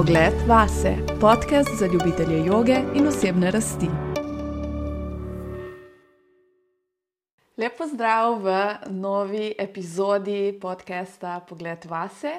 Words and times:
Pogled 0.00 0.34
vase, 0.46 0.96
podcast 1.20 1.68
za 1.78 1.86
ljubitelje 1.86 2.46
joge 2.46 2.76
in 2.94 3.06
osebne 3.06 3.50
rasti. 3.50 3.86
Lepo 7.56 7.86
zdrav 7.86 8.38
v 8.42 8.74
novi 8.86 9.54
epizodi 9.58 10.58
podcasta 10.60 11.40
Pogled 11.48 11.84
vase. 11.84 12.32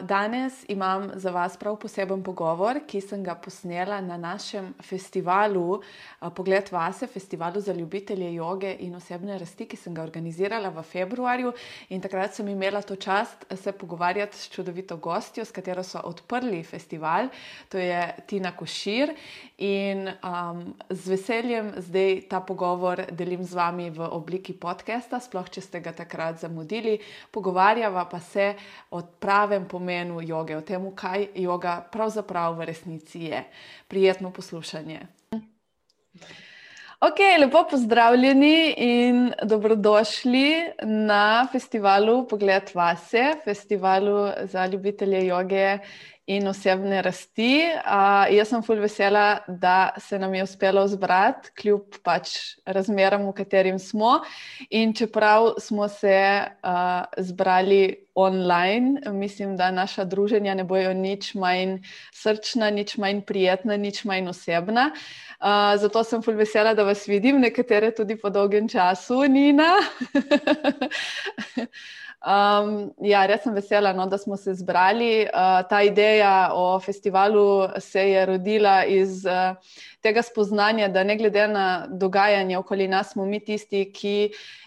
Danes 0.00 0.64
imam 0.68 1.10
za 1.14 1.30
vas 1.30 1.56
prav 1.56 1.76
poseben 1.76 2.22
pogovor, 2.22 2.78
ki 2.86 3.00
sem 3.00 3.24
ga 3.24 3.34
posnela 3.34 4.00
na 4.00 4.16
našem 4.16 4.74
festivalu 4.82 5.80
Pogled 6.34 6.70
vase, 6.72 7.06
festivalu 7.06 7.60
za 7.60 7.72
ljubitelje 7.72 8.34
joge 8.34 8.76
in 8.80 8.94
osebne 8.94 9.38
rasti, 9.38 9.66
ki 9.66 9.76
sem 9.76 9.94
ga 9.94 10.02
organizirala 10.02 10.68
v 10.68 10.82
februarju. 10.82 11.52
In 11.88 12.00
takrat 12.00 12.34
sem 12.34 12.48
imela 12.48 12.82
to 12.82 12.96
čast 12.96 13.44
se 13.56 13.72
pogovarjati 13.72 14.38
s 14.38 14.48
čudovito 14.48 14.96
gostjo, 14.96 15.44
s 15.44 15.50
katero 15.50 15.82
so 15.82 16.00
odprli 16.04 16.62
festival, 16.62 17.28
to 17.68 17.78
je 17.78 18.14
Tina 18.26 18.52
Košir. 18.56 19.14
In 19.58 20.08
um, 20.08 20.74
z 20.90 21.08
veseljem 21.08 21.72
zdaj 21.76 22.20
ta 22.30 22.40
pogovor 22.40 23.02
delim 23.10 23.44
z 23.44 23.54
vami 23.54 23.90
v 23.90 24.08
obliki 24.12 24.52
podcasta, 24.52 25.20
sploh 25.20 25.50
če 25.50 25.60
ste 25.60 25.80
ga 25.80 25.92
takrat 25.92 26.40
zamudili. 26.40 26.98
Pogovarjava 27.32 28.04
pa 28.04 28.20
se 28.20 28.54
o 28.90 29.02
pravem 29.56 29.68
pomenu 29.68 30.20
joge, 30.20 30.56
o 30.56 30.60
tem, 30.60 30.82
kaj 30.94 31.28
joga 31.34 31.80
pravzaprav 31.92 32.56
v 32.58 32.66
resnici 32.66 33.30
je. 33.30 33.44
Prijetno 33.88 34.30
poslušanje. 34.30 35.00
Ok, 37.00 37.18
lepo 37.40 37.64
pozdravljeni 37.70 38.74
in 38.76 39.32
dobrodošli 39.42 40.72
na 40.82 41.46
festivalu 41.52 42.26
Pogled 42.28 42.70
vase, 42.74 43.34
festivalu 43.44 44.30
za 44.44 44.66
ljubitelje 44.66 45.26
joge 45.26 45.78
in 46.26 46.48
osebne 46.48 47.02
rasti. 47.02 47.62
Uh, 47.62 48.26
jaz 48.34 48.50
sem 48.50 48.62
fulj 48.66 48.80
vesela, 48.82 49.44
da 49.48 49.94
se 50.02 50.18
nam 50.18 50.34
je 50.34 50.42
uspelo 50.42 50.82
zbrati, 50.88 51.52
kljub 51.60 52.00
pač 52.02 52.32
razmeram, 52.66 53.28
v 53.28 53.34
katerim 53.36 53.78
smo. 53.78 54.18
In 54.70 54.94
čeprav 54.94 55.54
smo 55.62 55.88
se 55.88 56.18
uh, 56.42 57.06
zbrali 57.18 58.06
online, 58.14 59.12
mislim, 59.12 59.56
da 59.56 59.70
naša 59.70 60.04
druženja 60.04 60.54
ne 60.54 60.64
bojo 60.64 60.94
nič 60.94 61.34
manj 61.34 61.78
srčna, 62.12 62.70
nič 62.70 62.96
manj 62.98 63.20
prijetna, 63.28 63.76
nič 63.76 64.04
manj 64.04 64.32
osebna. 64.34 64.90
Uh, 65.36 65.76
zato 65.78 66.02
sem 66.04 66.22
fulj 66.22 66.40
vesela, 66.42 66.74
da 66.74 66.82
vas 66.82 67.06
vidim, 67.06 67.40
nekatere 67.40 67.92
tudi 67.94 68.16
po 68.18 68.30
dolgem 68.30 68.68
času, 68.68 69.22
Nina. 69.30 69.76
Um, 72.26 72.90
ja, 73.06 73.20
res 73.30 73.44
sem 73.44 73.54
vesela, 73.54 73.92
no, 73.94 74.08
da 74.10 74.18
smo 74.18 74.34
se 74.36 74.50
zbrali. 74.58 75.28
Uh, 75.30 75.60
ta 75.70 75.84
ideja 75.86 76.50
o 76.58 76.80
festivalu 76.82 77.68
se 77.78 78.02
je 78.10 78.24
rodila 78.26 78.80
iz 78.84 79.20
uh, 79.24 79.54
tega 80.02 80.24
spoznanja, 80.26 80.88
da 80.88 81.04
ne 81.06 81.14
glede 81.16 81.46
na 81.48 81.86
dogajanje 81.86 82.58
okoli 82.58 82.88
nas, 82.88 83.12
smo 83.14 83.24
mi 83.30 83.38
tisti, 83.38 83.84
ki 83.94 84.16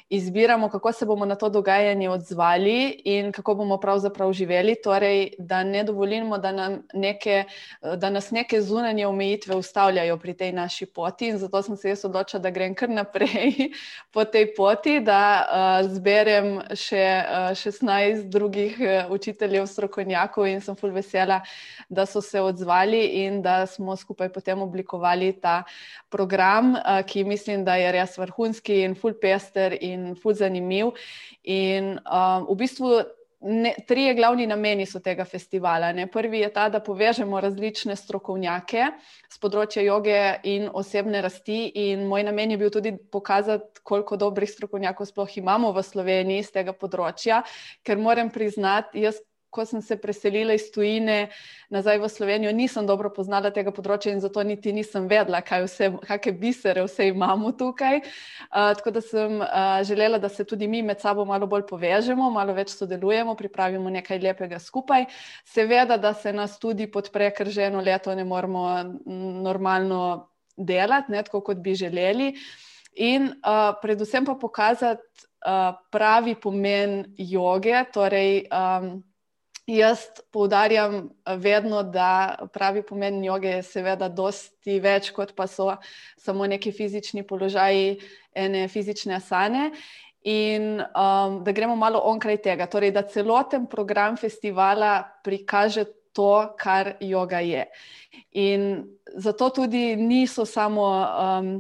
izbiramo, 0.09 0.69
kako 0.69 0.91
se 0.91 1.05
bomo 1.05 1.25
na 1.25 1.35
to 1.35 1.49
dogajanje 1.49 2.09
odzvali 2.09 3.02
in 3.05 3.31
kako 3.31 3.55
bomo 3.55 3.77
pravzaprav 3.77 4.33
živeli. 4.33 4.75
Torej, 4.83 5.29
da 5.38 5.63
ne 5.63 5.83
dovolimo, 5.83 6.38
da, 6.38 6.77
neke, 6.93 7.43
da 7.95 8.09
nas 8.09 8.31
neke 8.31 8.61
zunanje 8.61 9.07
omejitve 9.07 9.55
ustavljajo 9.55 10.17
pri 10.17 10.33
tej 10.33 10.52
naši 10.52 10.85
poti. 10.85 11.27
In 11.27 11.37
zato 11.37 11.61
sem 11.61 11.77
se 11.77 11.89
jaz 11.89 12.05
odločila, 12.05 12.41
da 12.41 12.49
grem 12.49 12.75
kar 12.75 12.89
naprej 12.89 13.53
po 14.13 14.25
tej 14.25 14.53
poti, 14.55 14.99
da 14.99 15.21
uh, 15.45 15.91
zberem 15.93 16.57
še 16.73 17.05
uh, 17.21 17.52
16 17.53 18.25
drugih 18.30 18.80
uh, 18.80 19.11
učiteljev, 19.13 19.67
strokovnjakov 19.67 20.47
in 20.47 20.61
sem 20.61 20.75
full 20.75 20.93
vesela, 20.93 21.41
da 21.89 22.05
so 22.05 22.21
se 22.21 22.41
odzvali 22.41 23.05
in 23.25 23.41
da 23.41 23.65
smo 23.65 23.95
skupaj 23.95 24.33
potem 24.33 24.61
oblikovali 24.61 25.33
ta 25.41 25.63
program, 26.09 26.73
uh, 26.73 27.02
ki 27.05 27.23
mislim, 27.23 27.61
da 27.65 27.77
je 27.77 27.91
res 27.91 28.17
vrhunski 28.17 28.81
in 28.87 28.98
full 28.98 29.14
pester. 29.21 29.77
In 29.81 29.98
in 29.99 30.17
ful 30.20 30.33
zanimiv. 30.33 30.95
In 31.43 31.98
um, 31.99 32.48
v 32.49 32.60
bistvu 32.64 32.99
ne, 33.39 33.73
trije 33.87 34.14
glavni 34.14 34.48
nameni 34.48 34.86
so 34.86 34.99
tega 34.99 35.26
festivala. 35.26 35.92
Ne. 35.93 36.08
Prvi 36.11 36.39
je 36.39 36.49
ta, 36.54 36.67
da 36.70 36.80
povežemo 36.83 37.39
različne 37.42 37.95
strokovnjake 37.95 38.89
z 39.30 39.42
področja 39.42 39.83
joge 39.86 40.20
in 40.49 40.67
osebne 40.73 41.21
rasti. 41.23 41.61
In 41.87 42.08
moj 42.10 42.26
namen 42.27 42.52
je 42.52 42.60
bil 42.60 42.73
tudi 42.73 42.95
pokazati, 43.11 43.83
koliko 43.83 44.20
dobrih 44.20 44.49
strokovnjakov 44.49 45.08
sploh 45.08 45.37
imamo 45.39 45.71
v 45.76 45.86
Sloveniji 45.86 46.49
z 46.49 46.60
tega 46.60 46.76
področja, 46.76 47.43
ker 47.83 47.98
moram 48.02 48.31
priznati, 48.33 49.05
jaz 49.08 49.21
ko 49.49 49.65
sem 49.65 49.82
se 49.82 49.98
preselila 49.98 50.54
iz 50.54 50.70
tujine 50.71 51.30
nazaj 51.70 51.99
v 51.99 52.10
Slovenijo, 52.10 52.52
nisem 52.52 52.87
dobro 52.87 53.10
poznala 53.14 53.52
tega 53.54 53.71
področja 53.73 54.14
in 54.14 54.21
zato 54.21 54.43
niti 54.45 54.73
nisem 54.73 55.08
vedela, 55.10 55.42
kakšne 55.45 56.33
bisere 56.39 56.83
vse 56.86 57.10
imamo 57.10 57.52
tukaj. 57.58 58.02
Uh, 58.02 58.71
tako 58.77 58.93
da 58.95 59.02
sem 59.05 59.42
uh, 59.42 59.82
želela, 59.86 60.20
da 60.21 60.30
se 60.30 60.45
tudi 60.45 60.67
mi 60.67 60.82
med 60.86 61.02
sabo 61.02 61.26
malo 61.26 61.48
bolj 61.49 61.67
povežemo, 61.70 62.30
malo 62.33 62.54
več 62.58 62.73
sodelujemo, 62.77 63.36
pripravimo 63.37 63.89
nekaj 63.89 64.21
lepega 64.23 64.60
skupaj. 64.60 65.08
Seveda, 65.45 65.98
da 65.98 66.14
se 66.14 66.33
nas 66.33 66.58
tudi 66.60 66.89
podpre, 66.92 67.31
ker 67.36 67.49
že 67.49 67.70
eno 67.70 67.81
leto 67.81 68.16
ne 68.16 68.26
moremo 68.26 68.66
normalno 69.45 70.30
delati, 70.58 71.11
ne, 71.11 71.23
tako 71.23 71.42
kot 71.42 71.61
bi 71.64 71.76
želeli. 71.76 72.33
In 72.99 73.30
uh, 73.30 73.77
predvsem 73.81 74.26
pa 74.26 74.36
pokazati 74.36 75.30
uh, 75.45 75.77
pravi 75.92 76.36
pomen 76.36 77.04
joge, 77.17 77.77
torej 77.93 78.43
um, 78.52 78.98
Jaz 79.69 80.07
poudarjam 80.31 80.95
eh, 80.95 81.35
vedno, 81.37 81.83
da 81.83 82.39
pravi 82.53 82.81
pomen 82.81 83.23
joge 83.23 83.52
je 83.59 83.63
seveda 83.63 84.07
dosti 84.09 84.80
več, 84.81 85.11
kot 85.13 85.35
pa 85.37 85.45
so 85.47 85.75
samo 86.17 86.47
neki 86.49 86.71
fizični 86.73 87.21
položaji, 87.27 87.99
ene 88.33 88.67
fizične 88.67 89.19
asane. 89.19 89.69
In 90.25 90.81
um, 90.81 91.37
da 91.45 91.53
gremo 91.55 91.77
malo 91.80 92.02
onkraj 92.09 92.41
tega, 92.43 92.65
torej 92.67 92.91
da 92.91 93.05
celoten 93.07 93.69
program 93.71 94.17
festivala 94.17 95.03
prikaže 95.23 95.86
to, 96.17 96.49
kar 96.59 96.95
joga 96.99 97.39
je. 97.45 97.63
In 98.41 98.65
zato 99.15 99.51
tudi 99.53 99.93
niso 99.95 100.43
samo 100.49 100.89
um, 100.89 101.53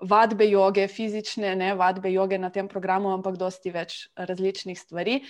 vadbe 0.00 0.48
joge, 0.48 0.88
fizične 0.88 1.54
ne, 1.60 1.74
vadbe 1.76 2.10
joge 2.10 2.40
na 2.40 2.50
tem 2.50 2.68
programu, 2.68 3.12
ampak 3.14 3.36
dosti 3.38 3.70
več 3.70 4.06
različnih 4.16 4.80
stvari 4.80 5.20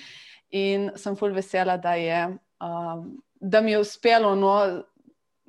in 0.51 0.91
sem 0.97 1.17
fulj 1.17 1.35
vesela, 1.35 1.77
da, 1.77 1.95
je, 1.95 2.21
um, 2.61 3.23
da 3.41 3.61
mi 3.61 3.73
je 3.73 3.79
uspelo 3.79 4.35
no, 4.35 4.55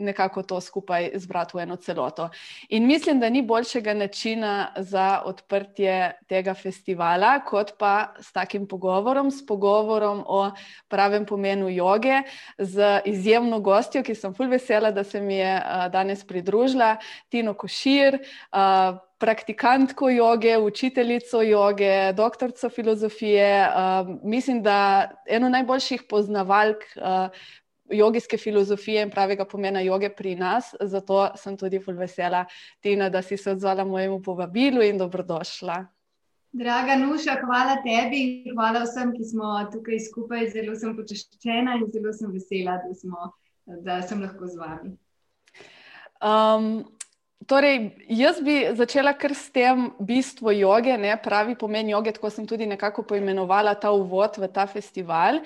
nekako 0.02 0.44
to 0.44 0.62
skupaj 0.62 1.10
zbrati 1.16 1.58
v 1.58 1.64
eno 1.64 1.76
celoto. 1.76 2.30
In 2.70 2.88
mislim, 2.88 3.20
da 3.20 3.30
ni 3.30 3.42
boljšega 3.42 3.94
načina 3.94 4.74
za 4.78 5.22
odprtje 5.26 6.12
tega 6.28 6.54
festivala, 6.54 7.40
kot 7.46 7.74
pa 7.80 8.14
s 8.20 8.32
takim 8.32 8.68
pogovorom, 8.68 9.32
s 9.32 9.46
pogovorom 9.46 10.24
o 10.28 10.52
pravem 10.88 11.26
pomenu 11.26 11.70
joge, 11.70 12.22
z 12.58 13.02
izjemno 13.06 13.60
gostjo, 13.60 14.04
ki 14.04 14.16
sem 14.16 14.34
fulj 14.34 14.52
vesela, 14.58 14.92
da 14.92 15.04
se 15.04 15.22
mi 15.22 15.36
je 15.36 15.62
danes 15.92 16.26
pridružila, 16.28 16.98
Tino 17.30 17.54
Košir. 17.54 18.20
Praktikantko 19.22 20.10
joge, 20.10 20.56
učiteljico 20.58 21.42
joge, 21.42 22.14
doktorico 22.14 22.70
filozofije. 22.70 23.68
Uh, 23.70 24.08
mislim, 24.24 24.64
da 24.64 25.12
eno 25.30 25.50
najboljših 25.50 26.04
poznavalk 26.10 26.78
uh, 26.96 27.30
jogijske 27.92 28.38
filozofije 28.38 29.04
in 29.04 29.12
pravega 29.12 29.46
pomena 29.46 29.82
joge 29.82 30.10
pri 30.10 30.36
nas. 30.36 30.74
Zato 30.82 31.30
sem 31.36 31.58
tudi 31.58 31.80
fulj 31.80 31.98
vesela, 31.98 32.46
Tina, 32.82 33.10
da 33.10 33.22
si 33.22 33.38
se 33.38 33.52
odzvala 33.52 33.86
mojemu 33.86 34.22
povabilu 34.22 34.82
in 34.82 34.98
dobrodošla. 34.98 35.86
Draga 36.52 36.96
Nuša, 37.00 37.38
hvala 37.46 37.78
tebi 37.84 38.22
in 38.22 38.56
hvala 38.56 38.84
vsem, 38.84 39.14
ki 39.16 39.24
smo 39.24 39.54
tukaj 39.72 40.00
skupaj. 40.10 40.50
Zelo 40.52 40.76
sem 40.76 40.96
počaščena 40.98 41.78
in 41.80 41.86
zelo 41.94 42.12
sem 42.14 42.32
vesela, 42.32 42.80
da, 42.84 42.96
smo, 42.96 43.30
da 43.86 44.02
sem 44.02 44.24
lahko 44.24 44.48
z 44.48 44.60
vami. 44.60 44.98
Um, 46.22 46.84
Torej, 47.48 47.96
jaz 48.14 48.38
bi 48.46 48.54
začela 48.78 49.16
kar 49.18 49.34
s 49.34 49.50
tem 49.50 49.88
bistvo 50.00 50.52
joge, 50.54 50.94
ne, 50.98 51.16
pravi 51.18 51.56
pomen 51.58 51.90
joge, 51.90 52.14
tako 52.14 52.30
sem 52.30 52.46
tudi 52.48 52.68
nekako 52.70 53.02
poimenovala 53.10 53.74
ta 53.82 53.90
uvod 53.92 54.38
v 54.38 54.50
ta 54.54 54.68
festival. 54.70 55.42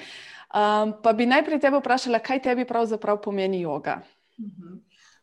Um, 0.55 0.93
pa 1.03 1.11
bi 1.13 1.25
najprej 1.27 1.59
tebe 1.59 1.81
vprašala, 1.81 2.21
kaj 2.23 2.39
tebi 2.47 2.63
pravzaprav 2.65 3.19
pomeni 3.21 3.61
joga? 3.61 4.01
Mhm. 4.39 4.77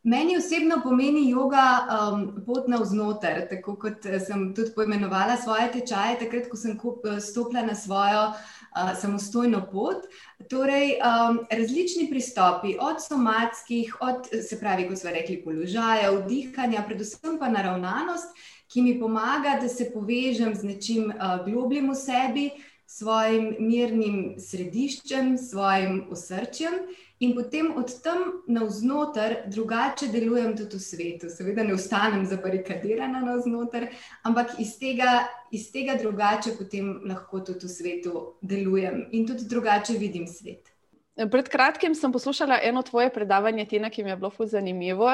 Meni 0.05 0.37
osebno 0.37 0.81
pomeni 0.83 1.29
joga 1.31 1.87
um, 1.87 2.23
pot 2.47 2.67
navznoter, 2.69 3.45
tako 3.51 3.77
kot 3.79 4.03
sem 4.27 4.49
tudi 4.55 4.73
poimenovala 4.75 5.37
svoje 5.39 5.69
tečaje, 5.77 6.17
takrat, 6.25 6.49
ko 6.51 6.59
sem 6.59 6.75
stopila 7.23 7.63
na 7.63 7.77
svojo 7.79 8.25
uh, 8.33 8.91
samostojno 8.99 9.63
pot. 9.71 10.09
Torej, 10.51 10.97
um, 10.99 11.39
različni 11.51 12.09
pristopi, 12.11 12.75
od 12.81 12.99
somatskih, 12.99 13.95
od, 14.01 14.27
se 14.49 14.59
pravi, 14.61 14.89
kot 14.89 14.99
smo 14.99 15.15
rekli, 15.15 15.39
položajev, 15.45 16.25
dihanja, 16.27 16.83
predvsem 16.83 17.39
pa 17.39 17.49
naravnanost, 17.49 18.35
ki 18.75 18.83
mi 18.83 18.99
pomaga, 19.01 19.55
da 19.63 19.69
se 19.69 19.87
povežem 19.95 20.55
z 20.55 20.67
nečim 20.67 21.13
uh, 21.15 21.39
globljim 21.47 21.93
v 21.93 21.95
sebi, 21.95 22.51
svojim 22.93 23.57
mirnim 23.59 24.35
središčem, 24.39 25.39
svojim 25.39 26.05
osrčjem. 26.11 26.75
In 27.23 27.37
potem 27.37 27.71
od 27.79 27.93
tam 28.03 28.25
navznoter 28.51 29.37
drugače 29.47 30.09
delujem 30.11 30.57
tudi 30.59 30.77
v 30.77 30.83
svetu. 30.83 31.31
Seveda 31.31 31.63
ne 31.63 31.77
ostanem 31.79 32.27
zabarikadirana 32.27 33.23
navznoter, 33.23 33.87
ampak 34.27 34.57
iz 34.59 34.75
tega, 34.81 35.29
iz 35.55 35.71
tega 35.73 35.95
drugače 36.03 36.57
potem 36.59 36.91
lahko 37.07 37.41
tudi 37.47 37.71
v 37.71 37.73
svetu 37.77 38.27
delujem 38.43 39.07
in 39.13 39.27
tudi 39.27 39.47
drugače 39.49 39.97
vidim 40.03 40.27
svet. 40.27 40.72
Pred 41.13 41.49
kratkim 41.49 41.95
sem 41.95 42.13
poslušala 42.13 42.57
eno 42.63 42.83
tvoje 42.83 43.11
predavanje, 43.13 43.67
Tina, 43.69 43.91
ki 43.91 44.05
mi 44.05 44.11
je 44.11 44.17
bilo 44.17 44.31
zelo 44.31 44.47
zanimivo. 44.49 45.11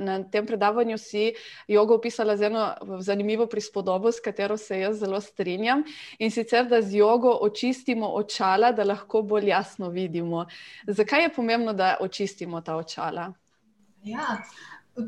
Na 0.00 0.22
tem 0.30 0.46
predavanju 0.46 0.98
si 0.98 1.32
jogo 1.68 1.94
opisala 1.94 2.36
z 2.36 2.42
eno 2.42 2.74
zanimivo 3.00 3.46
prispodobo, 3.46 4.12
s 4.12 4.20
katero 4.20 4.56
se 4.56 4.80
jaz 4.80 4.98
zelo 4.98 5.20
strinjam. 5.20 5.84
In 6.18 6.30
sicer, 6.30 6.66
da 6.66 6.82
z 6.82 6.94
jogo 6.94 7.38
očistimo 7.40 8.08
očala, 8.08 8.72
da 8.72 8.84
lahko 8.84 9.22
bolj 9.22 9.48
jasno 9.48 9.88
vidimo. 9.88 10.46
Zakaj 10.86 11.22
je 11.22 11.34
pomembno, 11.34 11.72
da 11.72 11.96
očistimo 12.00 12.60
ta 12.60 12.76
očala? 12.76 13.32
Ja. 14.02 14.42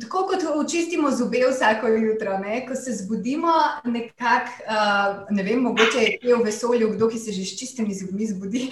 Tako 0.00 0.26
kot 0.26 0.42
očistimo 0.54 1.10
zobe 1.10 1.40
vsako 1.50 1.88
jutro, 1.88 2.38
ne? 2.38 2.66
ko 2.66 2.74
se 2.74 2.92
zbudimo, 2.92 3.52
nekako, 3.84 4.50
uh, 4.66 5.26
ne 5.30 5.42
vem, 5.42 5.58
mogoče 5.58 6.04
je 6.22 6.36
v 6.36 6.44
vesolju 6.44 6.92
kdo, 6.94 7.08
ki 7.08 7.18
se 7.18 7.32
že 7.32 7.44
s 7.44 7.58
čistimi 7.58 7.94
zobmi 7.94 8.26
zbudi. 8.26 8.70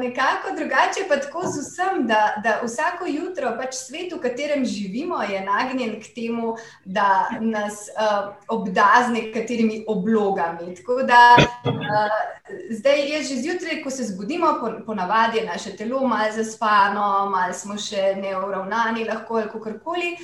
Nekako 0.00 0.54
drugače 0.56 1.08
pa 1.08 1.16
tako 1.16 1.42
z 1.46 1.60
vsem, 1.60 2.06
da, 2.06 2.34
da 2.42 2.60
vsako 2.64 3.06
jutro 3.06 3.54
pač 3.60 3.74
svet, 3.74 4.12
v 4.12 4.20
katerem 4.20 4.64
živimo, 4.64 5.22
je 5.22 5.40
nagnjen 5.40 6.00
k 6.00 6.14
temu, 6.14 6.56
da 6.84 7.28
nas 7.40 7.88
uh, 7.94 8.34
obda 8.48 9.04
z 9.06 9.12
nekaterimi 9.12 9.84
oblogami. 9.88 10.74
Tako 10.74 11.02
da 11.02 11.36
uh, 11.38 12.34
zdaj 12.70 13.00
je 13.10 13.22
že 13.22 13.34
zjutraj, 13.34 13.82
ko 13.82 13.90
se 13.90 14.04
zbudimo, 14.04 14.46
ponavadi 14.86 15.38
po 15.38 15.44
je 15.44 15.46
naše 15.46 15.76
telo 15.76 16.06
malo 16.06 16.32
zaspano, 16.32 17.30
malo 17.30 17.52
smo 17.52 17.78
še 17.78 18.14
neuravnani, 18.20 19.04
lahko 19.04 19.36
ali 19.36 19.48
kakorkoli. 19.48 20.16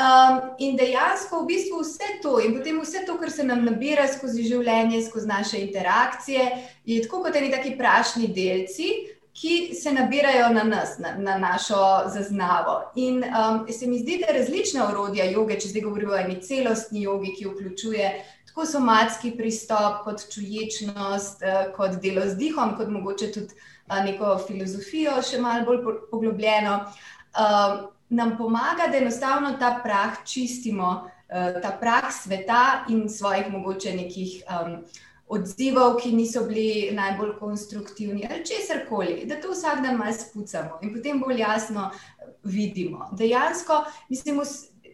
Um, 0.00 0.54
in 0.58 0.76
dejansko 0.80 1.42
v 1.42 1.46
bistvu 1.50 1.82
vse 1.82 2.06
to, 2.22 2.38
in 2.40 2.54
potem 2.56 2.78
vse 2.80 3.02
to, 3.04 3.18
kar 3.20 3.28
se 3.30 3.44
nam 3.44 3.66
nabira 3.66 4.06
skozi 4.08 4.46
življenje, 4.48 5.02
skozi 5.04 5.28
naše 5.28 5.60
interakcije, 5.60 6.46
je 6.88 7.02
tako 7.04 7.20
kot 7.26 7.36
neki 7.36 7.50
taki 7.52 7.72
prašni 7.76 8.30
delci, 8.32 8.88
ki 9.36 9.74
se 9.76 9.92
nabirajo 9.92 10.48
na 10.54 10.64
nas, 10.64 10.96
na, 10.98 11.12
na 11.20 11.36
našo 11.38 11.82
zaznavo. 12.14 12.78
In 12.96 13.20
um, 13.28 13.60
se 13.68 13.86
mi 13.86 14.00
zdi, 14.00 14.22
da 14.24 14.32
različna 14.32 14.88
orodja 14.88 15.28
joge, 15.34 15.60
če 15.60 15.74
zdaj 15.74 15.86
govorimo 15.90 16.16
o 16.16 16.22
eni 16.22 16.40
celostni 16.48 17.04
jogi, 17.04 17.34
ki 17.36 17.50
vključuje 17.50 18.10
tako 18.48 18.66
somatski 18.66 19.34
pristop, 19.36 20.00
kot 20.08 20.24
čuječnost, 20.32 21.44
uh, 21.44 21.62
kot 21.76 22.00
delo 22.00 22.24
z 22.24 22.40
dihom, 22.40 22.72
kot 22.80 22.88
mogoče 22.88 23.32
tudi 23.36 23.52
uh, 23.52 24.00
neko 24.08 24.38
filozofijo, 24.48 25.20
še 25.20 25.44
malo 25.44 25.68
bolj 25.68 25.84
poglobljeno. 26.08 26.84
Um, 27.36 27.88
nam 28.10 28.36
pomaga, 28.38 28.88
da 28.90 28.98
enostavno 28.98 29.52
ta 29.58 29.80
prah 29.82 30.24
čistimo, 30.24 30.88
uh, 31.28 31.62
ta 31.62 31.76
prah 31.80 32.10
sveta 32.12 32.84
in 32.88 33.08
svojih 33.08 33.52
mogoče 33.52 33.94
nekih 33.96 34.42
um, 34.50 34.82
odzivov, 35.30 35.96
ki 36.02 36.12
niso 36.12 36.42
bili 36.48 36.90
najbolj 36.92 37.36
konstruktivni 37.38 38.26
ali 38.30 38.46
česar 38.46 38.82
koli, 38.88 39.24
da 39.26 39.40
to 39.40 39.52
vsak 39.52 39.82
dan 39.82 39.96
malo 39.96 40.12
spucamo 40.12 40.80
in 40.82 40.94
potem 40.94 41.20
bolj 41.20 41.40
jasno 41.40 41.90
vidimo. 42.44 43.08
Dejansko, 43.12 43.84
mislim, 44.08 44.40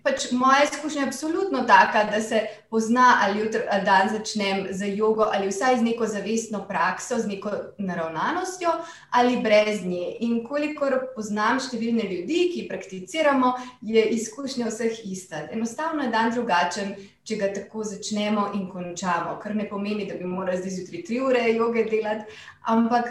pač 0.06 0.30
moja 0.30 0.62
izkušnja 0.64 1.00
je 1.02 1.06
absolutno 1.08 1.62
taka, 1.66 2.04
da 2.10 2.20
se 2.22 2.40
pozna, 2.70 3.06
ali 3.22 3.40
jutri 3.40 3.60
ali 3.70 3.84
dan 3.84 4.08
začnem 4.12 4.66
z 4.70 4.92
jogo, 4.96 5.26
ali 5.32 5.50
vsaj 5.50 5.78
z 5.80 5.82
neko 5.82 6.06
zavestno 6.06 6.62
prakso, 6.68 7.18
z 7.18 7.26
neko 7.26 7.50
naravnanostjo, 7.78 8.70
ali 9.10 9.40
brez 9.42 9.82
nje. 9.84 10.16
In 10.20 10.38
kolikor 10.46 10.98
poznam 11.16 11.58
številne 11.60 12.06
ljudi, 12.06 12.40
ki 12.54 12.68
prakticiramo, 12.70 13.52
je 13.82 14.06
izkušnja 14.16 14.70
vseh 14.70 15.02
ista. 15.04 15.46
Enostavno 15.52 16.06
je 16.06 16.14
dan 16.14 16.34
drugačen. 16.34 16.96
Če 17.26 17.36
ga 17.40 17.48
tako 17.50 17.82
začnemo 17.82 18.52
in 18.54 18.68
končamo, 18.70 19.32
kar 19.42 19.56
ne 19.58 19.64
pomeni, 19.66 20.04
da 20.06 20.14
bi 20.14 20.28
morali 20.30 20.60
zdaj 20.60 20.76
zjutraj 20.76 21.00
tri 21.08 21.16
ure 21.18 21.40
joge 21.50 21.82
delati, 21.90 22.36
ampak 22.70 23.08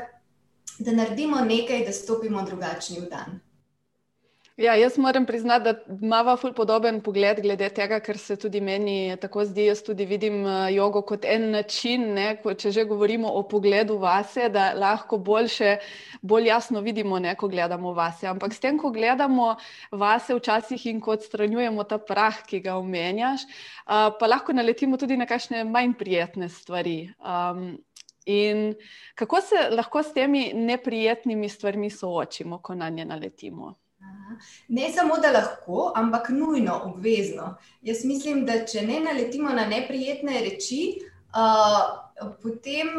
da 0.80 0.94
naredimo 0.96 1.42
nekaj, 1.44 1.84
da 1.84 1.92
stopimo 1.92 2.46
drugačni 2.48 3.02
v 3.02 3.10
dan. 3.12 3.42
Ja, 4.56 4.76
jaz 4.76 4.98
moram 4.98 5.26
priznati, 5.26 5.64
da 5.64 5.96
imamo 6.02 6.38
ful 6.40 6.54
podoben 6.56 7.02
pogled 7.04 7.42
glede 7.44 7.68
tega, 7.76 7.98
ker 8.00 8.16
se 8.18 8.38
tudi 8.40 8.62
meni 8.64 9.18
tako 9.20 9.44
zdi. 9.44 9.66
Jaz 9.68 9.82
tudi 9.84 10.06
vidim 10.08 10.46
eh, 10.48 10.70
jogo 10.78 11.02
kot 11.04 11.26
en 11.28 11.50
način, 11.52 12.06
ne, 12.16 12.30
če 12.40 12.72
že 12.72 12.86
govorimo 12.88 13.34
o 13.36 13.42
pogledu 13.52 13.98
vase, 14.00 14.48
da 14.50 14.70
lahko 14.80 15.20
boljše, 15.20 15.76
bolj 16.22 16.48
jasno 16.48 16.80
vidimo, 16.88 17.20
ne, 17.20 17.36
ko 17.36 17.52
gledamo 17.52 17.92
vase. 18.00 18.30
Ampak 18.32 18.56
s 18.56 18.64
tem, 18.64 18.80
ko 18.80 18.94
gledamo 18.96 19.58
vase 19.92 20.40
včasih 20.40 20.88
in 20.88 21.04
ko 21.04 21.18
odstranjujemo 21.20 21.84
ta 21.84 22.00
prah, 22.00 22.40
ki 22.48 22.64
ga 22.64 22.80
omenjaš, 22.80 23.44
uh, 23.44 24.16
pa 24.16 24.32
lahko 24.32 24.56
naletimo 24.56 24.96
tudi 24.96 25.20
na 25.20 25.28
kakšne 25.28 25.68
manj 25.68 26.00
prijetne 26.00 26.48
stvari. 26.50 27.10
Um, 27.20 27.74
in 28.26 28.70
kako 29.20 29.44
se 29.52 29.70
lahko 29.76 30.00
s 30.00 30.16
temi 30.16 30.54
neprijetnimi 30.56 31.50
stvarmi 31.50 31.90
soočimo, 31.92 32.64
ko 32.64 32.76
na 32.76 32.90
nje 32.90 33.06
naletimo? 33.06 33.76
Ne 34.68 34.90
samo, 34.94 35.20
da 35.24 35.32
lahko, 35.36 35.92
ampak 35.96 36.30
nujno, 36.30 36.80
obvezno. 36.92 37.56
Jaz 37.86 38.06
mislim, 38.06 38.46
da 38.46 38.64
če 38.66 38.86
ne 38.88 39.00
naletimo 39.06 39.54
na 39.54 39.68
neprijetne 39.70 40.42
reči, 40.46 40.82
uh, 41.36 42.36
potem 42.44 42.92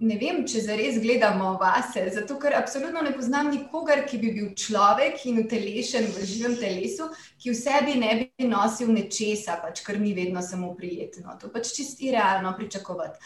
ne 0.00 0.16
vem, 0.18 0.42
če 0.48 0.62
zares 0.64 0.98
gledamo 1.02 1.52
vase. 1.60 2.06
Zato, 2.14 2.38
ker 2.42 2.56
absolutno 2.58 3.02
ne 3.04 3.12
poznam 3.14 3.50
nikogar, 3.52 4.04
ki 4.08 4.20
bi 4.22 4.32
bil 4.34 4.48
človek 4.58 5.22
in 5.30 5.42
utelešen 5.44 6.08
v 6.14 6.26
živem 6.26 6.56
telesu, 6.60 7.10
ki 7.42 7.52
v 7.52 7.58
sebi 7.58 7.98
ne 8.00 8.14
bi 8.22 8.48
nosil 8.50 8.90
nečesa, 8.94 9.58
pač, 9.62 9.84
kar 9.86 10.00
ni 10.02 10.14
vedno 10.16 10.42
samo 10.42 10.72
prijetno. 10.78 11.36
To 11.40 11.52
pač 11.52 11.74
čisti 11.76 12.12
realno 12.14 12.54
pričakovati. 12.56 13.20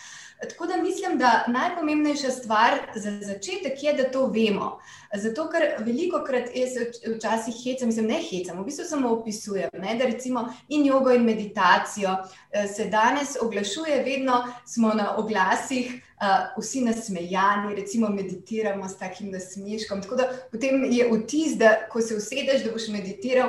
Tako 0.49 0.67
da 0.67 0.77
mislim, 0.77 1.19
da 1.19 1.45
najpomembnejša 1.47 2.31
stvar 2.31 2.71
za 2.95 3.11
začetek 3.21 3.83
je, 3.83 3.93
da 3.93 4.11
to 4.11 4.27
vemo. 4.27 4.79
Zato, 5.15 5.49
ker 5.51 5.85
veliko 5.87 6.25
krat 6.27 6.49
jaz 6.55 6.71
včasih 7.17 7.55
hecam, 7.65 7.89
mislim, 7.89 8.07
ne 8.07 8.21
hecam, 8.31 8.61
v 8.61 8.65
bistvu 8.65 8.85
samo 8.89 9.09
opisujem, 9.09 9.71
ne, 9.73 9.95
da 9.99 10.05
recimo 10.05 10.49
in 10.69 10.87
jogo 10.87 11.11
in 11.13 11.23
meditacijo 11.23 12.17
eh, 12.51 12.69
se 12.69 12.85
danes 12.85 13.37
oglašuje, 13.43 14.03
vedno 14.05 14.45
smo 14.67 14.95
na 14.95 15.17
oglasih. 15.17 16.03
Uh, 16.21 16.63
vsi 16.63 16.81
nasmejani, 16.85 17.75
recimo, 17.75 18.09
meditiramo 18.09 18.89
s 18.89 18.99
takim 18.99 19.31
nasmeškom. 19.31 20.03
Tako 20.03 20.17
da 20.17 20.27
potem 20.53 20.85
je 20.93 21.07
vtis, 21.13 21.55
da 21.57 21.71
ko 21.89 22.01
se 22.01 22.17
usedeš, 22.17 22.61
da 22.65 22.73
boš 22.73 22.89
meditiral, 22.93 23.49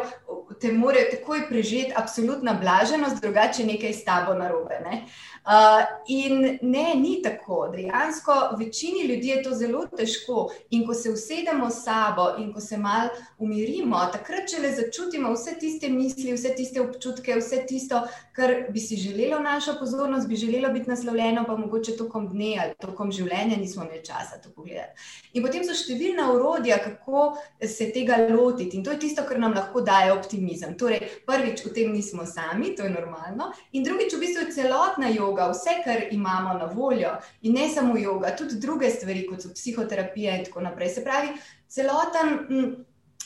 te 0.61 0.71
more 0.71 1.03
takoj 1.11 1.49
prežeti 1.49 1.91
absolutna 1.95 2.53
blaženost, 2.53 3.21
drugače 3.21 3.65
nekaj 3.65 3.93
s 3.93 4.05
tabo 4.05 4.33
narobe. 4.39 4.79
Uh, 4.79 5.03
Uh, 5.41 5.83
in 6.05 6.59
ne, 6.61 6.80
ni 6.95 7.21
tako. 7.21 7.67
Dejansko 7.75 8.33
večini 8.59 9.03
ljudi 9.07 9.27
je 9.27 9.43
to 9.43 9.55
zelo 9.55 9.85
težko. 9.97 10.49
In 10.69 10.85
ko 10.87 10.93
se 10.93 11.11
usedemo 11.11 11.69
s 11.69 11.83
sabo 11.83 12.27
in 12.39 12.53
ko 12.53 12.59
se 12.59 12.77
malo 12.77 13.09
umirimo, 13.37 13.99
takrat, 14.13 14.49
če 14.49 14.61
le 14.61 14.71
začutimo 14.75 15.33
vse 15.33 15.55
tiste 15.59 15.89
misli, 15.89 16.33
vse 16.33 16.53
tiste 16.57 16.81
občutke, 16.81 17.35
vse 17.39 17.63
tisto, 17.67 18.01
kar 18.35 18.53
bi 18.69 18.79
si 18.79 18.95
želelo 18.95 19.39
našo 19.39 19.75
pozornost, 19.79 20.27
bi 20.27 20.35
želelo 20.35 20.73
biti 20.73 20.89
naslovljeno, 20.89 21.43
pa 21.47 21.57
mogoče 21.57 21.97
tokom 21.97 22.29
dne 22.29 22.53
ali 22.63 22.77
tokom 22.79 23.11
življenja 23.11 23.57
nismo 23.57 23.83
imeli 23.83 24.05
časa 24.05 24.41
to 24.43 24.49
pogledati. 24.55 25.01
In 25.33 25.43
potem 25.45 25.63
so 25.67 25.75
številna 25.75 26.27
urodja, 26.33 26.77
kako 26.83 27.35
se 27.67 27.91
tega 27.95 28.17
lotiti. 28.29 28.77
In 28.77 28.83
to 28.83 28.95
je 28.95 28.99
tisto, 29.05 29.25
kar 29.27 29.39
nam 29.39 29.55
lahko 29.55 29.81
daje 29.85 30.13
optimizem. 30.13 30.75
Torej, 30.79 31.01
prvič, 31.27 31.65
v 31.65 31.73
tem 31.75 31.93
nismo 31.93 32.25
sami, 32.27 32.73
to 32.75 32.83
je 32.87 32.93
normalno. 32.93 33.51
In 33.71 33.85
drugič, 33.87 34.15
v 34.15 34.21
bistvu 34.25 34.45
je 34.45 34.55
celotna 34.59 35.11
joga, 35.13 35.49
vse, 35.53 35.79
kar 35.85 36.07
imamo 36.11 36.57
na 36.59 36.67
voljo, 36.75 37.15
in 37.41 37.57
ne 37.59 37.69
samo 37.69 37.97
joga, 37.97 38.35
tudi 38.37 38.59
druge 38.59 38.89
stvari, 38.89 39.25
kot 39.29 39.43
so 39.43 39.51
psihoterapija 39.55 40.37
in 40.37 40.47
tako 40.47 40.67
naprej. 40.67 40.95
Se 40.95 41.03
pravi, 41.05 41.35
celoten. 41.69 42.39
M, 42.49 42.71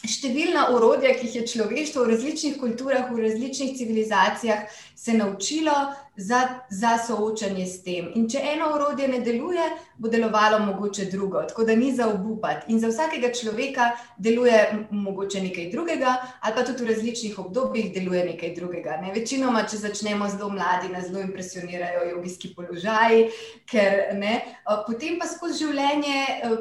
Številna 0.06 0.68
urodja, 0.76 1.16
ki 1.18 1.26
jih 1.26 1.36
je 1.40 1.44
človeštvo 1.50 2.04
v 2.04 2.10
različnih 2.12 2.58
kulturah, 2.62 3.08
v 3.10 3.24
različnih 3.24 3.72
civilizacijah 3.80 4.68
se 4.94 5.16
naučilo, 5.18 5.74
za, 6.18 6.60
za 6.70 6.98
soočanje 6.98 7.66
s 7.68 7.84
tem. 7.84 8.12
In 8.16 8.30
če 8.30 8.40
eno 8.54 8.70
orodje 8.76 9.08
ne 9.08 9.20
deluje, 9.20 9.66
bo 9.98 10.10
delovalo 10.12 10.60
mogoče 10.60 11.06
drugo, 11.12 11.42
tako 11.48 11.64
da 11.64 11.76
ni 11.76 11.92
za 11.96 12.08
obupati. 12.08 12.72
In 12.72 12.80
za 12.80 12.88
vsakega 12.88 13.32
človeka 13.34 13.92
deluje 14.18 14.88
mogoče 14.92 15.42
nekaj 15.42 15.70
drugega, 15.72 16.16
ali 16.42 16.56
pa 16.56 16.64
tudi 16.64 16.84
v 16.84 16.88
različnih 16.88 17.40
obdobjih 17.40 17.94
deluje 17.94 18.26
nekaj 18.26 18.54
drugega. 18.56 18.98
Ne? 19.02 19.14
Večinoma, 19.16 19.64
če 19.72 19.78
začnemo 19.78 20.30
zelo 20.30 20.50
mladi, 20.50 20.92
nas 20.94 21.08
zelo 21.08 21.22
impresionirajo 21.24 22.10
jogijski 22.10 22.54
položaji, 22.56 23.30
ker 23.72 24.16
ne. 24.20 24.40
Potem 24.88 25.20
pa 25.20 25.28
skozi 25.32 25.66
življenje, 25.66 26.18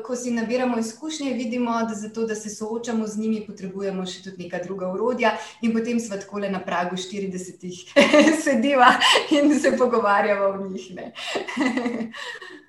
ko 0.06 0.16
si 0.16 0.30
nabiramo 0.34 0.78
izkušnje, 0.78 1.32
vidimo, 1.34 1.74
da 1.88 1.94
zato, 1.98 2.26
da 2.26 2.34
se 2.34 2.50
soočamo 2.50 3.06
z 3.06 3.18
njimi, 3.18 3.42
potrebujemo 3.46 4.06
še 4.06 4.22
tudi 4.28 4.44
neka 4.46 4.62
druga 4.64 4.90
orodja, 4.94 5.34
in 5.62 5.74
potem 5.74 6.00
smo 6.00 6.18
tako 6.22 6.44
le 6.44 6.50
na 6.54 6.62
pragu 6.62 6.96
40-ih 6.96 7.82
sediva. 8.44 8.92
In 9.34 9.43
in 9.44 9.60
se 9.60 9.76
pogovarjamo 9.78 10.44
o 10.44 10.68
njih. 10.68 10.92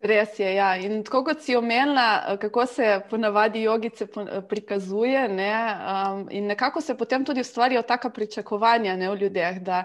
Res 0.00 0.36
je. 0.38 0.52
Ja. 0.54 0.76
In 0.78 1.00
tako 1.02 1.24
kot 1.26 1.40
si 1.42 1.56
omenila, 1.58 2.36
kako 2.38 2.66
se 2.70 3.00
ponavadi 3.10 3.64
jogice 3.64 4.06
prikazuje, 4.48 5.24
ne, 5.28 5.50
um, 5.50 6.28
in 6.30 6.46
nekako 6.46 6.80
se 6.80 6.94
potem 6.94 7.24
tudi 7.24 7.40
ustvarjajo 7.40 7.82
taka 7.82 8.10
pričakovanja 8.10 8.94
ne, 8.96 9.10
v 9.10 9.16
ljudeh, 9.24 9.58
da, 9.60 9.82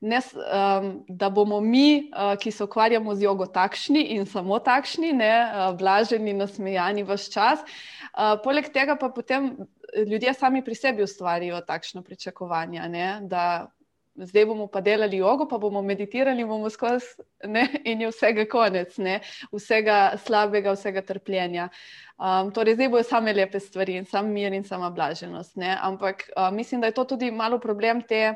ne, 0.00 0.20
um, 0.38 0.92
da 1.08 1.30
bomo 1.30 1.60
mi, 1.60 2.12
uh, 2.14 2.36
ki 2.38 2.50
se 2.50 2.64
ukvarjamo 2.64 3.14
z 3.14 3.26
jogo, 3.26 3.46
takšni 3.46 4.04
in 4.14 4.26
samo 4.26 4.58
takšni, 4.58 5.12
ne, 5.12 5.34
uh, 5.50 5.74
blaženi, 5.78 6.32
nasmejani 6.32 7.02
vse 7.02 7.32
čas. 7.32 7.66
Uh, 8.14 8.38
poleg 8.44 8.70
tega 8.72 8.94
pa 8.94 9.10
potem 9.10 9.56
ljudje 10.06 10.34
sami 10.34 10.62
pri 10.64 10.74
sebi 10.74 11.02
ustvarjajo 11.02 11.60
takšno 11.66 12.02
pričakovanje, 12.06 12.86
da 13.26 13.66
zdaj 14.18 14.46
bomo 14.46 14.66
pa 14.66 14.80
delali 14.80 15.16
jogo, 15.16 15.48
pa 15.48 15.58
bomo 15.58 15.82
meditirali, 15.82 16.44
bomo 16.44 16.70
skozi 16.70 17.06
ne, 17.44 17.68
in 17.84 18.00
je 18.00 18.10
vsega 18.10 18.46
konec, 18.50 18.96
ne, 18.98 19.20
vsega 19.52 20.16
slabega, 20.24 20.72
vsega 20.76 21.02
trpljenja. 21.06 21.68
Um, 22.16 22.50
torej, 22.52 22.78
zdaj 22.78 22.88
bojo 22.88 23.04
same 23.04 23.34
lepe 23.36 23.60
stvari 23.60 23.98
in 24.00 24.06
sam 24.08 24.30
mir 24.32 24.52
in 24.56 24.64
sama 24.64 24.90
blaženost. 24.90 25.56
Ne. 25.56 25.76
Ampak 25.82 26.30
uh, 26.36 26.48
mislim, 26.54 26.80
da 26.80 26.86
je 26.86 26.96
to 26.96 27.04
tudi 27.04 27.30
malo 27.30 27.58
problem 27.60 28.02
te 28.02 28.34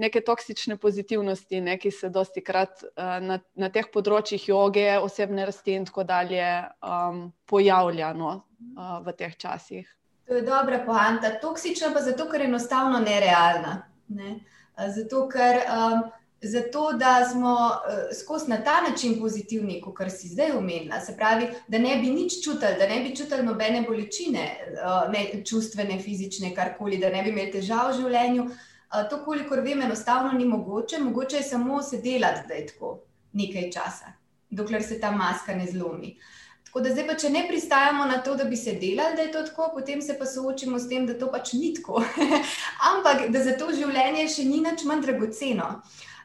neke 0.00 0.20
toksične 0.24 0.76
pozitivnosti, 0.76 1.60
ne, 1.60 1.76
ki 1.78 1.90
se 1.90 2.08
dosti 2.08 2.42
krat 2.44 2.82
uh, 2.82 3.18
na, 3.22 3.38
na 3.54 3.68
teh 3.70 3.86
področjih 3.92 4.48
joge, 4.48 4.88
osebne 4.98 5.46
rasti 5.46 5.76
in 5.76 5.86
tako 5.86 6.04
dalje 6.08 6.46
um, 6.82 7.28
pojavlja 7.46 8.12
no, 8.16 8.36
uh, 8.74 8.98
v 9.06 9.14
teh 9.18 9.36
časih. 9.36 9.86
To 10.30 10.38
je 10.38 10.46
dobra 10.46 10.78
poanta. 10.86 11.30
Toksična 11.42 11.90
pa 11.94 12.02
zato, 12.02 12.26
ker 12.30 12.42
je 12.42 12.48
enostavno 12.48 12.98
nerealna. 13.02 13.82
Ne. 14.08 14.30
Uh, 14.30 14.59
Zato, 14.88 15.28
ker 15.28 15.60
um, 15.66 16.02
zato, 16.42 16.92
da 16.92 17.28
smo 17.28 17.52
uh, 17.52 18.16
skozi 18.20 18.50
na 18.50 18.58
ta 18.64 18.80
način 18.90 19.18
pozitivni, 19.20 19.80
kot 19.80 20.10
si 20.10 20.28
zdaj 20.28 20.52
omenila, 20.56 21.00
se 21.00 21.16
pravi, 21.16 21.48
da 21.68 21.78
ne 21.78 21.96
bi 22.00 22.10
nič 22.10 22.40
čutili, 22.44 22.78
da 22.78 22.88
ne 22.88 23.00
bi 23.04 23.16
čutili 23.16 23.42
nobene 23.42 23.82
bolečine, 23.88 24.48
uh, 24.72 25.12
ne 25.12 25.44
čustvene, 25.44 25.98
fizične, 25.98 26.54
karkoli, 26.54 26.98
da 26.98 27.10
ne 27.10 27.22
bi 27.22 27.30
imeli 27.30 27.52
težav 27.52 27.92
v 27.92 28.00
življenju. 28.02 28.44
Uh, 28.44 29.06
to, 29.10 29.22
kolikor 29.24 29.60
vem, 29.60 29.82
enostavno 29.82 30.32
ni 30.32 30.44
mogoče, 30.44 30.98
mogoče 30.98 31.36
je 31.36 31.48
samo 31.52 31.82
se 31.82 32.00
delati, 32.02 32.48
da 32.48 32.54
je 32.54 32.66
tako 32.66 32.98
nekaj 33.32 33.70
časa, 33.70 34.12
dokler 34.50 34.82
se 34.82 35.00
ta 35.00 35.10
maska 35.10 35.54
ne 35.54 35.66
zlomi. 35.66 36.16
Uh, 36.16 36.40
Tako 36.70 36.80
da 36.80 36.90
zdaj, 36.94 37.06
pa, 37.06 37.14
če 37.18 37.28
ne 37.34 37.40
pristajamo 37.48 38.04
na 38.06 38.20
to, 38.22 38.36
da 38.38 38.44
bi 38.46 38.56
se 38.56 38.76
delali, 38.78 39.16
da 39.18 39.24
je 39.24 39.32
to 39.34 39.40
tako, 39.42 39.72
potem 39.74 40.02
se 40.02 40.14
pa 40.18 40.26
soočimo 40.26 40.78
s 40.78 40.86
tem, 40.88 41.02
da 41.06 41.16
to 41.18 41.26
pač 41.32 41.56
ni 41.58 41.72
tako. 41.74 41.98
Ampak 42.92 43.24
da 43.34 43.42
za 43.42 43.56
to 43.58 43.72
življenje 43.74 44.28
še 44.30 44.44
ni 44.46 44.60
nič 44.62 44.84
manj 44.86 45.02
dragoceno. 45.02 45.66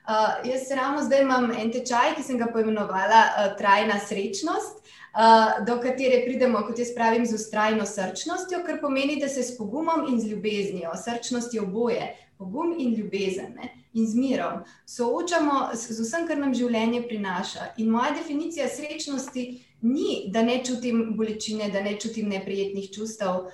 Uh, 0.06 0.46
jaz 0.46 0.70
ravno 0.70 1.02
zdaj 1.02 1.24
imam 1.26 1.50
en 1.50 1.72
tečaj, 1.74 2.14
ki 2.14 2.28
sem 2.28 2.38
ga 2.38 2.52
poimenovala 2.54 3.24
uh, 3.26 3.48
Trajna 3.58 3.98
srečnost, 4.06 4.86
uh, 5.18 5.66
do 5.66 5.80
katere 5.82 6.22
pridemo, 6.28 6.62
kot 6.68 6.78
jaz 6.78 6.94
pravim, 6.94 7.26
z 7.26 7.40
ustrajno 7.42 7.90
srčnostjo, 7.90 8.62
kar 8.70 8.78
pomeni, 8.84 9.18
da 9.18 9.26
se 9.26 9.42
s 9.42 9.58
pogumom 9.58 10.06
in 10.12 10.22
z 10.22 10.30
ljubeznijo, 10.36 10.94
srčnosti 10.94 11.64
oboje, 11.66 12.12
pogum 12.38 12.76
in 12.78 12.94
ljubezen 12.94 13.58
ne, 13.58 13.72
in 13.98 14.06
z 14.06 14.14
mirom 14.16 14.62
soočamo 14.86 15.70
z, 15.74 15.98
z 15.98 16.06
vsem, 16.06 16.30
kar 16.30 16.38
nam 16.38 16.54
življenje 16.54 17.02
prinaša. 17.10 17.72
In 17.82 17.90
moja 17.90 18.14
definicija 18.14 18.70
srečnosti 18.70 19.48
ni, 19.86 20.26
da 20.34 20.42
ne 20.44 20.60
čutim 20.66 21.14
bolečine, 21.18 21.70
da 21.70 21.82
ne 21.82 21.96
čutim 22.00 22.30
neprijetnih 22.30 22.90
čustev, 22.94 23.48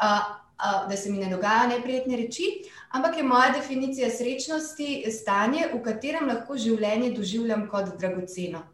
a, 0.00 0.10
a, 0.56 0.86
da 0.88 0.96
se 0.96 1.10
mi 1.10 1.18
ne 1.18 1.30
dogajajo 1.30 1.68
neprijetne 1.76 2.16
reči, 2.16 2.46
ampak 2.90 3.18
je 3.18 3.24
moja 3.24 3.50
definicija 3.54 4.10
srečnosti 4.10 5.04
stanje, 5.12 5.68
v 5.74 5.82
katerem 5.84 6.28
lahko 6.28 6.56
življenje 6.58 7.12
doživljam 7.18 7.68
kot 7.70 7.94
dragoceno. 8.00 8.64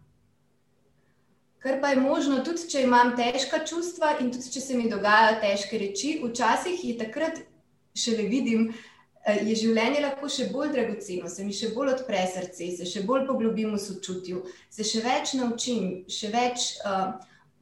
Kar 1.62 1.78
pa 1.80 1.92
je 1.92 2.00
možno 2.02 2.40
tudi, 2.42 2.64
če 2.68 2.82
imam 2.82 3.12
težka 3.16 3.60
čustva 3.66 4.16
in 4.20 4.32
tudi, 4.34 4.48
če 4.50 4.60
se 4.60 4.78
mi 4.78 4.88
dogajajo 4.90 5.36
težke 5.44 5.78
reči, 5.78 6.16
včasih 6.24 6.80
je 6.84 6.96
takrat 6.98 7.44
šele 7.94 8.24
vidim, 8.26 8.72
Eh, 8.72 8.91
je 9.26 9.54
življenje 9.54 10.00
lahko 10.02 10.28
še 10.30 10.48
bolj 10.50 10.72
dragoceno, 10.74 11.28
se 11.30 11.44
mi 11.46 11.54
še 11.54 11.70
bolj 11.76 11.92
odpre 11.94 12.24
srce, 12.26 12.70
se 12.76 12.86
še 12.88 13.04
bolj 13.06 13.26
poglobim 13.28 13.74
v 13.74 13.80
sočutju, 13.80 14.42
se 14.70 14.86
še 14.86 15.02
več 15.04 15.34
naučim, 15.38 16.02
še 16.10 16.30
več 16.32 16.72
uh, 16.82 17.12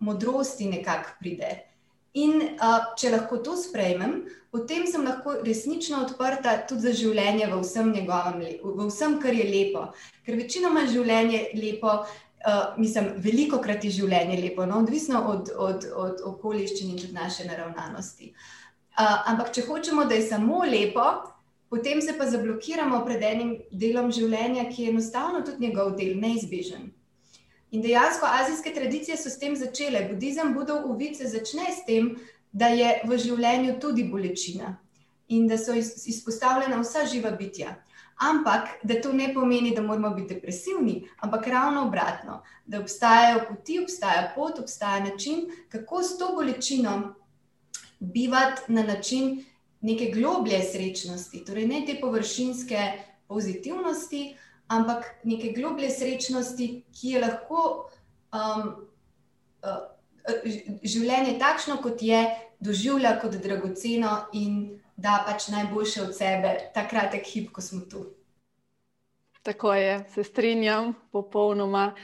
modrosti 0.00 0.70
nekako 0.70 1.18
pride. 1.20 1.50
In 2.18 2.40
uh, 2.40 2.94
če 2.98 3.12
lahko 3.12 3.38
to 3.44 3.54
sprejmem, 3.60 4.22
potem 4.50 4.86
sem 4.88 5.04
lahko 5.06 5.36
resnično 5.44 6.00
odprta 6.06 6.56
tudi 6.66 6.88
za 6.88 6.94
življenje 6.96 7.50
v 7.52 7.60
vsem 7.60 7.92
njegovem, 7.92 8.40
v 8.64 8.86
vsem, 8.88 9.18
kar 9.22 9.36
je 9.36 9.46
lepo. 9.46 9.84
Ker 10.26 10.38
večinoma 10.40 10.86
je 10.86 10.94
življenje 10.96 11.42
lepo, 11.60 11.98
uh, 12.00 12.72
mislim, 12.80 13.12
veliko 13.20 13.60
krat 13.62 13.84
je 13.84 13.92
življenje 14.00 14.40
lepo, 14.40 14.64
no? 14.66 14.80
odvisno 14.80 15.26
od, 15.28 15.52
od, 15.54 15.84
od 15.92 16.24
okoliščin 16.32 16.96
in 16.96 17.04
tudi 17.04 17.14
naše 17.14 17.44
naravnanosti. 17.46 18.32
Uh, 18.96 19.28
ampak 19.30 19.52
če 19.54 19.68
hočemo, 19.68 20.08
da 20.08 20.16
je 20.16 20.24
samo 20.26 20.64
lepo, 20.64 21.04
potem 21.70 22.02
se 22.02 22.16
pa 22.18 22.26
zablokiramo 22.26 23.04
pred 23.06 23.22
enim 23.22 23.54
delom 23.70 24.10
življenja, 24.12 24.66
ki 24.70 24.82
je 24.82 24.90
enostavno 24.90 25.44
tudi 25.46 25.68
njegov 25.68 25.94
del, 25.96 26.16
neizbežen. 26.18 26.90
In 27.70 27.82
dejansko 27.82 28.26
azijske 28.26 28.72
tradicije 28.74 29.16
so 29.16 29.30
s 29.30 29.38
tem 29.38 29.54
začele. 29.56 30.08
Budizem 30.10 30.54
Budov 30.54 30.88
uvice 30.90 31.28
začne 31.30 31.70
s 31.70 31.84
tem, 31.86 32.16
da 32.52 32.72
je 32.74 32.96
v 33.06 33.18
življenju 33.18 33.76
tudi 33.80 34.08
bolečina 34.10 34.74
in 35.30 35.46
da 35.46 35.54
so 35.58 35.76
izpostavljena 35.78 36.80
vsa 36.82 37.04
živa 37.06 37.30
bitja. 37.38 37.76
Ampak 38.20 38.82
da 38.82 38.98
to 39.00 39.12
ne 39.14 39.30
pomeni, 39.34 39.70
da 39.74 39.82
moramo 39.82 40.10
biti 40.16 40.34
depresivni, 40.34 41.06
ampak 41.22 41.46
ravno 41.46 41.86
obratno, 41.86 42.40
da 42.66 42.80
obstajajo 42.82 43.44
poti, 43.48 43.78
obstaja 43.80 44.32
pot, 44.34 44.58
obstaja 44.58 45.04
način, 45.04 45.46
kako 45.68 46.02
s 46.02 46.18
to 46.18 46.32
bolečino 46.34 47.14
bivati 48.00 48.72
na 48.72 48.82
način, 48.82 49.44
neke 49.80 50.10
globlje 50.14 50.60
srečnosti, 50.62 51.44
torej 51.44 51.66
ne 51.66 51.82
te 51.86 51.96
površinske 52.00 52.82
pozitivnosti, 53.28 54.36
ampak 54.68 55.06
neke 55.24 55.52
globlje 55.56 55.90
srečnosti, 55.90 56.68
ki 56.92 57.14
je 57.14 57.22
lahko 57.22 57.64
um, 58.34 58.68
uh, 59.64 59.80
življenje 60.84 61.38
takšno, 61.40 61.80
kot 61.82 62.02
je, 62.02 62.20
doživlja 62.60 63.16
kot 63.22 63.38
dragoceno 63.40 64.16
in 64.36 64.80
da 65.00 65.22
pač 65.24 65.48
najboljše 65.48 66.02
od 66.02 66.16
sebe, 66.16 66.56
ta 66.74 66.84
kratek 66.88 67.24
hip, 67.26 67.52
ko 67.56 67.64
smo 67.64 67.80
tu. 67.88 68.04
Tako 69.42 69.72
je, 69.74 70.04
se 70.14 70.24
strinjam, 70.24 70.92
popolnoma. 71.12 71.94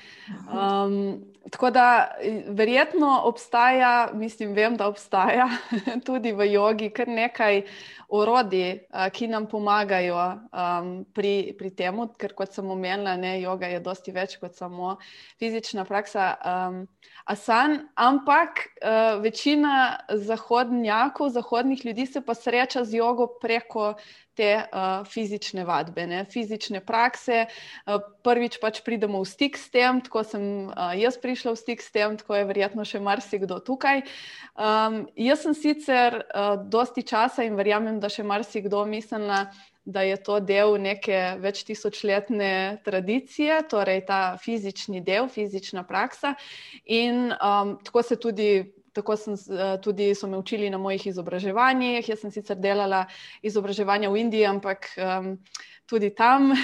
Um, 0.49 1.36
tako 1.51 1.71
da 1.71 2.11
verjetno 2.49 3.21
obstaja, 3.25 4.11
mislim, 4.15 4.55
vem, 4.55 4.77
da 4.77 4.89
obstaja 4.89 5.49
tudi 6.07 6.33
v 6.33 6.51
jogi 6.53 6.91
kar 6.91 7.09
nekaj 7.09 7.63
orodij, 8.09 8.87
ki 9.13 9.27
nam 9.29 9.47
pomagajo 9.51 10.19
um, 10.19 10.91
pri, 11.15 11.55
pri 11.59 11.71
tem, 11.75 11.99
ker 12.19 12.35
kot 12.39 12.55
sem 12.55 12.71
omenila, 12.71 13.17
ne, 13.19 13.41
joga 13.43 13.67
je 13.71 13.81
dosti 13.83 14.15
več 14.15 14.37
kot 14.43 14.55
samo 14.55 14.97
fizična 15.41 15.85
praksa. 15.85 16.35
Um, 16.47 16.85
asan, 17.27 17.89
ampak 17.95 18.49
uh, 18.79 19.23
večina 19.23 19.99
zahodnjakov, 20.09 21.29
zahodnih 21.35 21.85
ljudi 21.87 22.07
se 22.07 22.21
pa 22.21 22.35
sreča 22.35 22.85
z 22.85 22.95
jogo 23.03 23.27
preko 23.41 23.95
te 24.35 24.63
uh, 24.63 25.03
fizične 25.07 25.65
vadbe, 25.65 26.07
ne? 26.07 26.25
fizične 26.31 26.81
prakse. 26.87 27.47
Uh, 27.87 27.99
prvič 28.23 28.61
pač 28.63 28.79
pridemo 28.87 29.25
v 29.25 29.27
stik 29.27 29.59
s 29.59 29.73
tem, 29.75 29.99
tako 30.07 30.23
sem 30.23 30.45
uh, 30.71 30.95
jaz 30.95 31.19
prišla 31.19 31.57
v 31.57 31.63
stik 31.65 31.83
s 31.83 31.91
tem, 31.91 32.15
tako 32.21 32.39
je 32.39 32.47
verjetno 32.47 32.87
še 32.87 33.03
marsikdo 33.03 33.59
tukaj. 33.59 34.05
Um, 34.55 35.07
jaz 35.19 35.43
sem 35.43 35.57
sicer 35.57 36.23
uh, 36.23 36.55
dosti 36.63 37.03
časa 37.03 37.49
in 37.49 37.59
verjamem, 37.59 37.99
da 37.99 38.13
še 38.13 38.23
marsikdo 38.23 38.87
mislila. 38.87 39.49
Da 39.87 40.03
je 40.03 40.17
to 40.19 40.41
del 40.43 40.81
neke 40.83 41.37
več 41.39 41.61
tisočletne 41.69 42.83
tradicije, 42.85 43.61
torej 43.71 44.01
ta 44.09 44.21
fizični 44.43 44.99
del, 44.99 45.29
fizična 45.31 45.85
praksa. 45.87 46.35
In 46.91 47.31
um, 47.31 47.77
tako 47.87 48.03
se 48.03 48.19
tudi 48.19 48.51
tako 48.97 49.17
sem, 49.17 49.35
eh, 49.35 49.77
tudi 49.83 50.15
so 50.15 50.27
me 50.27 50.39
učili 50.39 50.71
na 50.71 50.79
mojih 50.79 51.07
izobraževanjih. 51.07 52.09
Jaz 52.09 52.25
sem 52.25 52.33
sicer 52.33 52.57
delala 52.57 53.05
izobraževanja 53.45 54.11
v 54.11 54.23
Indiji, 54.25 54.47
ampak 54.49 54.89
um, 54.97 55.35
tudi 55.87 56.11
tam 56.15 56.51
uh, 56.51 56.59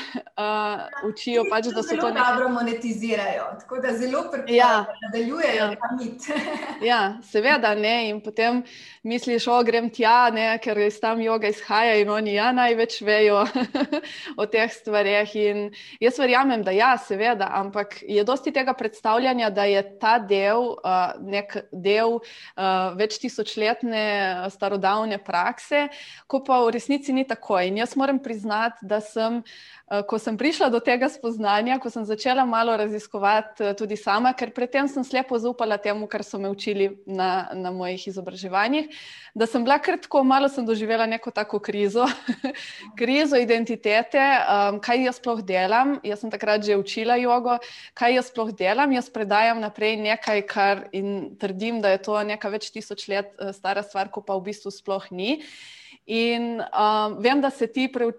učijo, 1.09 1.45
pač, 1.51 1.71
da 1.75 1.83
so 1.83 1.97
to 1.97 2.11
nekaj. 2.11 2.33
Dobro 2.35 2.49
monetizirajo, 2.49 3.45
tako 3.61 3.79
da 3.79 3.93
zelo 3.97 4.25
pripričajo, 4.33 4.59
ja, 4.59 4.85
da 4.87 4.95
nadaljujejo 5.07 5.65
ja. 5.65 5.77
ta 5.77 5.91
mit. 5.99 6.23
ja, 6.91 7.01
seveda 7.31 7.75
ne. 7.75 8.09
In 8.09 8.21
potem 8.21 8.63
misliš, 9.03 9.47
o 9.47 9.61
grem 9.65 9.91
tja, 9.91 10.31
ne, 10.35 10.47
ker 10.63 10.79
iz 10.83 10.99
tam 11.01 11.21
joga 11.23 11.49
izhaja 11.49 11.95
in 12.01 12.11
oni 12.11 12.35
ja 12.35 12.51
največ 12.53 13.01
vejo 13.07 13.45
o 14.41 14.47
teh 14.47 14.73
stvareh. 14.75 15.37
In 15.39 15.71
jaz 16.03 16.19
verjamem, 16.19 16.65
da 16.67 16.75
ja, 16.75 16.97
seveda, 16.99 17.51
ampak 17.63 18.01
je 18.09 18.25
dosti 18.25 18.53
tega 18.53 18.75
predstavljanja, 18.75 19.51
da 19.51 19.69
je 19.71 19.85
ta 20.03 20.19
del 20.19 20.75
uh, 20.75 21.15
nek 21.23 21.57
del 21.73 22.19
uh, 22.19 22.91
več 22.99 23.21
tisočletne 23.23 24.51
starodavne 24.51 25.19
prakse, 25.23 25.87
ko 26.27 26.43
pa 26.43 26.59
v 26.67 26.75
resnici 26.75 27.15
ni 27.15 27.27
tako. 27.29 27.61
In 27.63 27.79
jaz 27.79 27.95
moram 27.97 28.19
priznati, 28.23 28.83
da 28.83 28.99
sem 29.13 29.43
Eh, 29.93 30.01
ko 30.09 30.17
sem 30.17 30.39
prišla 30.41 30.71
do 30.73 30.81
tega 30.81 31.05
spoznanja, 31.13 31.77
ko 31.77 31.91
sem 31.93 32.05
začela 32.09 32.47
malo 32.49 32.73
raziskovati 32.81 33.61
eh, 33.61 33.73
tudi 33.77 33.97
sama, 34.01 34.31
ker 34.33 34.49
predtem 34.57 34.89
sem 34.89 35.05
slepo 35.05 35.37
zaupala 35.37 35.77
temu, 35.77 36.07
kar 36.09 36.25
so 36.25 36.39
me 36.41 36.49
učili 36.49 36.87
na, 37.05 37.53
na 37.53 37.69
mojih 37.69 38.07
izobraževanjih, 38.09 38.89
da 39.37 39.45
sem 39.45 39.61
bila 39.61 39.77
kratko, 39.77 40.23
malo 40.25 40.49
sem 40.49 40.65
doživela 40.65 41.05
neko 41.05 41.29
tako 41.29 41.61
krizo, 41.61 42.07
krizo 43.01 43.37
identitete, 43.37 44.23
um, 44.23 44.81
kaj 44.81 45.05
jaz 45.05 45.21
sploh 45.21 45.45
delam. 45.45 45.99
Jaz 46.01 46.25
sem 46.25 46.33
takrat 46.33 46.65
že 46.65 46.81
učila 46.81 47.19
jogo, 47.21 47.59
kaj 47.93 48.17
jaz 48.17 48.33
sploh 48.33 48.49
delam. 48.57 48.97
Jaz 48.97 49.13
predajam 49.13 49.61
naprej 49.61 50.01
nekaj, 50.01 50.41
kar 50.49 50.87
in 50.97 51.37
trdim, 51.37 51.85
da 51.85 51.93
je 51.93 52.01
to 52.09 52.17
neka 52.17 52.49
več 52.49 52.73
tisoč 52.73 53.11
let 53.13 53.37
stara 53.53 53.85
stvar, 53.85 54.09
ko 54.09 54.25
pa 54.25 54.41
v 54.41 54.49
bistvu 54.49 54.73
sploh 54.73 55.13
ni. 55.13 55.43
In 56.07 56.61
um, 56.61 57.17
vem, 57.23 57.41
da 57.41 57.51
se 57.51 57.67
ti 57.67 57.87
pre, 57.93 58.07
uh, 58.07 58.13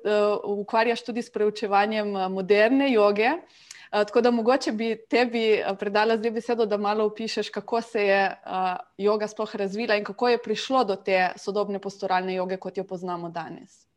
ukvarjaš 0.59 1.03
tudi 1.03 1.21
s 1.21 1.31
preučevanjem 1.31 2.15
uh, 2.15 2.27
moderne 2.31 2.91
joge. 2.91 3.29
Uh, 3.29 4.03
tako 4.07 4.21
da 4.21 4.31
mogoče 4.31 4.71
bi 4.71 4.95
tebi 5.09 5.59
uh, 5.59 5.77
predala 5.77 6.17
zdaj 6.17 6.31
besedo, 6.31 6.65
da 6.65 6.77
malo 6.77 7.05
opišeš, 7.05 7.49
kako 7.49 7.81
se 7.81 8.05
je 8.05 8.21
uh, 8.27 8.75
joga 8.97 9.27
sploh 9.27 9.55
razvila 9.55 9.95
in 9.95 10.03
kako 10.03 10.29
je 10.29 10.43
prišlo 10.43 10.83
do 10.83 10.95
te 10.95 11.29
sodobne 11.35 11.79
posturalne 11.79 12.35
joge, 12.35 12.57
kot 12.57 12.77
jo 12.77 12.83
poznamo 12.83 13.29
danes. 13.29 13.92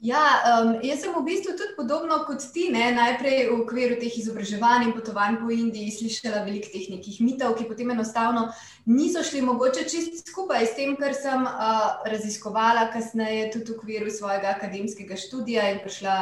Ja, 0.00 0.40
um, 0.64 0.78
jaz 0.80 1.02
sem 1.04 1.12
v 1.12 1.20
bistvu 1.26 1.52
tudi 1.60 1.74
podobno 1.76 2.22
kot 2.24 2.40
ti. 2.54 2.70
Ne? 2.72 2.86
Najprej 2.96 3.50
v 3.50 3.56
okviru 3.60 3.98
teh 4.00 4.14
izobraževanj 4.16 4.86
in 4.86 4.94
potovanj 4.96 5.36
po 5.42 5.52
Indiji 5.52 5.92
slišala 5.92 6.40
veliko 6.46 6.72
teh 6.72 6.86
nekih 6.88 7.18
mitov, 7.20 7.52
ki 7.58 7.68
potem 7.68 7.92
enostavno 7.92 8.46
niso 8.88 9.20
šli 9.20 9.42
mogoče 9.44 9.84
čist 9.84 10.24
skupaj 10.24 10.64
s 10.70 10.72
tem, 10.78 10.96
kar 10.96 11.12
sem 11.12 11.44
uh, 11.44 12.00
raziskovala 12.08 12.88
kasneje 12.94 13.50
tudi 13.52 13.74
v 13.74 13.76
okviru 13.76 14.08
svojega 14.08 14.56
akademskega 14.56 15.20
študija 15.20 15.68
in 15.74 15.84
prišla. 15.84 16.16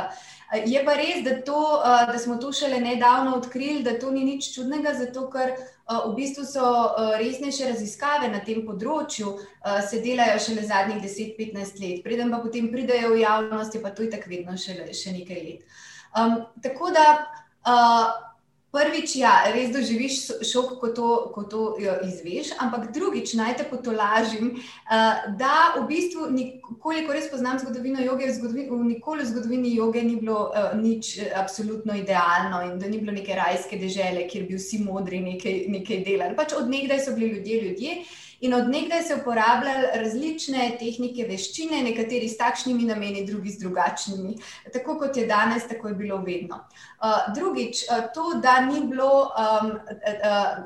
Je 0.49 0.81
pa 0.85 0.95
res, 0.97 1.25
da, 1.25 1.35
to, 1.45 1.59
uh, 1.59 2.07
da 2.09 2.19
smo 2.19 2.39
to 2.41 2.53
šele 2.53 2.81
nedavno 2.81 3.37
odkrili, 3.37 3.83
da 3.85 3.99
to 4.01 4.11
ni 4.11 4.25
nič 4.25 4.53
čudnega, 4.55 4.95
zato 4.97 5.27
ker 5.33 5.53
v 5.89 6.13
bistvu 6.17 6.45
so 6.45 6.65
resnejše 7.17 7.71
raziskave 7.71 8.29
na 8.29 8.43
tem 8.45 8.61
področju, 8.67 9.31
se 9.89 10.01
delajo 10.05 10.37
šele 10.45 10.67
zadnjih 10.69 10.99
10-15 11.01 11.81
let, 11.81 12.03
preden 12.05 12.29
pa 12.29 12.43
potem 12.45 12.69
pridejo 12.69 13.15
v 13.15 13.23
javnost, 13.23 13.77
je 13.77 13.81
pa 13.81 13.95
to 13.97 14.05
itak 14.05 14.27
vedno 14.29 14.57
še, 14.61 14.77
še 14.93 15.15
nekaj 15.17 15.41
let. 15.47 15.79
Um, 16.13 16.43
tako 16.61 16.93
da 16.93 17.07
uh, 17.17 18.28
Prvič, 18.69 19.15
ja, 19.17 19.31
res 19.49 19.71
doživiš 19.73 20.45
šok, 20.45 20.75
ko 20.77 20.89
to, 20.93 21.09
ko 21.33 21.43
to 21.49 21.63
izveš, 22.05 22.51
ampak 22.61 22.91
drugič, 22.93 23.33
naj 23.39 23.55
te 23.57 23.65
potolažim, 23.65 24.51
uh, 24.61 25.23
da 25.41 25.55
v 25.79 25.87
bistvu, 25.89 26.29
koliko 26.77 27.17
res 27.17 27.31
poznam 27.33 27.57
zgodovino 27.63 28.05
joge, 28.05 28.29
nikoli 28.29 29.25
v 29.25 29.31
zgodovini 29.31 29.73
joge 29.73 30.05
ni 30.05 30.19
bilo 30.21 30.51
uh, 30.53 30.77
nič 30.77 31.17
absolutno 31.33 31.97
idealno 31.97 32.61
in 32.69 32.77
da 32.77 32.93
ni 32.93 33.01
bilo 33.01 33.17
neke 33.17 33.33
rajske 33.41 33.81
dežele, 33.81 34.29
kjer 34.29 34.45
bi 34.51 34.61
vsi 34.61 34.85
modri 34.85 35.25
nekaj, 35.25 35.61
nekaj 35.73 36.05
delali. 36.05 36.37
Pač 36.37 36.53
od 36.53 36.69
nekdaj 36.69 37.07
so 37.07 37.17
bili 37.17 37.39
ljudje 37.39 37.63
ljudje. 37.65 38.01
In 38.41 38.55
odnegdaj 38.55 39.03
se 39.03 39.15
uporabljali 39.15 39.87
različne 39.95 40.69
tehnike, 40.79 41.25
veščine, 41.27 41.81
nekateri 41.83 42.29
s 42.31 42.39
takšnimi 42.39 42.85
nameni, 42.87 43.25
drugi 43.27 43.51
s 43.51 43.59
drugačnimi. 43.59 44.37
Tako 44.73 44.95
kot 45.01 45.17
je 45.17 45.25
danes, 45.27 45.67
tako 45.67 45.89
je 45.89 45.95
bilo 45.99 46.21
vedno. 46.23 46.61
Uh, 47.01 47.33
drugič, 47.35 47.83
uh, 47.89 48.05
to, 48.15 48.37
da 48.43 48.61
ni 48.61 48.85
bilo 48.87 49.11
um, 49.27 49.73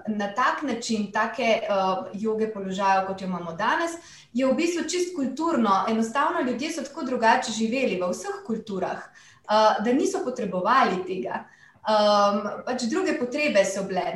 na 0.06 0.28
tak 0.36 0.62
način 0.68 1.08
take 1.12 1.62
uh, 1.62 2.04
joge 2.12 2.50
položaja, 2.52 3.06
kot 3.06 3.24
jo 3.24 3.30
imamo 3.30 3.56
danes, 3.56 3.96
je 4.32 4.46
v 4.46 4.52
bistvu 4.56 4.84
čist 4.84 5.16
kulturno. 5.16 5.84
Enostavno 5.88 6.44
ljudje 6.44 6.72
so 6.72 6.84
tako 6.84 7.06
drugače 7.08 7.52
živeli 7.56 7.96
v 8.02 8.12
vseh 8.12 8.44
kulturah, 8.46 9.00
uh, 9.00 9.80
da 9.84 9.96
niso 9.96 10.20
potrebovali 10.24 11.00
tega. 11.08 11.46
Um, 11.82 12.44
pač 12.66 12.84
druge 12.90 13.16
potrebe 13.18 13.64
so 13.64 13.88
bile. 13.88 14.12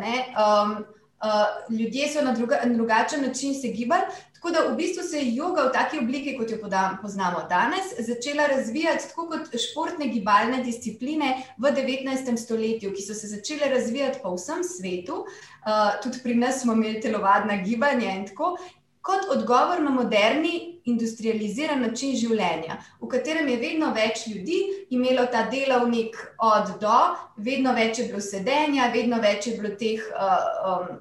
Uh, 1.16 1.78
ljudje 1.78 2.08
so 2.12 2.22
na, 2.22 2.32
druga, 2.32 2.60
na 2.64 2.74
drugačen 2.74 3.22
način 3.22 3.54
se 3.54 3.68
gibali. 3.68 4.02
Tako 4.36 4.50
da 4.50 4.72
v 4.72 4.76
bistvu 4.76 5.02
se 5.02 5.18
je 5.18 5.32
yoga 5.32 5.64
v 5.68 5.72
taki 5.72 5.98
obliki, 5.98 6.36
kot 6.38 6.50
jo 6.50 6.58
podam, 6.60 6.98
poznamo 7.02 7.46
danes, 7.48 7.88
začela 7.98 8.46
razvijati 8.46 9.08
tako 9.08 9.24
kot 9.30 9.56
športne 9.62 10.06
gibalne 10.12 10.60
discipline 10.64 11.30
v 11.58 11.72
19. 11.72 12.36
stoletju, 12.36 12.92
ki 12.92 13.02
so 13.02 13.14
se 13.14 13.32
začele 13.32 13.70
razvijati 13.72 14.20
po 14.22 14.34
vsem 14.36 14.60
svetu, 14.64 15.24
uh, 15.24 15.96
tudi 16.02 16.20
pri 16.22 16.34
nas 16.34 16.60
smo 16.62 16.76
imeli 16.76 17.00
telovadna 17.00 17.56
gibanja 17.64 18.12
in 18.12 18.26
tako. 18.26 18.58
Kot 19.06 19.28
odgovor 19.30 19.80
na 19.82 19.90
moderni, 19.90 20.80
industrializiran 20.84 21.80
način 21.82 22.14
življenja, 22.18 22.80
v 23.00 23.08
katerem 23.10 23.48
je 23.48 23.56
vedno 23.60 23.92
več 23.94 24.26
ljudi 24.26 24.58
imelo 24.90 25.26
ta 25.30 25.44
delovnik 25.50 26.18
od 26.42 26.72
do, 26.82 26.96
vedno 27.36 27.74
več 27.74 28.00
je 28.02 28.08
bilo 28.10 28.20
sedenja, 28.20 28.90
vedno 28.94 29.20
več 29.22 29.46
je 29.46 29.56
bilo 29.58 29.74
teh 29.78 30.02
uh, 30.10 30.48
um, 30.70 30.96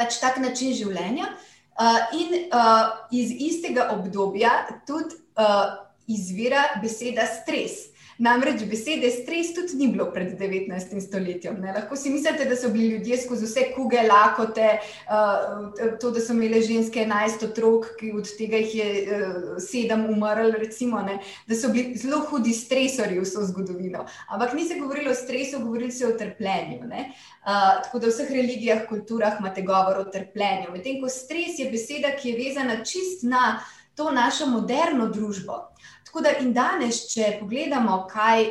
pač 0.00 0.18
tak 0.22 0.40
način 0.40 0.72
življenja. 0.76 1.28
Uh, 1.80 2.00
in 2.16 2.34
uh, 2.52 2.90
iz 3.14 3.30
istega 3.32 3.90
obdobja 3.94 4.50
tudi 4.88 5.16
uh, 5.40 5.78
izvira 6.10 6.66
beseda 6.82 7.24
stres. 7.28 7.89
Namreč 8.20 8.66
besede 8.68 9.08
stres 9.10 9.54
tudi 9.56 9.78
ni 9.78 9.86
bilo 9.88 10.10
pred 10.12 10.34
19. 10.36 11.00
stoletjem. 11.00 11.56
Ne? 11.60 11.72
Lahko 11.72 11.96
si 11.96 12.10
mislite, 12.12 12.44
da 12.44 12.56
so 12.56 12.68
bili 12.68 12.90
ljudje 12.94 13.16
skozi 13.22 13.46
vse 13.48 13.64
kuge, 13.72 14.02
lakote, 14.04 14.74
uh, 15.08 15.70
to, 16.00 16.10
da 16.12 16.20
so 16.20 16.36
imeli 16.36 16.60
ženske 16.62 17.06
11 17.06 17.46
otrok, 17.48 17.88
od 18.18 18.28
tega 18.36 18.60
jih 18.60 18.74
je 18.74 18.90
uh, 18.90 19.38
sedem 19.64 20.04
umrl, 20.12 20.52
recimo, 20.60 21.00
da 21.48 21.56
so 21.56 21.72
bili 21.72 21.96
zelo 21.96 22.20
hudi 22.28 22.52
stresori 22.52 23.16
vso 23.24 23.46
zgodovino. 23.48 24.04
Ampak 24.28 24.52
ni 24.52 24.68
se 24.68 24.76
govorilo 24.80 25.16
o 25.16 25.16
stresu, 25.16 25.64
govorili 25.64 25.92
se 25.92 26.06
o 26.06 26.12
trpljenju. 26.12 26.84
Uh, 26.84 27.82
tako 27.84 27.98
da 27.98 28.06
v 28.06 28.12
vseh 28.12 28.36
religijah, 28.36 28.84
kulturah 28.88 29.40
imate 29.40 29.64
govor 29.64 30.04
o 30.04 30.08
trpljenju. 30.12 30.74
Medtem 30.76 31.00
ko 31.00 31.08
stres 31.08 31.58
je 31.58 31.70
beseda, 31.72 32.12
ki 32.20 32.34
je 32.34 32.38
vezana 32.44 32.82
čist 32.84 33.24
na 33.24 33.60
to 33.94 34.10
našo 34.12 34.46
moderno 34.46 35.08
družbo. 35.08 35.70
Tako 36.10 36.20
da 36.20 36.30
in 36.42 36.48
danes, 36.50 37.04
če 37.12 37.36
pogledamo, 37.38 38.00
kaj, 38.10 38.48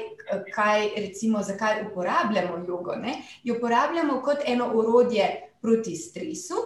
kaj 0.56 0.86
recimo, 0.95 1.41
zakaj 1.43 1.82
uporabljamo 1.89 2.62
jogo, 2.67 2.93
ne, 2.95 3.17
jo 3.43 3.58
uporabljamo 3.58 4.22
kot 4.24 4.45
eno 4.48 4.69
orodje 4.80 5.26
proti 5.62 5.95
stresu, 5.95 6.62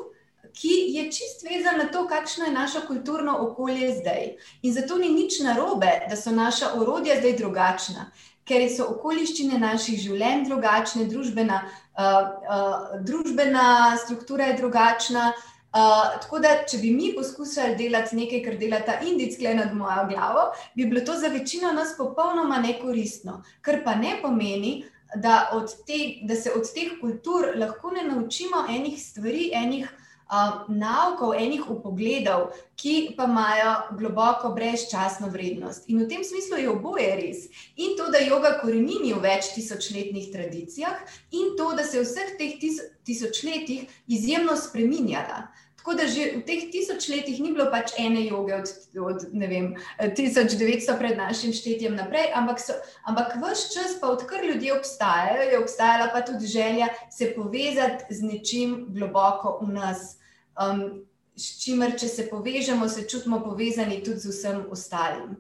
ki 0.54 0.74
je 0.94 1.08
čist 1.10 1.42
vezan 1.48 1.82
na 1.82 1.88
to, 1.90 2.04
kakšno 2.08 2.46
je 2.46 2.52
naše 2.54 2.84
kulturno 2.88 3.34
okolje 3.42 3.90
zdaj. 3.96 4.28
In 4.62 4.74
zato 4.74 5.00
ni 5.02 5.10
nič 5.10 5.40
narobe, 5.42 5.96
da 6.10 6.16
so 6.16 6.32
naša 6.32 6.76
orodja 6.78 7.18
zdaj 7.24 7.34
drugačna, 7.42 8.06
ker 8.46 8.68
so 8.70 8.86
okoliščine 8.94 9.58
naših 9.58 9.98
življenj 9.98 10.46
drugačne, 10.46 11.08
družbena, 11.10 11.64
uh, 11.98 12.22
uh, 12.46 13.02
družbena 13.02 13.98
struktura 14.06 14.52
je 14.52 14.60
drugačna. 14.62 15.32
Uh, 15.34 15.53
tako 15.74 16.40
da, 16.40 16.54
če 16.70 16.78
bi 16.78 16.92
mi 16.94 17.14
poskusili 17.16 17.76
delati 17.76 18.16
nekaj, 18.16 18.44
kar 18.46 18.58
dela 18.62 18.82
ta 18.86 19.00
indic, 19.02 19.38
klej 19.40 19.56
nad 19.58 19.74
mojo 19.74 20.06
glavo, 20.12 20.52
bi 20.76 20.86
bilo 20.86 21.02
to 21.02 21.18
za 21.18 21.32
večino 21.34 21.72
nas 21.74 21.96
popolnoma 21.98 22.62
nekoristno. 22.62 23.42
Kar 23.62 23.82
pa 23.86 23.96
ne 23.96 24.20
pomeni, 24.22 24.84
da, 25.16 25.50
te, 25.88 26.00
da 26.30 26.36
se 26.36 26.54
od 26.54 26.70
teh 26.74 26.98
kultur 27.02 27.54
lahko 27.58 27.92
ne 27.92 28.04
naučimo 28.04 28.66
enih 28.70 29.02
stvari, 29.02 29.50
enih 29.54 29.90
uh, 29.90 30.70
naukov, 30.70 31.34
enih 31.38 31.70
upogledov, 31.70 32.52
ki 32.76 33.14
pa 33.18 33.28
imajo 33.30 33.74
globoko 33.98 34.54
brezčasno 34.54 35.30
vrednost. 35.34 35.90
In 35.90 36.04
v 36.04 36.08
tem 36.10 36.24
smislu 36.24 36.58
je 36.62 36.70
oboje 36.70 37.10
res. 37.18 37.46
In 37.76 37.98
to, 37.98 38.10
da 38.12 38.22
yoga 38.22 38.58
korenini 38.62 39.14
v 39.14 39.22
več 39.24 39.54
tisočletnih 39.56 40.32
tradicijah, 40.34 41.02
in 41.32 41.54
to, 41.58 41.74
da 41.78 41.86
se 41.86 41.98
je 41.98 42.06
v 42.06 42.10
vseh 42.10 42.38
teh 42.40 42.58
tis 42.62 42.82
tisočletjih 43.06 43.90
izjemno 44.08 44.58
spreminjala. 44.58 45.48
Tako 45.84 45.98
da 46.00 46.08
že 46.08 46.40
v 46.40 46.42
teh 46.48 46.72
tisočletjih 46.72 47.42
ni 47.44 47.52
bilo 47.52 47.66
pač 47.68 47.92
ene 48.00 48.22
joge 48.24 48.56
od, 48.56 48.70
od 49.04 49.26
vem, 49.36 49.74
1900 50.00 50.96
pred 50.96 51.18
našim 51.20 51.52
štetjem 51.52 51.92
naprej, 51.92 52.32
ampak, 52.32 52.64
so, 52.64 52.72
ampak 53.04 53.36
vse 53.36 53.68
čas, 53.76 53.98
pa 54.00 54.08
odkar 54.16 54.46
ljudje 54.48 54.72
obstajajo, 54.78 55.44
je 55.44 55.60
obstajala 55.60 56.08
pa 56.16 56.22
tudi 56.24 56.48
želja 56.48 56.88
se 57.12 57.34
povezati 57.36 58.16
z 58.16 58.24
nečim 58.24 58.86
globoko 58.96 59.60
v 59.60 59.74
nas. 59.76 60.16
Um, 60.56 61.04
s 61.36 61.60
čimer, 61.60 61.98
če 62.00 62.08
se 62.08 62.30
povežemo, 62.32 62.88
se 62.88 63.04
čutimo 63.10 63.42
povezani 63.44 64.00
tudi 64.06 64.24
z 64.24 64.32
vsem 64.32 64.64
ostalim. 64.72 65.36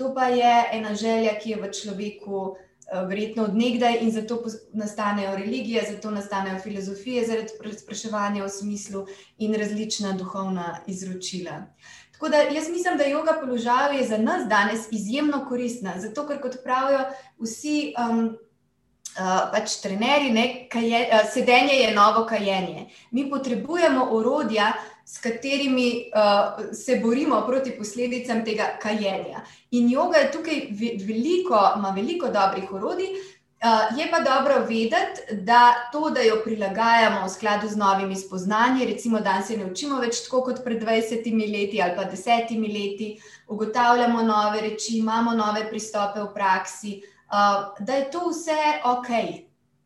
To 0.00 0.14
pa 0.14 0.30
je 0.32 0.54
ena 0.72 0.94
želja, 0.94 1.36
ki 1.36 1.50
je 1.50 1.60
v 1.60 1.70
človeku. 1.74 2.56
Eh, 2.88 3.02
verjetno 3.06 3.42
odnegdaj 3.44 3.98
in 4.00 4.10
zato 4.10 4.44
nastanejo 4.72 5.36
religije, 5.36 5.82
zato 5.90 6.10
nastanejo 6.10 6.58
filozofije, 6.58 7.26
zaradi 7.26 7.48
spraševanja 7.78 8.44
o 8.44 8.48
smislu 8.48 9.06
in 9.38 9.54
različna 9.54 10.12
duhovna 10.12 10.80
izročila. 10.86 11.62
Tako 12.12 12.28
da 12.28 12.36
jaz 12.36 12.68
mislim, 12.68 12.96
da 12.98 13.04
yoga 13.04 13.40
položaj 13.40 13.98
je 13.98 14.06
za 14.06 14.18
nas 14.18 14.48
danes 14.48 14.88
izjemno 14.90 15.44
koristna, 15.48 16.00
zato 16.00 16.26
ker 16.28 16.40
kot 16.40 16.56
pravijo 16.64 17.04
vsi. 17.38 17.94
Um, 18.10 18.36
Uh, 19.18 19.24
pač 19.50 19.80
trenerji, 19.82 20.30
ne, 20.30 20.42
kaje, 20.70 20.98
uh, 21.08 21.24
sedenje 21.32 21.72
je 21.74 21.94
novo 21.94 22.26
kajenje. 22.26 22.84
Mi 23.10 23.24
potrebujemo 23.30 24.04
orodja, 24.14 24.72
s 25.08 25.18
katerimi 25.18 26.10
uh, 26.12 26.74
se 26.74 27.00
borimo 27.02 27.40
proti 27.46 27.70
posledicam 27.78 28.44
tega 28.44 28.64
kajenja. 28.82 29.40
In 29.70 29.88
yoga 29.88 30.20
je 30.20 30.32
tukaj 30.32 30.58
veliko, 31.06 31.60
ima 31.78 31.94
veliko 31.96 32.28
dobrih 32.28 32.72
orodij. 32.72 33.06
Uh, 33.58 33.98
je 33.98 34.10
pa 34.10 34.20
dobro 34.20 34.58
vedeti, 34.68 35.34
da 35.48 35.88
to, 35.92 36.10
da 36.10 36.20
jo 36.20 36.36
prilagajamo 36.44 37.24
v 37.24 37.30
skladu 37.30 37.68
z 37.68 37.76
novimi 37.76 38.16
spoznanji, 38.16 38.86
recimo, 38.86 39.20
da 39.20 39.40
se 39.42 39.56
ne 39.56 39.64
učimo 39.66 39.96
več 39.98 40.20
tako 40.26 40.44
kot 40.50 40.60
pred 40.64 40.84
20 40.84 41.24
leti 41.52 41.82
ali 41.82 41.96
pa 41.96 42.04
10 42.04 42.52
leti, 42.74 43.08
ugotavljamo 43.48 44.22
nove 44.22 44.60
reči, 44.60 44.98
imamo 44.98 45.34
nove 45.34 45.64
pristope 45.70 46.20
v 46.20 46.30
praksi, 46.34 47.00
uh, 47.32 47.74
da 47.80 47.96
je 47.96 48.10
to 48.10 48.28
vse 48.28 48.60
ok, 48.84 49.10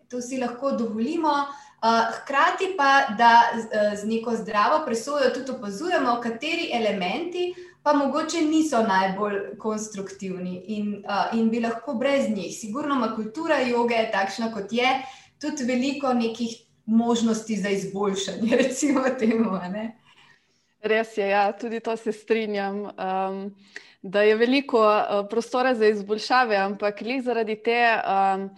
to 0.09 0.21
si 0.21 0.43
lahko 0.43 0.77
dovolimo. 0.77 1.45
Uh, 1.83 1.89
hkrati 2.15 2.75
pa, 2.77 3.15
da 3.19 3.43
z, 3.59 3.97
z 4.03 4.09
neko 4.09 4.37
zdravo 4.37 4.85
presojo 4.87 5.31
tudi 5.35 5.51
opazujemo, 5.51 6.21
kateri 6.23 6.71
elementi 6.73 7.55
pa 7.83 7.93
mogoče 7.93 8.41
niso 8.41 8.83
najbolj 8.83 9.59
konstruktivni 9.59 10.63
in, 10.67 11.05
uh, 11.09 11.39
in 11.39 11.51
bi 11.51 11.61
lahko 11.61 11.95
brez 11.95 12.29
njih. 12.31 12.55
Sigurno 12.55 12.95
ima 12.95 13.17
kultura 13.17 13.59
joge 13.61 14.11
takšna, 14.13 14.53
kot 14.55 14.73
je, 14.73 14.87
tudi 15.41 15.65
veliko 15.65 16.13
nekih 16.15 16.55
možnosti 16.87 17.57
za 17.57 17.69
izboljšanje, 17.69 18.57
recimo 18.63 19.03
temu. 19.19 19.59
Res 20.81 21.17
je, 21.17 21.29
ja, 21.29 21.53
tudi 21.53 21.81
to 21.81 21.97
se 21.97 22.13
strinjam. 22.13 22.85
Um, 22.85 23.55
Da 24.03 24.23
je 24.23 24.35
veliko 24.35 24.81
uh, 24.83 25.27
prostora 25.31 25.75
za 25.79 25.87
izboljšave, 25.87 26.57
ampak 26.59 27.01
le 27.07 27.21
zaradi 27.23 27.55
te 27.63 27.79
um, 28.03 28.49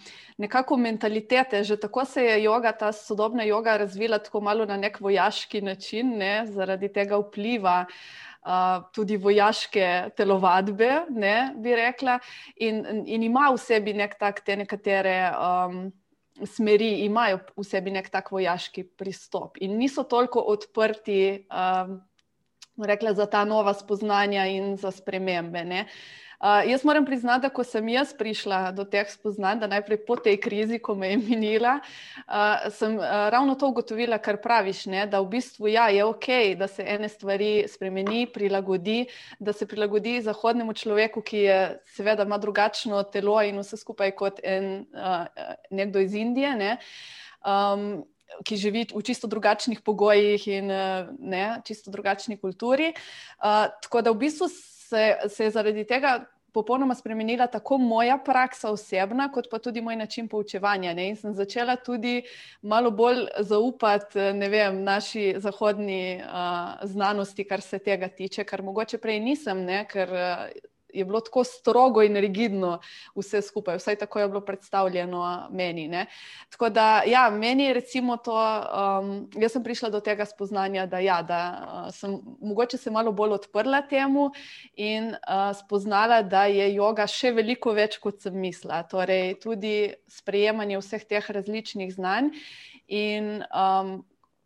nekako 0.40 0.76
mentalitete, 0.80 1.60
že 1.64 1.76
tako 1.76 2.04
se 2.08 2.24
je 2.24 2.38
yoga, 2.46 2.72
ta 2.72 2.92
sodobna 2.92 3.44
yoga, 3.44 3.76
razvila 3.76 4.18
tako 4.18 4.40
malo 4.40 4.64
na 4.64 4.76
nek 4.76 5.00
vojaški 5.00 5.60
način, 5.60 6.16
ne, 6.18 6.46
zaradi 6.46 6.88
tega 6.92 7.18
vpliva 7.20 7.84
uh, 7.84 8.88
tudi 8.92 9.16
vojaške 9.16 10.16
telovadbe, 10.16 11.04
ne, 11.10 11.52
bi 11.60 11.76
rekla, 11.76 12.18
in, 12.56 13.04
in 13.04 13.28
ima 13.28 13.50
v 13.52 13.60
sebi 13.60 13.92
nek 13.92 14.16
tak, 14.18 14.40
te 14.48 14.56
nekatere 14.56 15.18
um, 15.36 15.92
smeri, 16.40 17.04
imajo 17.04 17.44
v 17.52 17.68
sebi 17.68 17.92
nek 17.92 18.08
tak 18.08 18.32
vojaški 18.32 18.88
pristop 18.96 19.60
in 19.60 19.76
niso 19.76 20.08
toliko 20.08 20.40
odprti. 20.40 21.44
Um, 21.52 22.00
Rekla 22.78 23.14
za 23.14 23.26
ta 23.26 23.44
nova 23.44 23.74
spoznanja 23.74 24.46
in 24.46 24.76
za 24.76 24.90
spremembe. 24.90 25.62
Uh, 25.62 25.88
Uh, 26.44 26.70
jaz 26.70 26.84
moram 26.84 27.04
priznati, 27.04 27.42
da 27.42 27.48
ko 27.48 27.64
sem 27.64 27.88
jaz 27.88 28.10
prišla 28.12 28.72
do 28.76 28.84
teh 28.84 29.08
spoznanj, 29.08 29.62
da 29.62 29.68
najprej 29.70 30.00
po 30.04 30.16
tej 30.20 30.36
krizi, 30.42 30.76
ko 30.78 30.92
me 30.94 31.08
je 31.08 31.16
minila, 31.16 31.78
uh, 31.80 32.66
sem 32.74 32.98
uh, 32.98 33.04
ravno 33.32 33.54
to 33.54 33.70
ugotovila, 33.72 34.18
kar 34.18 34.36
praviš, 34.42 34.84
ne? 34.92 35.06
da 35.06 35.22
v 35.24 35.30
bistvu 35.38 35.70
ja, 35.72 35.86
je 35.88 36.04
ok, 36.04 36.28
da 36.58 36.68
se 36.68 36.84
ene 36.84 37.08
stvari 37.08 37.64
spremeni, 37.68 38.26
prilagodi, 38.26 39.06
da 39.38 39.52
se 39.56 39.66
prilagodi 39.66 40.18
zahodnemu 40.22 40.74
človeku, 40.74 41.22
ki 41.22 41.38
je 41.46 41.58
seveda 41.96 42.28
ima 42.28 42.38
drugačno 42.38 43.02
telo 43.02 43.40
in 43.42 43.62
vse 43.62 43.80
skupaj 43.80 44.12
kot 44.18 44.44
en, 44.44 44.84
uh, 44.92 45.24
nekdo 45.70 46.04
iz 46.04 46.14
Indije. 46.14 46.56
Ne? 46.60 46.76
Um, 47.40 48.04
Ki 48.44 48.56
živi 48.56 48.86
v 48.94 49.02
čisto 49.04 49.28
drugačnih 49.30 49.80
pogojih 49.84 50.48
in 50.48 50.70
ne, 51.18 51.44
čisto 51.64 51.90
drugačni 51.90 52.36
kulturi. 52.40 52.92
Uh, 53.38 53.68
tako 53.84 54.02
da 54.02 54.10
v 54.10 54.24
bistvu 54.24 54.48
se, 54.50 55.04
se 55.28 55.44
je 55.44 55.50
zaradi 55.50 55.84
tega 55.86 56.24
popolnoma 56.54 56.94
spremenila 56.94 57.46
tako 57.46 57.78
moja 57.78 58.18
praksa 58.24 58.70
osebna, 58.70 59.26
kot 59.32 59.48
pa 59.50 59.58
tudi 59.58 59.82
moj 59.82 59.96
način 59.96 60.28
poučevanja. 60.28 60.94
Ne? 60.94 61.08
In 61.10 61.16
sem 61.16 61.34
začela 61.34 61.76
tudi 61.76 62.22
malo 62.62 62.90
bolj 62.90 63.26
zaupati 63.40 64.28
vem, 64.50 64.82
naši 64.84 65.34
zahodni 65.38 66.20
uh, 66.22 66.76
znanosti, 66.82 67.44
kar 67.44 67.60
se 67.60 67.78
tega 67.78 68.08
tiče, 68.08 68.44
kar 68.44 68.62
mogoče 68.62 69.02
prej 69.02 69.20
nisem, 69.20 69.64
ne? 69.66 69.82
ker 69.90 70.14
uh, 70.14 70.46
je 70.94 71.04
bilo 71.04 71.20
tako 71.20 71.44
strogo 71.44 72.02
in 72.02 72.16
rigidno 72.16 72.78
vse 73.16 73.42
skupaj, 73.42 73.76
vsaj 73.76 73.96
tako 73.96 74.20
je 74.20 74.28
bilo 74.28 74.40
predstavljeno 74.40 75.48
meni. 75.50 75.88
Ne? 75.88 76.06
Tako 76.50 76.68
da, 76.68 77.02
ja, 77.06 77.30
meni 77.30 77.64
je 77.64 77.74
recimo 77.74 78.16
to, 78.16 78.36
um, 78.36 79.28
jaz 79.36 79.52
sem 79.52 79.64
prišla 79.64 79.90
do 79.90 80.00
tega 80.00 80.24
spoznanja, 80.24 80.86
da, 80.86 80.98
ja, 80.98 81.22
da 81.22 81.40
uh, 81.50 81.90
sem 81.94 82.18
mogoče 82.40 82.78
se 82.78 82.90
malo 82.90 83.12
bolj 83.12 83.36
odprla 83.40 83.82
temu 83.90 84.30
in 84.76 85.10
uh, 85.14 85.50
spoznala, 85.58 86.22
da 86.22 86.46
je 86.46 86.70
yoga 86.76 87.06
še 87.10 87.34
veliko 87.34 87.74
več, 87.74 87.98
kot 87.98 88.22
sem 88.22 88.38
mislila. 88.38 88.82
Torej, 88.88 89.34
tudi 89.42 89.92
sprejemanje 90.08 90.78
vseh 90.80 91.06
teh 91.10 91.30
različnih 91.30 91.94
znanj. 91.94 92.30
In 92.88 93.40
um, 93.48 93.96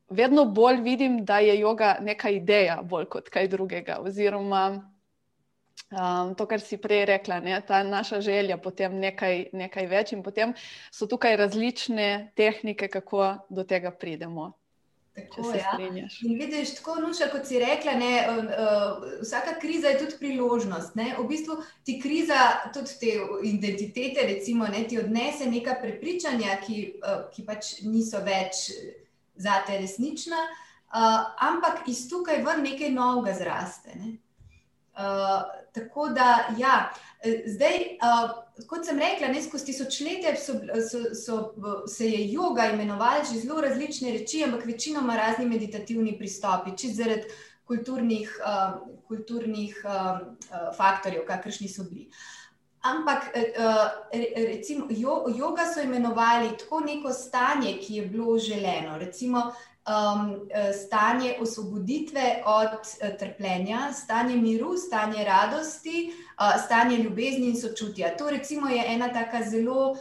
vedno 0.09 0.45
bolj 0.45 0.81
vidim, 0.83 1.25
da 1.25 1.39
je 1.39 1.59
yoga 1.61 1.97
neka 2.01 2.31
ideja, 2.31 2.81
bolj 2.83 3.09
kot 3.13 3.29
kaj 3.29 3.49
drugega. 3.49 3.99
Oziroma, 4.01 4.91
Um, 5.89 6.35
to, 6.37 6.45
kar 6.45 6.61
si 6.61 6.77
prej 6.77 7.07
rekla, 7.09 7.41
ne, 7.41 7.57
ta 7.67 7.81
naša 7.83 8.21
želja 8.21 8.59
po 8.61 8.71
tem 8.71 8.99
nekaj, 9.01 9.47
nekaj 9.57 9.87
več, 9.89 10.13
in 10.13 10.23
potem 10.23 10.53
so 10.93 11.09
tukaj 11.09 11.37
različne 11.41 12.09
tehnike, 12.37 12.91
kako 12.93 13.39
do 13.49 13.65
tega 13.65 13.91
pridemo. 13.91 14.53
Tako, 15.19 15.55
ja. 15.57 15.73
In 16.23 16.37
vidiš, 16.39 16.75
tako 16.75 16.99
nuša, 17.01 17.31
kot 17.33 17.47
si 17.49 17.59
rekla, 17.59 17.95
ne, 17.99 18.13
uh, 18.29 18.45
uh, 18.45 19.09
vsaka 19.23 19.57
kriza 19.61 19.89
je 19.89 19.99
tudi 20.05 20.21
priložnost. 20.21 20.95
Ne. 20.95 21.15
V 21.19 21.25
bistvu 21.29 21.57
ti 21.85 21.99
kriza, 22.03 22.37
tudi 22.75 22.99
te 23.01 23.17
identitete, 23.49 24.27
recimo, 24.29 24.69
ne, 24.69 24.85
ti 24.89 24.99
odnese 24.99 25.49
neka 25.51 25.79
prepričanja, 25.83 26.61
ki, 26.67 26.79
uh, 27.01 27.27
ki 27.33 27.49
pač 27.49 27.79
niso 27.89 28.21
več 28.25 28.69
za 29.41 29.63
te 29.67 29.81
resnična, 29.81 30.39
uh, 30.39 31.35
ampak 31.49 31.89
iz 31.89 32.07
tukaj 32.11 32.43
ven 32.45 32.65
nekaj 32.67 32.93
novega 32.95 33.41
zraste. 33.41 33.97
Ne. 33.99 34.19
Uh, 34.99 35.43
tako 35.73 36.09
da, 36.09 36.49
ja, 36.59 36.93
eh, 37.23 37.43
zdaj, 37.47 37.77
uh, 38.03 38.31
kot 38.67 38.87
sem 38.87 38.99
rekla, 38.99 39.29
ne 39.29 39.43
skozi 39.43 39.69
tisočletja 39.71 40.33
so, 40.37 40.57
so, 40.91 41.03
so, 41.15 41.37
se 41.87 42.09
je 42.09 42.25
yoga 42.33 42.73
imenovala 42.73 43.23
že 43.23 43.39
zelo 43.41 43.61
različne 43.61 44.11
reči, 44.13 44.43
ampak 44.45 44.65
večinoma 44.67 45.17
razni 45.17 45.47
meditativni 45.47 46.17
pristopi, 46.19 46.75
če 46.77 46.91
zaradi 46.97 47.31
kulturnih, 47.65 48.33
uh, 48.43 48.81
kulturnih 49.07 49.79
uh, 49.87 50.19
faktorjev, 50.77 51.23
kakršni 51.31 51.69
so 51.69 51.87
bili. 51.87 52.09
Ampak, 52.83 53.31
recimo, 54.35 54.87
yoga 55.35 55.67
so 55.75 55.83
imenovali 55.83 56.57
tako 56.59 56.81
neko 56.81 57.13
stanje, 57.13 57.77
ki 57.83 57.95
je 57.95 58.07
bilo 58.07 58.39
želeno. 58.39 58.99
Recimo, 58.99 59.51
um, 59.89 60.41
eh, 60.51 60.73
stanje 60.73 61.37
osvoboditve 61.41 62.43
od 62.47 62.69
uh, 62.69 63.19
trpljenja, 63.19 63.93
stanje 63.93 64.37
miru, 64.37 64.77
stanje 64.77 65.25
radosti, 65.25 66.13
uh, 66.39 66.65
stanje 66.65 66.97
ljubezni 66.97 67.47
in 67.47 67.61
sočutja. 67.61 68.17
To 68.17 68.31
recimo 68.31 68.69
je 68.69 68.85
ena 68.87 69.13
taka 69.13 69.51
zelo 69.51 69.91
uh, 69.91 69.99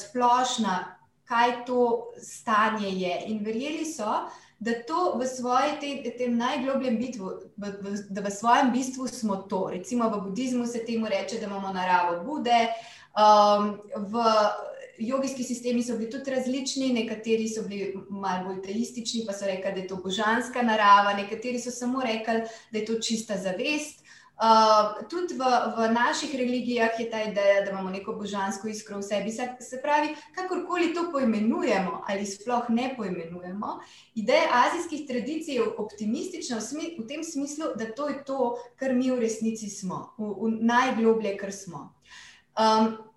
splošna, 0.00 0.96
kaj 1.24 1.64
to 1.66 2.10
stanje 2.22 2.88
je. 2.88 3.22
In 3.26 3.44
verjeli 3.44 3.84
so, 3.84 4.28
da 4.58 4.72
to 4.86 5.18
v 5.18 5.26
svojem 5.26 6.36
najglobljem 6.36 6.98
bitvu, 6.98 7.30
v, 7.56 7.72
v, 7.80 7.96
da 8.10 8.20
v 8.20 8.30
svojem 8.30 8.70
bistvu 8.72 9.08
smo 9.08 9.36
to. 9.36 9.68
Recimo 9.70 10.08
v 10.08 10.20
budizmu 10.20 10.66
se 10.66 10.84
temu 10.86 11.06
reče, 11.06 11.40
da 11.40 11.46
imamo 11.46 11.72
naravo 11.72 12.24
Bude. 12.24 12.68
Um, 13.12 13.80
v 13.96 14.22
jogijski 14.98 15.44
sistemi 15.44 15.82
so 15.82 15.96
bili 15.96 16.10
tudi 16.10 16.30
različni, 16.30 16.92
nekateri 16.92 17.48
so 17.48 17.62
bili 17.68 17.94
malo 18.10 18.48
bolj 18.48 18.62
teistični, 18.62 19.24
pa 19.26 19.32
so 19.32 19.46
rekli, 19.46 19.72
da 19.72 19.80
je 19.80 19.88
to 19.88 19.96
božanska 19.96 20.62
narava, 20.62 21.14
nekateri 21.16 21.60
so 21.60 21.70
samo 21.70 22.02
rekli, 22.02 22.42
da 22.70 22.78
je 22.78 22.84
to 22.84 23.00
čista 23.00 23.38
zavest. 23.38 24.02
Uh, 24.42 25.06
tudi 25.06 25.36
v, 25.38 25.44
v 25.76 25.92
naših 25.92 26.34
religijah 26.34 26.90
je 26.98 27.10
ta 27.10 27.20
ideja, 27.22 27.60
da 27.64 27.70
imamo 27.70 27.90
neko 27.90 28.12
božansko 28.12 28.68
iskro 28.68 28.98
v 28.98 29.02
sebi. 29.02 29.30
Se, 29.30 29.46
se 29.60 29.78
pravi, 29.82 30.16
kakorkoli 30.34 30.94
to 30.94 31.12
poimenujemo 31.12 32.02
ali 32.08 32.26
sploh 32.26 32.66
ne 32.68 32.94
poimenujemo, 32.96 33.78
ideja 34.14 34.48
azijskih 34.64 35.06
tradicij 35.06 35.54
je 35.54 35.68
optimistična 35.78 36.58
v, 36.58 36.60
smi, 36.60 36.90
v 36.98 37.06
tem 37.06 37.24
smislu, 37.24 37.76
da 37.78 37.92
to 37.94 38.08
je 38.08 38.24
to, 38.24 38.56
kar 38.76 38.96
mi 38.96 39.12
v 39.12 39.20
resnici 39.20 39.70
smo, 39.70 40.10
v, 40.18 40.34
v 40.40 40.50
najgloblje, 40.66 41.36
kar 41.38 41.52
smo. 41.52 41.92
Um, 42.58 43.11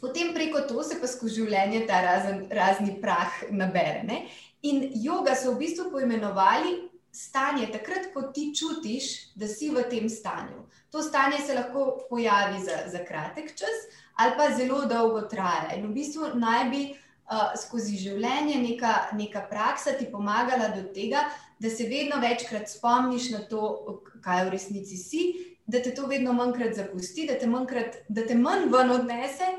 Potem 0.00 0.34
preko 0.34 0.60
to 0.68 0.82
se 0.82 0.96
pa 1.00 1.08
skozi 1.08 1.42
življenje 1.42 1.84
ta 1.88 2.00
razen, 2.04 2.46
razni 2.50 2.96
prah 3.00 3.42
nabere. 3.50 4.04
Ne? 4.08 4.22
In 4.62 4.82
yoga 5.00 5.36
so 5.36 5.54
v 5.54 5.66
bistvu 5.66 5.90
poimenovali 5.92 6.90
stanje, 7.12 7.66
takrat, 7.72 8.10
ko 8.14 8.28
ti 8.34 8.50
čutiš, 8.54 9.34
da 9.34 9.48
si 9.50 9.70
v 9.70 9.84
tem 9.90 10.08
stanju. 10.08 10.66
To 10.90 11.02
stanje 11.02 11.42
se 11.46 11.54
lahko 11.54 12.06
pojavi 12.10 12.62
za, 12.64 12.84
za 12.90 13.04
kratek 13.04 13.54
čas, 13.58 13.86
ali 14.16 14.34
pa 14.36 14.50
zelo 14.56 14.84
dolgo 14.86 15.22
traja. 15.28 15.74
In 15.76 15.88
v 15.90 15.94
bistvu 15.94 16.32
naj 16.38 16.64
bi 16.70 16.82
uh, 16.90 17.52
skozi 17.58 17.98
življenje 17.98 18.58
neka, 18.62 18.94
neka 19.18 19.44
praksa 19.50 19.96
ti 19.98 20.08
pomagala 20.10 20.70
do 20.74 20.86
tega, 20.94 21.26
da 21.60 21.70
se 21.70 21.86
vedno 21.88 22.20
večkrat 22.22 22.70
spomniš 22.70 23.30
na 23.34 23.44
to, 23.50 24.00
kaj 24.24 24.46
v 24.46 24.54
resnici 24.54 24.96
si, 24.96 25.24
da 25.70 25.82
te 25.82 25.92
to 25.94 26.06
vedno 26.10 26.32
manjkrat 26.32 26.74
zapusti, 26.74 27.26
da 27.28 27.36
te, 27.38 27.46
manjkrat, 27.46 28.00
da 28.08 28.24
te 28.26 28.34
manj 28.34 28.66
ven 28.72 28.90
odnese 28.90 29.50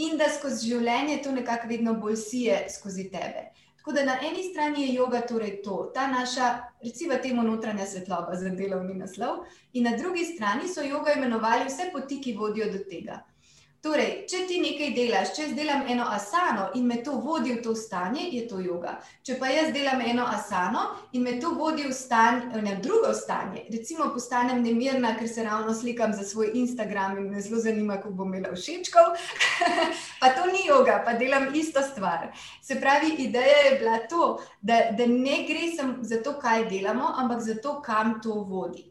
in 0.00 0.16
da 0.20 0.28
skozi 0.32 0.68
življenje 0.70 1.20
to 1.24 1.32
nekako 1.32 1.68
vedno 1.68 1.94
bolj 2.00 2.16
sije 2.16 2.60
skozi 2.72 3.08
tebe. 3.12 3.50
Tako 3.80 3.92
da 3.96 4.04
na 4.04 4.14
eni 4.28 4.42
strani 4.44 4.82
je 4.86 4.94
yoga 4.98 5.22
torej 5.28 5.62
to, 5.64 5.90
ta 5.94 6.06
naša, 6.06 6.48
recimo, 6.84 7.16
temu 7.22 7.42
notranja 7.42 7.86
svetloba 7.86 8.36
za 8.36 8.52
delovni 8.52 8.94
naslov, 8.94 9.44
in 9.72 9.88
na 9.88 9.96
drugi 9.96 10.24
strani 10.34 10.68
so 10.68 10.84
yoga 10.84 11.16
imenovali 11.16 11.64
vse 11.68 11.88
poti, 11.92 12.20
ki 12.20 12.36
vodijo 12.36 12.68
do 12.72 12.82
tega. 12.90 13.22
Torej, 13.80 14.26
če 14.28 14.42
ti 14.44 14.58
nekaj 14.60 14.90
delaš, 14.92 15.30
če 15.32 15.44
jaz 15.46 15.52
delam 15.56 15.86
eno 15.88 16.04
asano 16.12 16.66
in 16.76 16.84
me 16.84 16.98
to 17.04 17.14
vodi 17.24 17.54
v 17.54 17.62
to 17.64 17.72
stanje, 17.72 18.26
je 18.28 18.42
to 18.50 18.58
yoga. 18.60 18.98
Če 19.24 19.38
pa 19.40 19.48
jaz 19.48 19.70
delam 19.72 20.02
eno 20.04 20.26
asano 20.28 20.82
in 21.16 21.24
me 21.24 21.38
to 21.40 21.54
vodi 21.56 21.86
v, 21.86 21.94
stan, 21.96 22.42
v 22.52 22.74
drugo 22.84 23.14
stanje, 23.16 23.62
recimo 23.72 24.10
postanem 24.12 24.60
nemirna, 24.60 25.14
ker 25.16 25.32
se 25.32 25.46
ravno 25.48 25.72
slikam 25.72 26.12
za 26.12 26.28
svoj 26.28 26.52
Instagram 26.60 27.16
in 27.22 27.32
me 27.32 27.40
zelo 27.40 27.62
zanima, 27.64 27.96
kako 28.02 28.12
bom 28.20 28.36
imela 28.36 28.52
všečkov, 28.52 29.16
pa 30.20 30.32
to 30.36 30.44
ni 30.52 30.66
yoga, 30.68 31.00
pa 31.06 31.16
delam 31.16 31.48
isto 31.56 31.80
stvar. 31.80 32.28
Se 32.60 32.76
pravi, 32.84 33.16
ideja 33.24 33.64
je 33.70 33.74
bila 33.80 33.96
to, 34.12 34.30
da, 34.60 34.90
da 34.92 35.08
ne 35.08 35.40
gre 35.48 35.72
samo 35.72 36.04
za 36.04 36.20
to, 36.20 36.36
kaj 36.36 36.68
delamo, 36.68 37.14
ampak 37.16 37.40
za 37.48 37.56
to, 37.56 37.78
kam 37.80 38.18
to 38.20 38.42
vodi. 38.44 38.89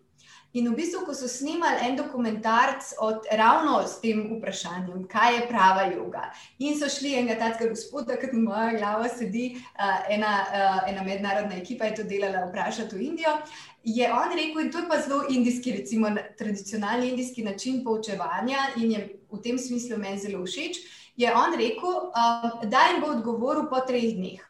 In 0.58 0.66
v 0.66 0.80
bistvu, 0.80 1.04
ko 1.06 1.14
so 1.14 1.28
snimali 1.30 1.84
en 1.86 1.96
dokumentarc 1.96 2.96
od, 3.06 3.28
ravno 3.38 3.84
s 3.86 4.00
tem 4.02 4.24
vprašanjem, 4.32 5.04
kaj 5.12 5.36
je 5.36 5.44
prava 5.46 5.84
yoga, 5.92 6.24
in 6.58 6.74
so 6.80 6.90
šli 6.90 7.12
enega 7.20 7.38
takega 7.38 7.70
gospoda, 7.70 8.18
mu 8.34 8.48
moja 8.48 8.72
glava 8.80 9.12
sedi, 9.14 9.52
uh, 9.60 10.00
ena, 10.10 10.32
uh, 10.50 10.80
ena 10.90 11.06
mednarodna 11.06 11.60
ekipa 11.62 11.92
je 11.92 12.00
to 12.00 12.08
delala, 12.10 12.48
vprašati 12.50 12.98
v 12.98 13.06
Indijo. 13.12 13.36
Je 13.84 14.10
on 14.10 14.34
rekel, 14.34 14.66
in 14.66 14.72
to 14.72 14.82
je 14.82 14.90
pa 14.90 14.98
zelo 14.98 15.22
indijski, 15.30 15.78
recimo 15.78 16.10
tradicionalni 16.38 17.10
indijski 17.10 17.46
način 17.46 17.84
poučevanja, 17.84 18.72
in 18.82 18.92
je 18.92 19.06
v 19.30 19.42
tem 19.44 19.58
smislu 19.58 20.02
meni 20.02 20.18
zelo 20.18 20.42
všeč. 20.46 20.82
Je 21.16 21.30
on 21.30 21.54
rekel, 21.54 22.10
uh, 22.10 22.66
da 22.66 22.90
jim 22.90 23.04
bo 23.06 23.14
odgovoril 23.20 23.70
po 23.70 23.86
treh 23.86 24.16
dneh. 24.18 24.49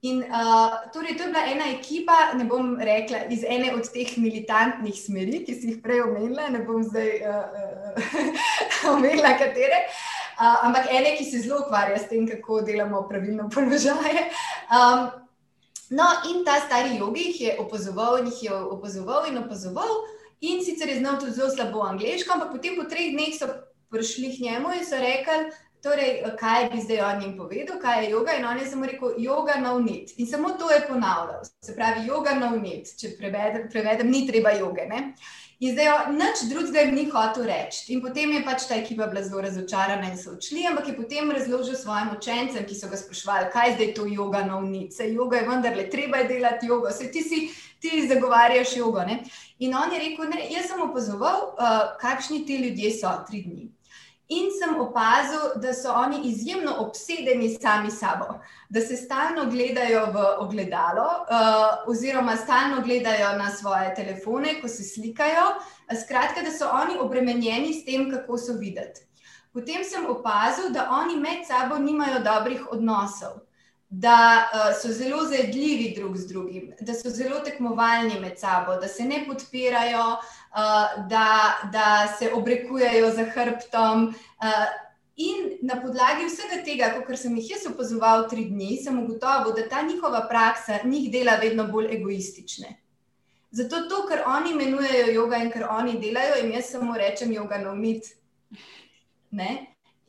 In 0.00 0.24
uh, 0.24 0.88
torej, 0.92 1.16
to 1.16 1.22
je 1.22 1.28
bila 1.28 1.44
ena 1.44 1.66
ekipa, 1.76 2.32
ne 2.32 2.46
bom 2.48 2.78
rekla, 2.80 3.26
iz 3.28 3.42
ene 3.44 3.74
od 3.76 3.84
teh 3.92 4.14
militantnih 4.16 4.96
smeri, 4.96 5.42
ki 5.44 5.52
si 5.52 5.68
jih 5.68 5.82
prej 5.84 6.00
omenila, 6.06 6.46
ne 6.48 6.62
bom 6.64 6.80
zdaj 6.80 7.10
uh, 7.20 7.58
uh, 8.00 8.30
omenila, 8.94 9.34
katere, 9.36 9.82
uh, 10.40 10.64
ampak 10.64 10.88
ene, 10.88 11.12
ki 11.18 11.26
se 11.28 11.42
zelo 11.44 11.60
ukvarja 11.66 11.98
s 12.00 12.08
tem, 12.08 12.24
kako 12.24 12.62
delamo 12.64 13.02
pravilno 13.10 13.50
položaje. 13.52 14.24
Um, 14.72 15.10
no, 15.92 16.08
in 16.32 16.46
ta 16.48 16.56
stari 16.64 16.96
jogi 16.96 17.28
jih 17.28 17.40
je 17.44 17.58
opazoval 17.60 18.22
in 18.22 18.32
jih 18.32 18.42
je 18.48 18.56
opazoval 18.56 19.28
in 19.28 19.36
opazoval, 19.44 19.98
in 20.40 20.64
sicer 20.64 20.88
je 20.88 21.02
znal 21.02 21.20
tudi 21.20 21.36
zelo 21.36 21.52
slabo 21.52 21.84
angliško, 21.84 22.38
ampak 22.38 22.56
potem 22.56 22.80
po 22.80 22.88
treh 22.88 23.12
dneh 23.12 23.36
so 23.36 23.52
prišli 23.92 24.32
k 24.32 24.48
njemu 24.48 24.72
in 24.80 24.86
so 24.86 24.96
rekli, 24.96 25.50
Torej, 25.82 26.22
kaj 26.36 26.66
bi 26.70 26.80
zdaj 26.84 26.98
on 27.00 27.22
jim 27.22 27.36
povedal, 27.38 27.78
kaj 27.80 28.04
je 28.04 28.10
yoga? 28.12 28.34
In 28.38 28.44
on 28.44 28.58
je 28.58 28.66
samo 28.68 28.86
rekel, 28.86 29.14
yoga 29.18 29.56
na 29.60 29.72
unit. 29.74 30.12
In 30.16 30.26
samo 30.26 30.50
to 30.60 30.70
je 30.70 30.80
ponavljal. 30.88 31.40
Se 31.64 31.74
pravi, 31.74 32.04
yoga 32.08 32.34
na 32.36 32.50
unit. 32.54 32.90
Če 33.00 33.14
prevedem, 33.16 33.68
prevedem 33.72 34.10
ni 34.10 34.26
treba 34.28 34.52
joge. 34.58 34.84
Ne? 34.90 35.14
In 35.60 35.72
zdaj 35.72 36.12
nič 36.12 36.42
drugega 36.48 36.84
jim 36.84 36.94
ni 36.96 37.06
hotel 37.12 37.48
reči. 37.48 37.80
In 37.94 38.02
potem 38.04 38.32
je 38.32 38.42
pač 38.44 38.66
ta 38.68 38.76
ekipa 38.76 39.08
bila 39.08 39.24
zelo 39.24 39.40
razočarana 39.44 40.12
in 40.12 40.20
so 40.20 40.34
odšli, 40.36 40.66
ampak 40.68 40.88
je 40.88 40.94
potem 40.96 41.32
razložil 41.36 41.76
svojim 41.76 42.12
učencem, 42.16 42.68
ki 42.68 42.76
so 42.76 42.92
ga 42.92 43.00
sprašvali, 43.00 43.50
kaj 43.52 43.68
je 43.68 43.74
zdaj 43.74 43.90
to 43.96 44.06
yoga 44.08 44.44
na 44.46 44.60
unit. 44.60 44.92
Se 44.96 45.08
yoga 45.08 45.40
je 45.40 45.48
vendarle, 45.48 45.88
treba 45.92 46.20
je 46.20 46.30
delati 46.34 46.68
jogo, 46.68 46.92
se 46.92 47.10
ti 47.12 47.24
si. 47.24 47.42
Ti 47.80 48.02
zagovarjaš 48.08 48.74
jogo. 48.76 49.00
Ne? 49.08 49.22
In 49.64 49.72
on 49.72 49.92
je 49.92 49.98
rekel: 50.02 50.26
ne, 50.28 50.42
Jaz 50.52 50.66
sem 50.68 50.82
opazoval, 50.84 51.54
uh, 51.56 51.94
kakšni 52.00 52.42
ti 52.44 52.58
ljudje 52.60 52.90
so 52.92 53.12
tri 53.24 53.40
dni. 53.46 53.70
In 54.30 54.50
sem 54.54 54.76
opazil, 54.78 55.58
da 55.58 55.72
so 55.74 55.90
oni 55.92 56.20
izjemno 56.28 56.76
obsedeni 56.78 57.48
sami 57.60 57.90
sabo, 57.90 58.36
da 58.68 58.80
se 58.80 58.96
stalno 58.96 59.48
gledajo 59.50 60.04
v 60.14 60.26
ogledalo, 60.38 61.06
uh, 61.26 61.90
oziroma 61.90 62.36
stalno 62.36 62.82
gledajo 62.82 63.32
na 63.38 63.50
svoje 63.50 63.94
telefone, 63.94 64.60
ko 64.60 64.68
se 64.68 64.84
slikajo. 64.84 65.48
Skratka, 66.04 66.44
da 66.46 66.54
so 66.54 66.70
oni 66.70 66.98
obremenjeni 67.00 67.74
s 67.74 67.84
tem, 67.84 68.06
kako 68.10 68.38
so 68.38 68.54
videti. 68.54 69.02
Potem 69.52 69.82
sem 69.84 70.06
opazil, 70.06 70.70
da 70.70 70.86
oni 71.02 71.16
med 71.18 71.42
sabo 71.46 71.78
nimajo 71.78 72.22
dobrih 72.22 72.70
odnosov, 72.70 73.40
da 73.90 74.50
uh, 74.54 74.82
so 74.82 74.88
zelo 74.88 75.24
zajedljivi 75.24 75.94
drug 75.96 76.16
z 76.16 76.26
drugim, 76.26 76.72
da 76.80 76.94
so 76.94 77.10
zelo 77.10 77.40
tekmovalni 77.40 78.20
med 78.20 78.38
sabo, 78.38 78.76
da 78.76 78.88
se 78.88 79.04
ne 79.04 79.24
podpirajo. 79.26 80.04
Uh, 80.50 81.06
da, 81.08 81.58
da 81.72 82.14
se 82.18 82.32
obrekujejo 82.34 83.10
za 83.10 83.24
hrbtom. 83.24 84.06
Uh, 84.06 84.90
in 85.16 85.58
na 85.62 85.76
podlagi 85.82 86.26
vsega 86.26 86.62
tega, 86.64 86.88
kar 87.06 87.18
sem 87.18 87.36
jih 87.38 87.50
jaz 87.50 87.66
opazoval 87.70 88.28
tri 88.30 88.46
dni, 88.48 88.76
sem 88.82 88.98
ugotovil, 88.98 89.52
da 89.56 89.68
ta 89.68 89.82
njihova 89.86 90.24
praksa 90.30 90.80
njih 90.84 91.10
dela 91.12 91.36
vedno 91.42 91.66
bolj 91.68 91.90
egoistične. 91.96 92.76
Zato 93.50 93.82
to, 93.90 94.04
kar 94.08 94.22
oni 94.26 94.54
imenujejo 94.54 95.12
yoga 95.14 95.42
in 95.42 95.50
kar 95.50 95.66
oni 95.70 95.98
delajo, 95.98 96.38
jim 96.40 96.52
jaz 96.52 96.70
samo 96.70 96.96
rečem 96.96 97.34
yoga 97.34 97.58
na 97.62 97.72
umit. 97.72 98.14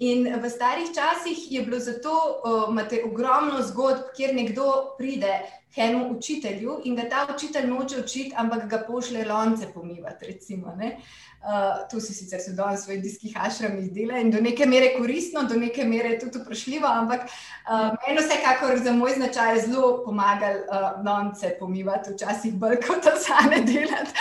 In 0.02 0.26
v 0.42 0.50
starih 0.50 0.90
časih 0.90 1.52
je 1.52 1.62
bilo 1.62 1.80
zato, 1.80 2.42
imate 2.70 3.04
ogromno 3.06 3.62
zgodb, 3.62 4.10
kjer 4.18 4.34
nekdo 4.36 4.96
pride, 4.98 5.42
enemu 5.76 6.18
učitelju 6.18 6.82
in 6.84 6.96
ga 6.96 7.06
ta 7.10 7.28
učitelj 7.36 7.68
noče 7.68 8.00
učiti, 8.00 8.34
ampak 8.36 8.66
ga 8.70 8.82
pošle 8.88 9.26
lonce 9.26 9.70
pomivati. 9.74 10.26
Recimo, 10.26 10.74
uh, 10.74 11.86
to 11.92 12.02
si 12.02 12.14
sicer 12.14 12.42
so 12.42 12.56
danes 12.58 12.88
v 12.88 12.98
indijskih 12.98 13.38
ašramih 13.38 13.94
dela 13.94 14.18
in 14.18 14.32
do 14.32 14.42
neke 14.42 14.66
mere 14.66 14.92
koristno, 14.98 15.44
do 15.44 15.56
neke 15.56 15.86
mere 15.86 16.18
tudi 16.20 16.42
vprašljivo, 16.42 16.88
ampak 16.88 17.30
uh, 17.30 17.94
meni 18.02 18.20
vsekakor 18.20 18.82
za 18.84 18.92
moj 18.92 19.16
značaj 19.22 19.62
zelo 19.68 20.04
pomagali 20.06 20.66
uh, 20.66 21.06
lonce 21.06 21.56
pomivati, 21.60 22.14
včasih 22.14 22.54
bolj 22.54 22.82
kot 22.88 23.06
osane 23.14 23.62
delati. 23.62 24.18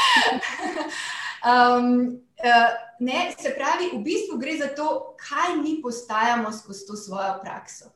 um, 1.51 2.21
Uh, 2.21 2.30
ne, 3.01 3.35
se 3.39 3.55
pravi, 3.57 3.91
v 3.95 4.03
bistvu 4.05 4.39
gre 4.39 4.57
za 4.59 4.73
to, 4.77 5.17
kaj 5.21 5.57
mi 5.57 5.79
postajamo 5.83 6.53
skozi 6.53 6.87
to 6.87 6.97
svojo 6.97 7.39
prakso. 7.43 7.93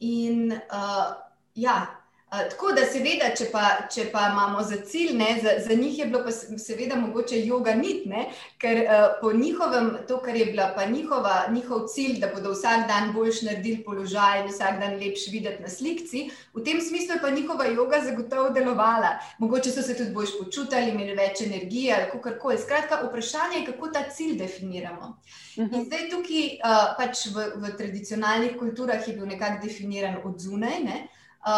In 0.00 0.52
uh, 0.52 1.32
Ja, 1.54 2.01
tako 2.32 2.70
da, 2.72 2.86
seveda, 2.88 3.26
če 3.36 3.50
pa, 3.52 3.62
če 3.92 4.06
pa 4.12 4.22
imamo 4.30 4.62
za 4.64 4.78
cilj, 4.88 5.12
ne, 5.18 5.34
za, 5.42 5.52
za 5.66 5.74
njih 5.76 5.98
je 5.98 6.06
bilo 6.08 6.22
pa 6.24 6.32
seveda 6.32 6.96
mogoče 6.96 7.42
yoga 7.44 7.74
nit, 7.76 8.06
ne, 8.08 8.24
ker 8.62 8.80
uh, 8.86 9.04
po 9.20 9.34
njihovem, 9.36 9.90
to, 10.08 10.16
kar 10.24 10.36
je 10.36 10.46
bila 10.48 10.70
pa 10.76 10.86
njihova, 10.88 11.34
njihov 11.52 11.84
cilj, 11.92 12.16
da 12.22 12.30
bodo 12.32 12.54
vsak 12.56 12.86
dan 12.88 13.12
boljš 13.12 13.42
naredili 13.50 13.84
položaj 13.84 14.40
in 14.40 14.48
vsak 14.48 14.80
dan 14.80 14.96
lepš 15.02 15.28
videti 15.32 15.62
na 15.62 15.68
slikci, 15.68 16.24
v 16.56 16.64
tem 16.64 16.80
smislu 16.80 17.18
je 17.18 17.22
pa 17.22 17.30
njihova 17.36 17.68
yoga 17.68 18.00
zagotovo 18.04 18.48
delovala. 18.56 19.14
Mogoče 19.38 19.70
so 19.70 19.84
se 19.84 19.96
tudi 19.98 20.16
boljš 20.16 20.38
počutili, 20.40 20.90
imeli 20.96 21.12
več 21.18 21.44
energije 21.44 21.94
ali 21.94 22.10
kako 22.12 22.36
koli. 22.40 22.60
Skratka, 22.62 23.02
vprašanje 23.06 23.58
je, 23.60 23.66
kako 23.66 23.88
ta 23.92 24.08
cilj 24.08 24.38
definiramo. 24.38 25.18
In 25.56 25.66
mhm. 25.66 25.84
zdaj 25.84 26.08
tukaj 26.10 26.44
uh, 26.64 26.94
pač 26.96 27.26
v, 27.34 27.50
v 27.60 27.76
tradicionalnih 27.76 28.56
kulturah 28.56 29.08
je 29.08 29.20
bil 29.20 29.28
nekako 29.28 29.66
definiran 29.66 30.22
od 30.24 30.40
zunaj. 30.40 30.80
Ne, 30.84 31.08
Uh, 31.42 31.48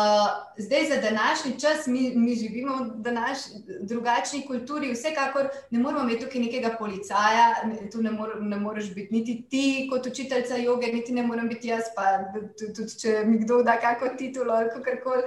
zdaj, 0.59 0.87
za 0.89 0.97
današnji 0.97 1.61
čas, 1.61 1.87
mi, 1.87 2.13
mi 2.17 2.35
živimo 2.35 2.77
v 2.77 3.03
današ, 3.03 3.39
drugačni 3.81 4.47
kulturi, 4.47 4.93
vsekakor 4.93 5.49
ne 5.71 5.79
moramo 5.79 6.05
imeti 6.05 6.25
tukaj 6.25 6.41
nekega 6.41 6.77
policaja, 6.79 7.55
tu 7.93 8.03
ne, 8.03 8.11
mor, 8.11 8.31
ne 8.41 8.57
moreš 8.57 8.95
biti 8.95 9.15
niti 9.15 9.35
ti, 9.51 9.89
kot 9.91 10.07
učiteljica 10.07 10.57
joge, 10.57 10.87
niti 10.87 11.13
ne 11.13 11.23
morem 11.23 11.49
biti 11.49 11.69
jaz, 11.69 11.91
pa 11.97 12.03
tudi 12.49 12.87
če 13.01 13.25
mi 13.27 13.39
kdo 13.43 13.63
da 13.63 13.77
kako 13.81 14.09
titulo 14.19 14.55
ali 14.55 14.71
kako 14.73 14.95
koli, 15.05 15.23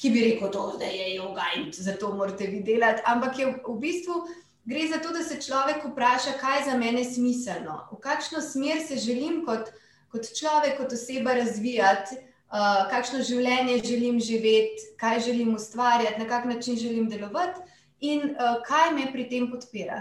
ki 0.00 0.10
bi 0.10 0.24
rekel, 0.24 0.50
da 0.78 0.84
je 0.84 1.14
joga 1.14 1.44
in 1.56 1.68
zato 1.72 2.10
morate 2.14 2.46
vi 2.46 2.62
delati. 2.66 3.02
Ampak 3.06 3.38
je 3.38 3.46
v, 3.46 3.54
v 3.68 3.76
bistvu 3.78 4.24
gre 4.64 4.88
za 4.88 4.98
to, 4.98 5.12
da 5.14 5.22
se 5.22 5.38
človek 5.38 5.86
vpraša, 5.86 6.34
kaj 6.40 6.58
je 6.58 6.64
za 6.64 6.74
mene 6.78 7.04
smiselno, 7.04 7.78
v 7.92 8.00
kakšno 8.02 8.42
smer 8.42 8.82
se 8.88 8.98
želim 8.98 9.44
kot, 9.46 9.70
kot 10.10 10.26
človek, 10.34 10.80
kot 10.82 10.98
oseba 10.98 11.38
razvijati. 11.38 12.18
Uh, 12.50 12.88
kakšno 12.90 13.20
življenje 13.22 13.76
želim 13.86 14.16
živeti, 14.20 14.88
kaj 14.98 15.20
želim 15.28 15.54
ustvarjati, 15.54 16.18
na 16.18 16.26
kak 16.26 16.48
način 16.50 16.76
želim 16.76 17.06
delovati 17.08 17.60
in 18.00 18.32
uh, 18.32 18.56
kaj 18.66 18.90
me 18.94 19.12
pri 19.12 19.28
tem 19.30 19.46
podpira. 19.52 20.00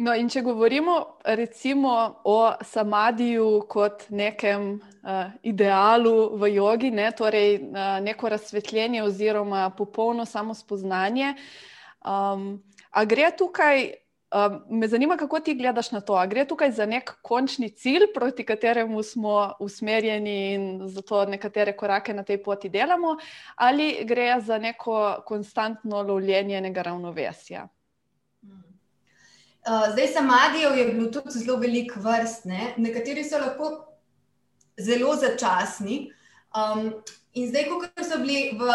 No, 0.00 0.12
in 0.16 0.28
če 0.28 0.42
govorimo 0.44 0.94
recimo 1.24 1.94
o 2.24 2.36
samadiju 2.64 3.62
kot 3.68 4.06
nekem 4.10 4.74
uh, 4.76 5.32
idealu 5.42 6.36
v 6.40 6.52
jogi, 6.54 6.90
ne, 6.90 7.10
torej 7.16 7.58
uh, 7.60 7.96
neko 8.04 8.28
razsvetljenje 8.32 9.02
oziroma 9.04 9.70
popolno 9.76 10.24
samospoznanje, 10.24 11.34
um, 12.04 12.46
a 12.90 13.04
gre 13.04 13.30
tukaj 13.36 14.01
Um, 14.32 14.78
me 14.78 14.88
zanima, 14.88 15.16
kako 15.16 15.40
ti 15.40 15.54
gledaš 15.54 15.90
na 15.90 16.00
to. 16.00 16.14
A 16.14 16.26
gre 16.26 16.44
tukaj 16.48 16.70
za 16.72 16.86
nek 16.86 17.10
končni 17.22 17.68
cilj, 17.70 18.06
proti 18.14 18.44
kateremu 18.44 19.02
smo 19.02 19.52
usmerjeni 19.60 20.54
in 20.54 20.88
zato 20.88 21.24
nekatere 21.24 21.76
korake 21.76 22.14
na 22.14 22.22
tej 22.24 22.42
poti 22.42 22.68
delamo, 22.68 23.16
ali 23.56 24.04
gre 24.04 24.40
za 24.40 24.58
neko 24.58 25.22
konstantno 25.26 26.02
lovljenje 26.02 26.56
enega 26.56 26.82
ravnovesja? 26.82 27.68
Uh, 28.42 29.92
zdaj, 29.92 30.06
samadijev 30.06 30.78
je 30.78 30.86
bilo 30.94 31.10
tudi 31.10 31.30
zelo 31.30 31.58
veliko 31.58 32.00
vrst. 32.00 32.44
Ne? 32.44 32.72
Nekateri 32.76 33.24
so 33.24 33.38
lahko 33.38 33.70
zelo 34.78 35.12
začasni. 35.16 36.08
Um, 36.52 36.92
in 37.32 37.48
zdaj, 37.48 37.64
ko 37.70 38.04
so 38.04 38.18
bili 38.20 38.52
v, 38.60 38.68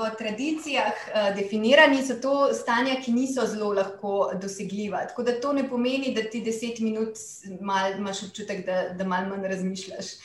v 0.00 0.08
tradicijah 0.18 0.92
uh, 0.92 1.28
definirani, 1.36 2.02
so 2.04 2.18
to 2.20 2.52
stanja, 2.54 2.98
ki 3.00 3.14
niso 3.16 3.46
zelo 3.48 3.72
lahko 3.72 4.32
dosegljiva. 4.40 5.06
Tako 5.08 5.24
da 5.24 5.38
to 5.40 5.52
ne 5.56 5.64
pomeni, 5.68 6.14
da 6.14 6.26
ti 6.30 6.42
deset 6.44 6.80
minut 6.84 7.16
mal, 7.60 7.96
imaš 7.96 8.26
občutek, 8.28 8.66
da, 8.66 8.88
da 8.96 9.04
malo 9.04 9.32
manj 9.32 9.48
razmišljaš. 9.48 10.16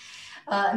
Uh, 0.48 0.76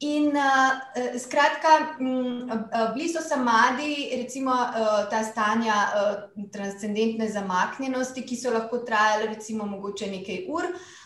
In 0.00 0.32
uh, 0.32 1.18
skratka, 1.20 1.98
um, 2.00 2.48
bili 2.94 3.08
so 3.12 3.20
samadi, 3.20 4.08
recimo 4.16 4.54
uh, 4.54 5.02
ta 5.12 5.20
stanja 5.24 5.74
uh, 5.92 6.46
transcendentne 6.48 7.28
zamaknjenosti, 7.28 8.24
ki 8.24 8.38
so 8.40 8.54
lahko 8.54 8.80
trajale, 8.88 9.26
recimo, 9.34 9.66
mogoče 9.68 10.08
nekaj 10.08 10.46
ur. 10.48 10.70
Uh, 10.72 10.99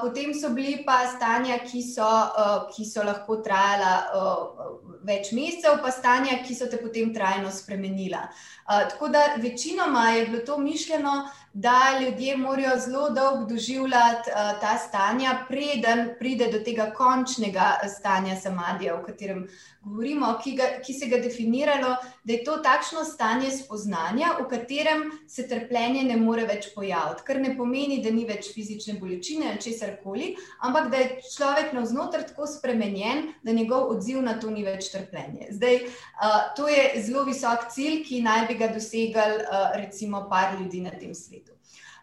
potem 0.00 0.34
so 0.34 0.50
bili 0.50 0.84
pa 0.84 1.06
stanja, 1.08 1.58
ki 1.64 1.82
so, 1.82 2.04
uh, 2.04 2.68
ki 2.68 2.84
so 2.84 3.02
lahko 3.02 3.40
trajala 3.42 3.92
uh, 4.12 4.95
več 5.06 5.32
mesecev, 5.36 5.80
pa 5.82 5.92
stanja, 5.94 6.40
ki 6.46 6.54
so 6.54 6.68
te 6.70 6.80
potem 6.82 7.12
trajno 7.14 7.52
spremenila. 7.54 8.26
Uh, 8.66 8.82
tako 8.90 9.08
da 9.08 9.36
večinoma 9.38 10.08
je 10.10 10.26
bilo 10.26 10.42
to 10.46 10.58
mišljeno, 10.58 11.28
da 11.52 11.98
ljudje 12.00 12.36
morajo 12.36 12.78
zelo 12.84 13.10
dolgo 13.10 13.44
doživljati 13.44 14.30
uh, 14.30 14.60
ta 14.60 14.76
stanja, 14.78 15.38
preden 15.48 16.08
pride 16.18 16.50
do 16.52 16.58
tega 16.58 16.90
končnega 16.96 17.70
stanja 17.96 18.36
samadija, 18.36 18.98
o 18.98 19.04
katerem 19.06 19.46
govorimo, 19.86 20.32
ki, 20.42 20.52
ga, 20.58 20.66
ki 20.84 20.92
se 20.92 21.06
ga 21.06 21.20
definiralo, 21.22 21.94
da 22.24 22.32
je 22.32 22.42
to 22.44 22.56
takšno 22.62 23.04
stanje 23.06 23.50
spoznanja, 23.54 24.32
v 24.40 24.48
katerem 24.50 25.04
se 25.30 25.46
trpljenje 25.48 26.02
ne 26.08 26.16
more 26.18 26.46
več 26.46 26.72
pojaviti. 26.74 27.22
Kar 27.26 27.40
ne 27.40 27.54
pomeni, 27.56 28.00
da 28.02 28.10
ni 28.10 28.26
več 28.26 28.50
fizične 28.54 28.98
bolečine 29.00 29.52
ali 29.52 29.62
česar 29.62 29.94
koli, 30.02 30.32
ampak 30.66 30.90
da 30.90 31.04
je 31.04 31.20
človek 31.30 31.72
navznoter 31.76 32.26
tako 32.26 32.50
spremenjen, 32.50 33.30
da 33.46 33.54
njegov 33.54 33.92
odziv 33.94 34.22
na 34.26 34.34
to 34.40 34.50
ni 34.50 34.66
več 34.66 34.90
trpljenje. 34.96 35.50
Zdaj, 35.50 35.76
uh, 35.86 36.54
to 36.56 36.68
je 36.68 37.02
zelo 37.04 37.24
visok 37.28 37.68
cilj, 37.72 38.00
ki 38.04 38.22
naj 38.24 38.46
bi 38.48 38.56
ga 38.60 38.70
dosegali 38.72 39.44
uh, 39.44 39.68
recimo 39.76 40.26
par 40.30 40.56
ljudi 40.60 40.80
na 40.80 40.90
tem 40.90 41.14
svetu. 41.14 41.52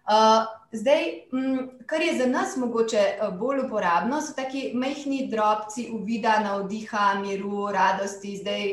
Uh, 0.04 0.46
zdaj, 0.72 1.04
mm, 1.32 1.86
kar 1.88 2.02
je 2.02 2.18
za 2.18 2.26
nas 2.28 2.58
mogoče 2.58 3.04
bolj 3.40 3.66
uporabno, 3.66 4.22
so 4.22 4.34
taki 4.36 4.72
majhni 4.76 5.28
drobci 5.32 5.88
uvida, 5.96 6.40
navdiha, 6.44 7.14
miru, 7.22 7.70
radosti. 7.72 8.38
Zdaj, 8.42 8.66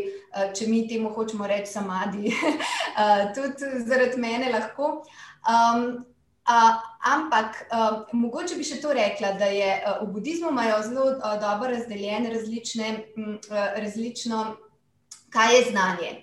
če 0.59 0.67
mi 0.67 0.89
temu 0.89 1.11
hočemo 1.15 1.47
reči 1.47 1.71
samadi, 1.73 2.35
tudi 3.35 3.71
zaradi 3.87 4.19
mene 4.19 4.51
lahko. 4.53 5.05
Um, 5.47 6.05
uh, 6.51 6.75
ampak 7.15 7.67
uh, 7.71 8.03
mogoče 8.13 8.59
bi 8.59 8.67
še 8.67 8.81
to 8.83 8.93
rekla, 8.93 9.33
da 9.39 9.49
je 9.55 9.71
uh, 9.79 10.03
v 10.03 10.13
budizmu 10.19 10.51
imajo 10.51 10.83
zelo 10.89 11.07
uh, 11.15 11.39
dobro 11.41 11.71
razdeljene 11.71 12.35
različne, 12.35 12.93
um, 13.17 13.39
različno, 13.77 14.45
kaj 15.31 15.57
je 15.57 15.65
znanje. 15.71 16.15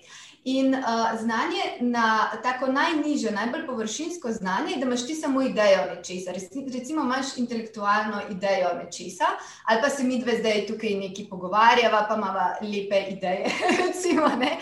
In 0.48 0.74
uh, 0.74 1.18
znanje 1.20 1.64
na 1.80 2.30
tako 2.42 2.70
najnižje, 2.72 3.30
najbolj 3.34 3.66
površinsko 3.66 4.32
znanje, 4.32 4.76
da 4.76 4.86
imaš 4.86 5.06
ti 5.06 5.14
samo 5.14 5.42
idejo 5.42 5.82
nečesa. 5.94 6.32
Recimo, 6.72 7.02
imaš 7.02 7.36
intelektualno 7.36 8.22
idejo 8.30 8.70
nečesa, 8.78 9.28
ali 9.64 9.82
pa 9.82 9.90
se 9.90 10.04
mi 10.04 10.20
dve 10.22 10.38
zdaj 10.38 10.66
tukaj 10.66 10.94
neki 10.94 11.26
pogovarjava, 11.30 12.06
pa 12.08 12.16
imamo 12.16 12.46
lepe 12.62 13.02
ideje. 13.10 13.50
recimo, 13.86 14.28
ne? 14.38 14.56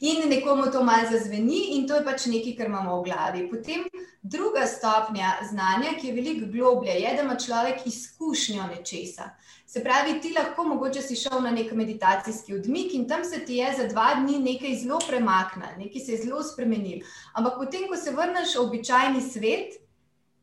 In 0.00 0.28
nekomu 0.30 0.70
to 0.70 0.84
malo 0.84 1.10
zazveni, 1.10 1.74
in 1.74 1.86
to 1.88 1.96
je 1.98 2.04
pač 2.06 2.26
nekaj, 2.30 2.54
kar 2.56 2.68
imamo 2.70 3.00
v 3.00 3.04
glavi. 3.08 3.40
Potem 3.50 3.88
druga 4.22 4.66
stopnja 4.66 5.32
znanja, 5.50 5.96
ki 5.98 6.08
je 6.08 6.14
veliko 6.14 6.46
globlje, 6.52 6.92
je, 7.02 7.14
da 7.16 7.24
ima 7.24 7.34
človek 7.34 7.86
izkušnjo 7.86 8.68
nečesa. 8.76 9.32
Se 9.66 9.82
pravi, 9.84 10.20
ti 10.20 10.30
lahko 10.36 10.64
mogoče 10.64 11.02
si 11.02 11.16
šel 11.18 11.42
na 11.42 11.50
nek 11.50 11.72
meditacijski 11.74 12.54
odmik 12.54 12.94
in 12.94 13.08
tam 13.08 13.24
se 13.24 13.42
ti 13.44 13.58
je 13.58 13.72
za 13.76 13.88
dva 13.88 14.14
dni 14.20 14.38
nekaj 14.38 14.76
zelo 14.84 15.00
premaknilo, 15.08 15.74
nekaj 15.78 16.00
se 16.00 16.12
je 16.12 16.22
zelo 16.22 16.42
spremenil. 16.42 17.02
Ampak 17.34 17.58
potem, 17.58 17.88
ko 17.90 17.96
se 17.96 18.14
vrneš 18.14 18.54
v 18.54 18.62
običajni 18.62 19.20
svet, 19.20 19.80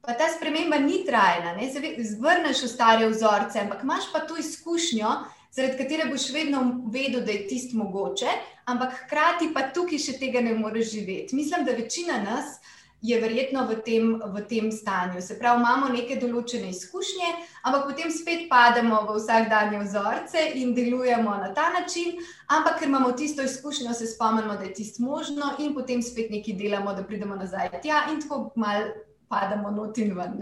pa 0.05 0.13
ta 0.13 0.27
sprememba 0.35 0.77
ni 0.83 0.99
trajna, 1.07 1.55
ne? 1.55 1.71
se 1.71 1.79
vrneš 2.19 2.61
v 2.67 2.69
stare 2.69 3.07
vzorce, 3.09 3.63
ampak 3.63 3.81
imaš 3.83 4.11
pa 4.13 4.19
to 4.27 4.37
izkušnjo, 4.37 5.15
zaradi 5.55 5.79
katere 5.79 6.05
boš 6.11 6.27
vedno 6.35 6.61
vedel, 6.91 7.23
da 7.25 7.31
je 7.31 7.47
tist 7.47 7.73
mogoče, 7.73 8.29
ampak 8.65 8.95
hkrati 9.03 9.51
pa 9.53 9.69
tukaj 9.73 10.01
še 10.01 10.17
tega 10.21 10.41
ne 10.41 10.55
moreš 10.57 10.91
živeti. 10.97 11.35
Mislim, 11.35 11.65
da 11.65 11.77
večina 11.77 12.21
nas 12.23 12.57
je 13.05 13.21
verjetno 13.21 13.67
v 13.69 13.75
tem, 13.85 14.05
v 14.17 14.41
tem 14.49 14.71
stanju. 14.71 15.21
Se 15.21 15.37
pravi, 15.39 15.61
imamo 15.61 15.89
neke 15.93 16.17
določene 16.17 16.71
izkušnje, 16.73 17.31
ampak 17.67 17.85
potem 17.91 18.11
spet 18.11 18.47
pademo 18.49 19.03
v 19.05 19.17
vsakdanje 19.19 19.81
vzorce 19.83 20.45
in 20.57 20.73
delujemo 20.77 21.35
na 21.41 21.51
ta 21.53 21.69
način, 21.75 22.17
ampak 22.49 22.79
ker 22.79 22.89
imamo 22.89 23.13
tisto 23.13 23.45
izkušnjo, 23.45 23.93
se 23.93 24.09
spomnimo, 24.09 24.57
da 24.57 24.65
je 24.65 24.73
tisto 24.81 25.03
možno, 25.05 25.53
in 25.59 25.75
potem 25.77 26.01
spet 26.01 26.31
nekaj 26.33 26.57
delamo, 26.57 26.95
da 26.97 27.05
pridemo 27.05 27.37
nazaj 27.37 27.75
tja 27.83 28.07
in 28.13 28.23
tako 28.23 28.49
mal. 28.55 28.93
Padamo 29.25 29.71
not 29.73 29.97
in 29.97 30.11
ven. 30.13 30.37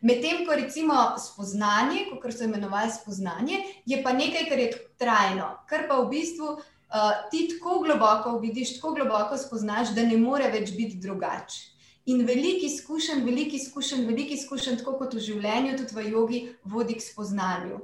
Medtem 0.00 0.46
ko 0.48 0.54
recimo 0.56 0.94
spoznanje, 1.20 2.06
kot 2.22 2.32
so 2.32 2.46
imenovali 2.48 2.88
spoznanje, 2.90 3.58
je 3.84 3.98
pa 4.00 4.14
nekaj, 4.16 4.46
kar 4.48 4.62
je 4.62 4.70
trajno, 4.96 5.50
kar 5.68 5.84
pa 5.90 5.98
v 6.00 6.08
bistvu 6.08 6.54
uh, 6.94 7.28
ti 7.30 7.48
tako 7.52 7.80
globoko 7.84 8.38
vidiš, 8.38 8.76
tako 8.78 8.94
globoko 8.94 9.38
spoznaš, 9.38 9.94
da 9.94 10.06
ne 10.06 10.16
more 10.16 10.48
več 10.50 10.72
biti 10.76 11.00
drugače. 11.02 11.74
In 12.06 12.20
veliko 12.28 12.66
izkušenj, 12.68 13.22
veliko 13.24 13.56
izkušenj, 13.56 14.04
veliko 14.06 14.34
izkušenj, 14.36 14.76
tako 14.82 14.98
kot 15.00 15.14
v 15.16 15.22
življenju, 15.24 15.76
tudi 15.78 15.96
v 15.96 16.02
jogi, 16.10 16.40
vodi 16.68 16.98
k 16.98 17.04
spoznanju. 17.04 17.78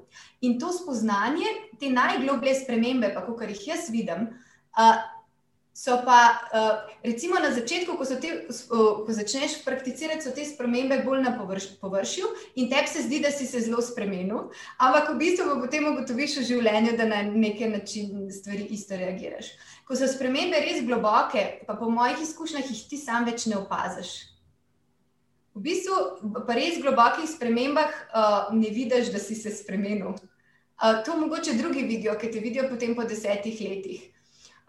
In 0.44 0.58
to 0.60 0.74
spoznanje, 0.76 1.54
te 1.80 1.88
najgloblje 1.88 2.58
spremembe, 2.58 3.08
pa 3.14 3.24
kot 3.24 3.40
jih 3.48 3.62
jaz 3.70 3.88
vidim, 3.94 4.28
so 5.72 6.00
pa, 6.04 6.42
recimo 7.04 7.38
na 7.40 7.52
začetku, 7.54 7.96
ko, 7.96 8.04
te, 8.20 8.30
ko 8.68 9.14
začneš 9.16 9.60
prakticirati, 9.64 10.24
so 10.24 10.34
te 10.36 10.44
spremembe 10.44 11.00
bolj 11.06 11.22
na 11.24 11.32
površ, 11.38 11.70
površju 11.80 12.30
in 12.60 12.68
tebi 12.70 12.90
se 12.90 13.06
zdi, 13.06 13.20
da 13.24 13.30
si 13.30 13.46
se 13.46 13.62
zelo 13.64 13.82
spremenil, 13.82 14.50
ampak 14.78 15.14
v 15.14 15.18
bistvu 15.22 15.60
potem 15.62 15.88
ugotoviš 15.92 16.40
v 16.40 16.46
življenju, 16.52 16.96
da 16.98 17.08
na 17.08 17.22
neki 17.22 17.70
način 17.72 18.26
stvari 18.34 18.66
isto 18.76 18.98
reagiraš 18.98 19.54
ko 19.90 19.96
so 19.98 20.06
spremembe 20.06 20.54
res 20.62 20.84
globoke, 20.86 21.40
pa 21.66 21.74
po 21.74 21.88
mojih 21.90 22.20
izkušnjah 22.22 22.68
jih 22.70 22.82
ti 22.86 22.98
sam 22.98 23.24
več 23.26 23.48
ne 23.50 23.56
opaziš. 23.58 24.10
V 25.50 25.62
bistvu, 25.64 25.96
pa 26.46 26.54
res 26.54 26.76
globokih 26.78 27.26
spremembah 27.26 27.90
uh, 27.90 28.52
ne 28.54 28.70
vidiš, 28.70 29.10
da 29.10 29.18
si 29.18 29.34
se 29.34 29.50
spremenil. 29.50 30.14
Uh, 30.14 31.00
to 31.02 31.16
mogoče 31.18 31.56
drugi 31.58 31.82
vidijo, 31.88 32.14
ki 32.22 32.30
te 32.30 32.38
vidijo 32.38 32.68
potem 32.70 32.94
po 32.94 33.02
desetih 33.02 33.58
letih. 33.66 34.06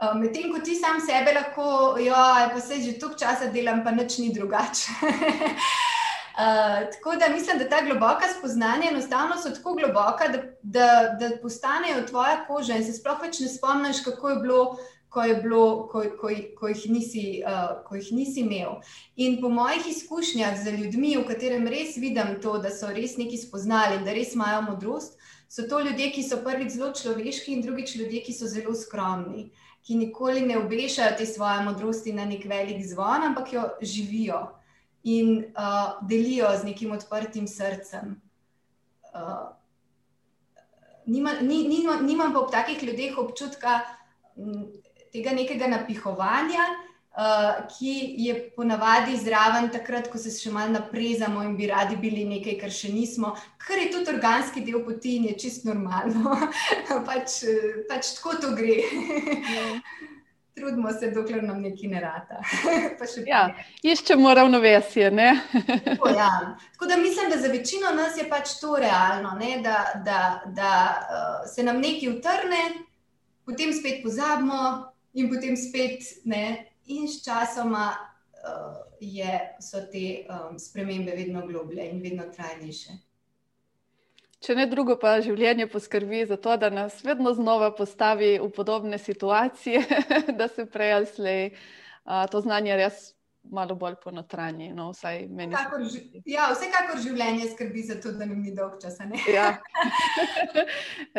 Uh, 0.02 0.16
Medtem 0.18 0.50
ko 0.50 0.60
ti 0.66 0.76
sam 0.76 0.98
sebe 0.98 1.34
lahko, 1.36 1.98
ja, 2.02 2.50
pa 2.54 2.60
se 2.60 2.82
že 2.82 3.00
toliko 3.00 3.20
časa 3.20 3.52
delam, 3.54 3.84
pa 3.86 3.92
nič 3.92 4.18
ni 4.18 4.32
drugače. 4.34 4.96
Uh, 4.98 6.90
tako 6.94 7.16
da 7.22 7.30
mislim, 7.30 7.60
da 7.60 7.70
ta 7.70 7.82
globoka 7.86 8.26
spoznanja 8.40 8.90
enostavno 8.90 9.38
so 9.38 9.52
tako 9.54 9.76
globoka, 9.78 10.28
da, 10.28 10.40
da, 10.62 10.88
da 11.20 11.30
postanejo 11.42 12.08
tvoja 12.10 12.46
koža 12.48 12.80
in 12.82 12.86
se 12.86 12.98
sploh 12.98 13.22
več 13.22 13.44
ne 13.46 13.52
spomniš, 13.54 14.02
kako 14.08 14.30
je 14.30 14.42
bilo 14.42 14.64
ko, 15.12 15.22
bilo, 15.44 15.88
ko, 15.92 16.04
ko, 16.18 16.30
ko, 16.58 16.68
jih 16.72 16.86
nisi, 16.90 17.26
uh, 17.46 17.84
ko 17.86 18.00
jih 18.00 18.12
nisi 18.16 18.42
imel. 18.42 18.80
In 19.16 19.42
po 19.42 19.50
mojih 19.54 19.86
izkušnjah 19.92 20.56
z 20.64 20.78
ljudmi, 20.80 21.18
v 21.20 21.26
katerem 21.28 21.68
res 21.68 21.98
vidim 22.00 22.38
to, 22.42 22.56
da 22.64 22.72
so 22.74 22.90
res 22.96 23.18
nekaj 23.20 23.44
spoznali 23.44 24.00
in 24.00 24.08
da 24.08 24.16
res 24.16 24.34
imajo 24.34 24.64
modrost, 24.70 25.20
so 25.52 25.68
to 25.68 25.82
ljudje, 25.84 26.14
ki 26.16 26.24
so 26.24 26.40
prvič 26.46 26.78
zelo 26.78 26.94
človeški 26.96 27.58
in 27.58 27.66
drugič 27.66 27.98
ljudje, 28.00 28.24
ki 28.24 28.34
so 28.34 28.48
zelo 28.48 28.72
skromni, 28.74 29.50
ki 29.82 29.96
nikoli 29.98 30.42
ne 30.46 30.58
obešajo 30.58 31.18
te 31.18 31.26
svoje 31.26 31.64
modrosti 31.66 32.14
na 32.14 32.26
nek 32.26 32.46
velik 32.46 32.84
zvon, 32.86 33.24
ampak 33.32 33.54
jo 33.54 33.64
živijo 33.82 34.42
in 35.04 35.46
uh, 35.58 35.98
delijo 36.08 36.52
z 36.58 36.64
nekim 36.64 36.92
odprtim 36.92 37.48
srcem. 37.48 38.22
Uh, 39.14 39.50
nima, 41.06 41.34
ni, 41.42 41.64
nima, 41.68 41.98
nimam 42.02 42.34
pa 42.34 42.40
ob 42.40 42.52
takih 42.52 42.84
ljudeh 42.84 43.18
občutka, 43.18 43.80
tega 45.12 45.34
nekega 45.36 45.68
napihovanja, 45.68 46.68
uh, 47.18 47.68
ki 47.78 48.16
je 48.18 48.52
ponavadi 48.56 49.18
zraven 49.18 49.70
takrat, 49.72 50.10
ko 50.12 50.20
se 50.22 50.32
še 50.36 50.52
malo 50.52 50.76
naprezamo 50.78 51.44
in 51.44 51.58
bi 51.58 51.68
radi 51.72 51.98
bili 52.00 52.26
nekaj, 52.30 52.58
kar 52.62 52.74
še 52.76 52.94
nismo, 52.94 53.36
kar 53.62 53.82
je 53.82 53.92
tudi 53.96 54.14
organski 54.16 54.64
del 54.66 54.84
poti 54.86 55.18
in 55.20 55.28
je 55.32 55.38
čist 55.46 55.68
normalno. 55.68 56.38
pač, 57.10 57.44
pač 57.90 58.16
tako 58.18 58.40
to 58.42 58.56
gre. 58.58 58.80
Trudimo 60.52 60.92
se, 60.92 61.08
dokler 61.16 61.46
nam 61.48 61.62
nekaj 61.64 61.90
ne 61.90 62.00
rata. 62.04 62.42
ja, 63.34 63.46
iščemo 63.88 64.34
ravnovesje. 64.36 65.08
tako, 65.86 66.12
ja. 66.12 66.32
tako 66.74 66.90
da 66.92 66.98
mislim, 67.00 67.32
da 67.32 67.40
za 67.40 67.48
večino 67.54 67.94
nas 67.96 68.20
je 68.20 68.28
pač 68.30 68.58
to 68.60 68.76
realno, 68.76 69.38
da, 69.64 69.78
da, 70.06 70.20
da 70.52 70.74
uh, 70.92 71.48
se 71.48 71.64
nam 71.64 71.80
nekaj 71.80 72.18
utrne, 72.18 72.64
potem 73.48 73.72
spet 73.74 74.04
pozabimo, 74.04 74.92
in 75.14 75.32
potem 75.32 75.56
spet 75.60 76.04
ne, 76.28 76.71
in 76.92 77.08
s 77.08 77.24
časoma 77.26 77.90
uh, 77.94 78.82
je, 79.00 79.38
so 79.62 79.86
te 79.92 80.26
um, 80.26 80.60
spremembe 80.60 81.16
vedno 81.16 81.46
globlje 81.48 81.88
in 81.90 82.02
vedno 82.04 82.28
trajnejše. 82.36 82.98
Če 84.42 84.56
ne 84.58 84.66
drugo, 84.66 84.96
pa 84.98 85.20
življenje 85.22 85.68
poskrbi 85.70 86.24
za 86.26 86.38
to, 86.42 86.56
da 86.58 86.72
nas 86.74 87.04
vedno 87.06 87.34
znova 87.38 87.70
postavi 87.78 88.40
v 88.42 88.50
podobne 88.56 88.98
situacije, 88.98 89.84
da 90.40 90.48
se 90.50 90.66
prej 90.66 90.94
ali 90.94 91.06
slej 91.06 91.44
to 92.32 92.42
znanje 92.42 92.76
res 92.76 93.14
malo 93.44 93.76
bolj 93.76 93.96
ponotranji. 94.04 94.70
No, 94.74 94.92
vsekakor, 94.94 95.84
ja, 96.30 96.48
vsekakor 96.54 97.00
življenje 97.04 97.50
skrbi 97.52 97.84
za 97.88 97.98
to, 98.02 98.14
da 98.18 98.28
nam 98.30 98.42
ni 98.44 98.54
dolg 98.56 98.80
čas. 98.82 99.00
Ja. 99.32 99.58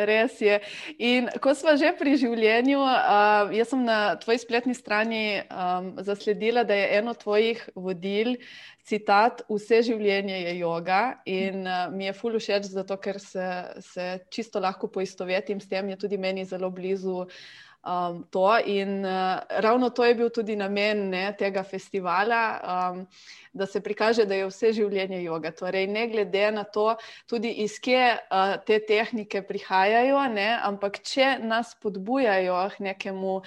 Res 0.09 0.39
je. 0.41 0.59
In 1.03 1.29
ko 1.43 1.53
smo 1.57 1.75
že 1.79 1.93
pri 1.97 2.15
življenju, 2.19 2.79
uh, 2.79 3.51
jaz 3.53 3.73
sem 3.73 3.83
na 3.85 4.15
tvoji 4.21 4.41
spletni 4.43 4.75
strani 4.77 5.23
um, 5.43 5.93
zasledila, 6.03 6.63
da 6.67 6.77
je 6.77 6.91
eno 6.99 7.15
tvojih 7.17 7.65
vodil. 7.75 8.37
Citat: 8.83 9.45
Vse 9.47 9.79
življenje 9.87 10.41
je 10.41 10.55
yoga, 10.59 11.19
in 11.29 11.63
uh, 11.63 11.87
mi 11.93 12.09
je 12.09 12.15
fully 12.17 12.41
všeč, 12.43 12.67
zato 12.73 12.97
ker 12.99 13.19
se, 13.23 13.47
se 13.83 14.07
čisto 14.31 14.59
lahko 14.63 14.89
poistovetim 14.91 15.61
s 15.63 15.71
tem, 15.71 15.93
je 15.93 16.01
tudi 16.03 16.19
meni 16.19 16.43
zelo 16.47 16.67
blizu 16.73 17.21
uh, 17.23 17.37
um, 17.83 18.23
to. 18.29 18.59
In 18.65 19.05
uh, 19.05 19.39
ravno 19.49 19.89
to 19.89 20.05
je 20.05 20.15
bil 20.15 20.29
tudi 20.29 20.55
namen 20.55 21.09
ne, 21.09 21.35
tega 21.39 21.63
festivala, 21.63 22.41
um, 22.63 23.07
da 23.53 23.65
se 23.65 23.81
prikaže, 23.81 24.25
da 24.25 24.35
je 24.35 24.47
vse 24.47 24.73
življenje 24.73 25.21
yoga. 25.23 25.51
Torej, 25.55 25.87
ne 25.87 26.07
glede 26.07 26.51
na 26.51 26.63
to, 26.63 26.95
tudi 27.29 27.51
iz 27.63 27.79
kje 27.79 28.17
uh, 28.17 28.55
te 28.65 28.79
tehnike 28.79 29.43
prihajajo, 29.47 30.25
ne, 30.33 30.49
ampak 30.63 31.01
če 31.03 31.37
nas 31.43 31.75
podbujajo 31.81 32.65
k 32.77 32.89
nekemu. 32.91 33.41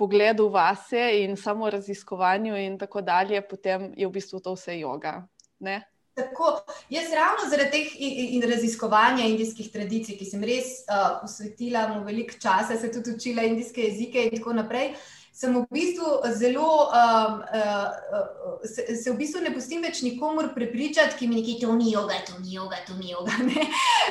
Pogledu 0.00 0.46
vase 0.48 1.20
in 1.20 1.34
samo 1.36 1.68
raziskovanju, 1.68 2.54
in 2.56 2.78
tako 2.80 3.02
dalje, 3.04 3.42
potem 3.44 3.90
je 3.92 4.06
v 4.08 4.12
bistvu 4.14 4.38
to 4.40 4.54
vse 4.56 4.78
yoga. 4.78 5.18
Ne? 5.60 5.89
Tako, 6.14 6.64
jaz 6.90 7.12
ravno 7.14 7.50
zaradi 7.50 7.70
teh 7.70 7.94
in, 8.02 8.42
in 8.42 8.50
raziskovanja 8.50 9.24
indijskih 9.30 9.70
tradicij, 9.72 10.18
ki 10.18 10.26
sem 10.26 10.42
res 10.44 10.80
uh, 10.88 11.20
posvetila 11.22 11.86
mu 11.94 12.02
veliko 12.04 12.34
časa, 12.42 12.78
se 12.80 12.90
tudi 12.92 13.14
učila 13.14 13.46
indijske 13.46 13.86
jezike 13.86 14.26
in 14.26 14.36
tako 14.36 14.56
naprej. 14.58 14.94
Sem 15.40 15.54
v 15.54 15.62
bistvu 15.70 16.08
zelo, 16.36 16.90
um, 16.90 17.36
uh, 17.40 18.58
se, 18.66 18.96
se 18.98 19.12
v 19.12 19.14
bistvu 19.16 19.40
ne 19.44 19.52
pustim 19.54 19.80
več 19.80 20.02
nikomor 20.02 20.50
prepričati, 20.52 21.16
ki 21.16 21.28
mi 21.30 21.38
nekaj 21.38 21.60
to 21.62 21.76
ni 21.78 21.92
joga, 21.94 22.18
to 22.26 22.34
ni 22.42 22.56
joga, 22.58 22.82
to 22.86 22.98
ni 22.98 23.14
joga. 23.14 23.38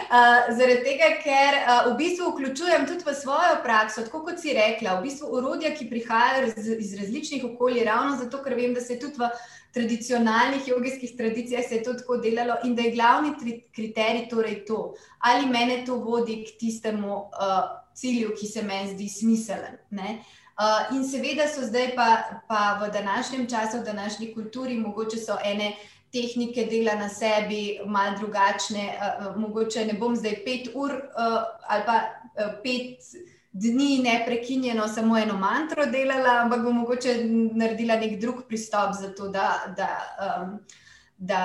Uh, 0.09 0.47
zaradi 0.57 0.79
tega, 0.87 1.07
ker 1.21 1.55
uh, 1.59 1.89
v 1.91 1.97
bistvu 1.99 2.31
vključujem 2.31 2.87
tudi 2.89 3.05
v 3.05 3.13
svojo 3.13 3.59
prakso, 3.61 4.01
tako 4.07 4.23
kot 4.25 4.39
si 4.41 4.55
rekla, 4.57 4.95
v 4.97 5.05
bistvu 5.05 5.29
urodja, 5.37 5.69
ki 5.75 5.85
prihajajo 5.91 6.47
iz, 6.47 6.69
iz 6.87 6.95
različnih 6.97 7.45
okolij, 7.51 7.83
ravno 7.85 8.15
zato, 8.17 8.39
ker 8.41 8.55
vem, 8.57 8.73
da 8.73 8.81
se 8.81 8.97
tudi 8.97 9.21
v 9.21 9.29
tradicionalnih 9.73 10.67
jogijskih 10.67 11.17
tradicijah 11.17 11.63
se 11.69 11.75
je 11.75 11.83
to 11.83 11.93
tako 11.93 12.17
delalo 12.17 12.55
in 12.63 12.75
da 12.75 12.81
je 12.81 12.91
glavni 12.91 13.33
kriterij 13.75 14.29
torej 14.29 14.65
to, 14.65 14.93
ali 15.19 15.45
mene 15.45 15.85
to 15.85 15.95
vodi 15.95 16.43
k 16.45 16.59
tistemu 16.59 17.15
uh, 17.15 17.29
cilju, 17.93 18.33
ki 18.39 18.47
se 18.47 18.63
meni 18.63 18.93
zdi 18.93 19.09
smiselen. 19.09 19.77
Uh, 19.91 20.95
in 20.95 21.05
seveda 21.07 21.47
so 21.47 21.65
zdaj 21.67 21.93
pa, 21.95 22.07
pa 22.47 22.79
v 22.81 22.91
današnjem 22.91 23.47
času, 23.49 23.79
v 23.79 23.85
današnji 23.85 24.33
kulturi, 24.33 24.77
mogoče 24.77 25.17
so 25.17 25.37
ene 25.45 25.75
tehnike 26.11 26.65
dela 26.65 26.95
na 26.95 27.09
sebi, 27.09 27.79
malo 27.85 28.17
drugačne. 28.17 28.89
Uh, 28.97 29.37
mogoče 29.37 29.85
ne 29.85 29.93
bom 29.93 30.15
zdaj 30.15 30.41
pet 30.45 30.71
ur 30.73 30.91
uh, 30.91 31.43
ali 31.67 31.83
pa 31.85 31.99
uh, 32.01 32.53
pet 32.63 33.05
dni 33.51 34.01
neprekinjeno 34.03 34.87
samo 34.87 35.17
eno 35.17 35.37
mantro 35.37 35.85
delala, 35.85 36.41
ampak 36.43 36.63
bom 36.63 36.75
mogoče 36.75 37.15
naredila 37.53 37.95
nek 37.95 38.19
drug 38.19 38.43
pristop 38.47 38.93
za 38.99 39.13
to, 39.15 39.27
da, 39.27 39.73
da, 39.77 39.89
um, 40.25 40.59
da, 41.17 41.43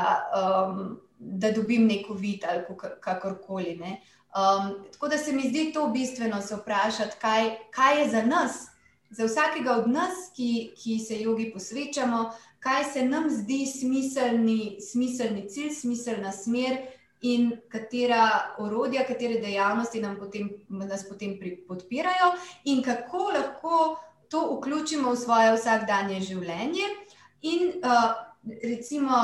um, 0.69 1.01
da 1.19 1.51
dobim 1.51 1.87
neko 1.87 2.15
vid 2.15 2.45
ali 2.49 2.65
kakorkoli. 3.01 3.77
Ne. 3.77 4.01
Um, 4.35 4.85
tako 4.93 5.09
da 5.09 5.19
se 5.19 5.33
mi 5.33 5.49
zdi 5.49 5.73
to 5.75 5.89
bistveno 5.89 6.43
se 6.43 6.57
vprašati, 6.57 7.17
kaj, 7.21 7.51
kaj 7.71 8.01
je 8.01 8.09
za 8.11 8.23
nas, 8.23 8.67
za 9.11 9.25
vsakega 9.25 9.73
od 9.73 9.91
nas, 9.91 10.31
ki, 10.37 10.73
ki 10.77 10.99
se 10.99 11.21
jogi 11.21 11.53
posvečamo, 11.53 12.31
kaj 12.59 12.85
se 12.85 13.03
nam 13.03 13.31
zdi 13.31 13.67
smiselni, 13.67 14.77
smiselni 14.81 15.49
cilj, 15.49 15.71
smiselna 15.71 16.33
smer 16.33 16.77
in 17.25 17.53
katera 17.73 18.55
orodja, 18.61 19.07
katere 19.09 19.41
dejavnosti 19.41 20.03
potem, 20.19 20.51
nas 20.69 21.07
potem 21.09 21.39
podpirajo, 21.69 22.35
in 22.65 22.83
kako 22.83 23.31
lahko 23.33 23.97
to 24.29 24.57
vključimo 24.57 25.13
v 25.13 25.17
svoje 25.17 25.53
vsakdanje 25.57 26.21
življenje. 26.21 26.89
In, 27.45 27.73
uh, 27.85 28.13
recimo, 28.63 29.19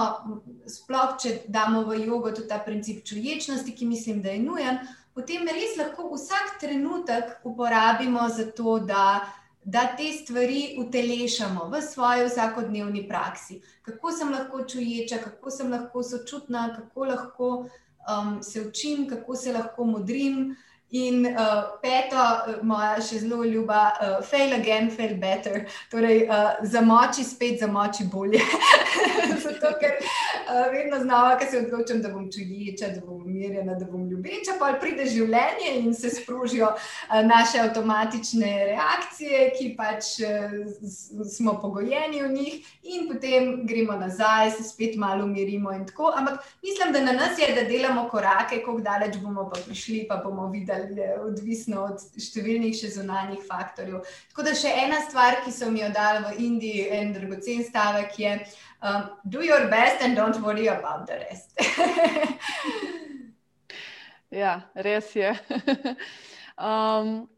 sploh, 0.69 1.17
če 1.21 1.35
damo 1.49 1.83
v 1.89 2.01
jogo 2.07 2.33
tudi 2.33 2.49
ta 2.49 2.61
princip 2.65 3.05
čuječnosti, 3.05 3.75
ki 3.77 3.89
mislim, 3.89 4.23
da 4.23 4.33
je 4.33 4.43
nujen, 4.45 4.81
potem 5.17 5.49
res 5.49 5.77
lahko 5.81 6.09
vsak 6.15 6.57
trenutek 6.61 7.45
uporabimo 7.45 8.29
za 8.29 8.51
to, 8.53 8.79
da. 8.79 9.27
Da 9.61 9.83
te 9.93 10.07
stvari 10.17 10.79
utelešamo 10.81 11.67
v 11.69 11.83
svoji 11.85 12.23
vsakodnevni 12.25 13.03
praksi. 13.09 13.59
Kako 13.85 14.13
sem 14.17 14.31
lahko 14.33 14.63
čuječa, 14.65 15.19
kako 15.21 15.53
sem 15.53 15.69
lahko 15.69 16.01
sočutna, 16.03 16.63
kako 16.79 17.05
lahko 17.11 17.49
um, 18.09 18.43
se 18.43 18.61
učim, 18.61 19.09
kako 19.09 19.37
se 19.37 19.53
lahko 19.53 19.85
modrim. 19.85 20.57
In 20.91 21.27
uh, 21.27 21.79
peto, 21.83 22.19
uh, 22.19 22.63
moja 22.67 22.97
še 22.99 23.21
zelo 23.23 23.45
ljuba, 23.47 23.93
uh, 23.95 24.17
fail 24.27 24.57
again, 24.57 24.91
fail 24.91 25.15
better. 25.23 25.69
Torej, 25.91 26.25
uh, 26.27 26.59
za 26.67 26.81
moči 26.83 27.23
spet, 27.25 27.61
za 27.61 27.69
moči 27.71 28.09
bolje. 28.11 28.43
Zato, 29.45 29.71
ker 29.79 30.01
uh, 30.01 30.30
vedno 30.73 30.99
znova, 31.03 31.39
ko 31.39 31.47
se 31.51 31.59
odločim, 31.59 32.03
da 32.03 32.09
bom 32.09 32.29
čuječa, 32.33 32.89
da 32.95 33.01
bom 33.07 33.23
umirjena, 33.23 33.75
da 33.75 33.85
bom 33.85 34.09
ljubeča, 34.09 34.57
pa 34.59 34.73
pride 34.81 35.07
življenje 35.07 35.75
in 35.79 35.95
se 35.95 36.11
sprožijo 36.11 36.73
uh, 36.73 37.21
naše 37.27 37.61
avtomatične 37.65 38.53
reakcije, 38.73 39.43
ki 39.59 39.69
pač 39.79 40.13
uh, 40.25 41.25
smo 41.37 41.57
pogojeni 41.63 42.23
v 42.23 42.33
njih, 42.33 42.71
in 42.83 43.09
potem 43.09 43.67
gremo 43.67 43.97
nazaj, 44.01 44.51
se 44.51 44.65
spet 44.65 44.97
malo 44.97 45.25
umirimo. 45.25 45.71
Ampak 45.71 46.41
mislim, 46.63 46.93
da 46.93 47.01
na 47.01 47.13
nas 47.13 47.39
je, 47.39 47.55
da 47.55 47.69
delamo 47.69 48.09
korake, 48.09 48.63
kako 48.65 48.81
daleč 48.81 49.17
bomo 49.23 49.49
pa 49.51 49.61
prišli, 49.67 50.07
pa 50.09 50.17
bomo 50.17 50.49
videli 50.51 51.01
odvisno 51.21 51.85
od 51.91 52.03
številnih 52.19 52.75
še 52.77 52.91
zunanjih 52.97 53.45
faktorjev. 53.47 54.03
Tako 54.33 54.49
da 54.49 54.57
še 54.57 54.73
ena 54.85 55.01
stvar, 55.09 55.41
ki 55.45 55.53
so 55.55 55.71
mi 55.71 55.85
jo 55.85 55.91
dali 55.95 56.25
v 56.27 56.49
Indiji, 56.49 56.89
en 56.97 57.15
dragocen 57.15 57.65
stavek 57.67 58.19
je: 58.19 58.35
um, 58.83 59.11
Do 59.29 59.43
your 59.45 59.69
best 59.69 60.03
and 60.03 60.17
don't 60.17 60.41
worry 60.43 60.67
about 60.67 61.07
the 61.07 61.15
rest. 61.15 61.53
ja, 64.31 64.71
res 64.75 65.13
je. 65.13 65.35
um, 66.59 67.29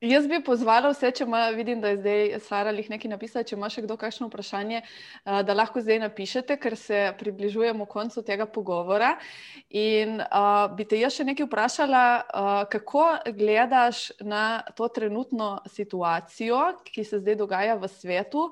Jaz 0.00 0.24
bi 0.24 0.38
pozvala 0.40 0.88
vse, 0.94 1.10
če 1.12 1.26
ima, 1.26 1.42
vidim, 1.52 1.82
da 1.82 1.90
je 1.90 1.98
zdaj 1.98 2.38
Sara 2.40 2.70
jih 2.72 2.86
nekaj 2.88 3.10
napisala, 3.12 3.44
če 3.44 3.52
ima 3.58 3.68
še 3.68 3.82
kdo 3.84 3.98
kakšno 4.00 4.30
vprašanje, 4.30 4.78
eh, 4.80 5.40
da 5.44 5.52
lahko 5.52 5.82
zdaj 5.84 5.98
napišete, 6.06 6.56
ker 6.56 6.76
se 6.80 7.00
približujemo 7.20 7.84
koncu 7.84 8.24
tega 8.24 8.46
pogovora. 8.48 9.10
In 9.68 10.22
uh, 10.24 10.72
bi 10.72 10.86
te 10.88 10.96
jaz 10.96 11.18
še 11.18 11.26
nekaj 11.28 11.44
vprašala, 11.46 12.04
uh, 12.16 12.48
kako 12.72 13.04
gledaš 13.36 14.06
na 14.24 14.62
to 14.72 14.88
trenutno 14.88 15.58
situacijo, 15.68 16.62
ki 16.88 17.04
se 17.04 17.20
zdaj 17.20 17.36
dogaja 17.36 17.76
v 17.76 17.92
svetu. 17.92 18.48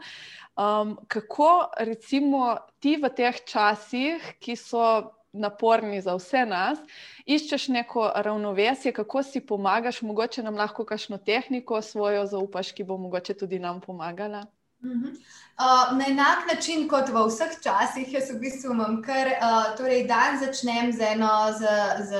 Um, 0.53 0.99
kako 1.09 1.71
recimo 1.81 2.59
ti 2.77 2.99
v 3.01 3.09
teh 3.09 3.41
časih, 3.49 4.35
ki 4.37 4.53
so 4.53 5.17
naporni 5.33 6.01
za 6.01 6.15
vse 6.17 6.45
nas, 6.47 6.79
iščeš 7.27 7.69
neko 7.69 8.13
ravnovesje, 8.17 8.93
kako 8.93 9.23
si 9.23 9.41
pomagaš, 9.41 10.03
mogoče 10.03 10.43
nam 10.43 10.57
lahko 10.57 10.85
kakšno 10.85 11.19
tehniko 11.19 11.83
svojo 11.83 12.27
zaupaš, 12.27 12.73
ki 12.73 12.85
bo 12.85 12.97
mogoče 12.97 13.35
tudi 13.35 13.59
nam 13.59 13.81
pomagala. 13.81 14.47
Uh 14.83 14.91
-huh. 14.91 15.11
uh, 15.11 15.99
na 15.99 16.07
enak 16.07 16.39
način 16.55 16.89
kot 16.89 17.09
v 17.09 17.27
vseh 17.27 17.53
časih, 17.63 18.13
jaz 18.13 18.31
v 18.31 18.39
bistvu 18.39 18.73
imam 18.73 19.03
kar 19.03 19.27
uh, 19.27 19.77
torej 19.77 20.07
dan 20.07 20.39
začnem 20.39 20.93
z 20.93 21.01
eno, 21.01 21.53
z, 21.59 21.63
z, 22.09 22.13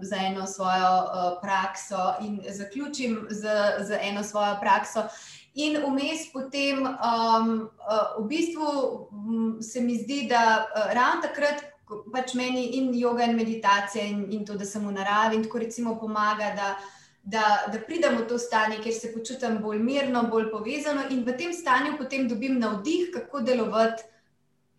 z 0.00 0.12
eno 0.12 0.46
svojo 0.46 0.92
uh, 1.04 1.40
prakso 1.42 2.14
in 2.20 2.40
zaključim 2.48 3.26
z, 3.30 3.42
z 3.80 3.98
eno 4.00 4.24
svojo 4.24 4.56
prakso. 4.60 5.02
In 5.54 5.76
vmes 5.76 6.32
potem 6.32 6.84
um, 6.84 7.60
uh, 7.60 8.24
v 8.24 8.28
bistvu 8.28 8.64
um, 9.10 9.62
se 9.62 9.80
mi 9.80 9.96
zdi, 9.96 10.26
da 10.28 10.66
uh, 10.66 10.94
ravno 10.94 11.22
takrat, 11.22 11.75
pač 11.86 12.34
meni 12.34 12.76
in 12.78 12.92
yoga 12.94 13.24
in 13.24 13.36
meditacija 13.36 14.04
in, 14.04 14.26
in 14.32 14.44
to, 14.44 14.56
da 14.58 14.64
sem 14.64 14.86
v 14.86 14.92
naravi 14.92 15.36
in 15.36 15.44
tako 15.44 15.58
recimo 15.62 15.94
pomaga, 16.00 16.50
da, 16.56 16.68
da, 17.22 17.44
da 17.72 17.78
pridem 17.86 18.18
v 18.18 18.26
to 18.26 18.38
stanje, 18.38 18.80
kjer 18.82 18.94
se 18.94 19.12
počutim 19.14 19.60
bolj 19.62 19.78
mirno, 19.78 20.24
bolj 20.30 20.50
povezano 20.50 21.06
in 21.10 21.22
v 21.26 21.36
tem 21.38 21.54
stanju 21.54 21.96
potem 21.98 22.28
dobim 22.28 22.58
navdih, 22.58 23.10
kako 23.14 23.40
delovati 23.46 24.02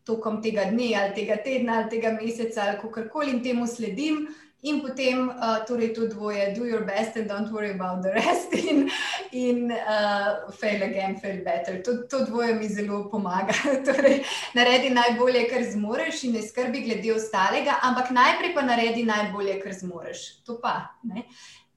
tokom 0.07 0.41
tega 0.41 0.69
dne 0.71 0.93
ali 0.95 1.15
tega 1.15 1.35
tedna 1.43 1.81
ali 1.81 1.89
tega 1.91 2.13
meseca 2.15 2.63
ali 2.63 2.77
kako 2.81 3.07
koli 3.11 3.35
in 3.35 3.43
temu 3.43 3.67
sledim. 3.67 4.27
In 4.65 4.81
potem 4.81 5.29
uh, 5.29 5.61
torej 5.69 5.93
to 5.93 6.07
dvoje, 6.09 6.55
do 6.57 6.65
your 6.65 6.81
best 6.81 7.15
and 7.15 7.29
don't 7.29 7.51
worry 7.51 7.71
about 7.71 8.01
the 8.01 8.09
rest. 8.09 8.53
In, 8.71 8.89
in 9.31 9.71
uh, 9.71 10.49
fail 10.51 10.81
again, 10.81 11.15
fail 11.21 11.43
better. 11.43 11.81
To, 11.83 12.07
to 12.09 12.25
dvoje 12.25 12.55
mi 12.55 12.67
zelo 12.67 13.05
pomaga. 13.11 13.53
torej, 13.87 14.23
naredi 14.57 14.89
najbolje, 14.89 15.45
kar 15.49 15.61
zmoriš, 15.63 16.23
in 16.23 16.33
ne 16.33 16.41
skrbi 16.41 16.81
glede 16.81 17.13
ostalega, 17.13 17.77
ampak 17.85 18.09
najprej 18.09 18.55
pa 18.55 18.65
naredi 18.65 19.05
najbolje, 19.05 19.59
kar 19.61 19.77
zmoriš. 19.77 20.25
To 20.49 20.57
pa. 20.63 20.97
Ne? 21.03 21.27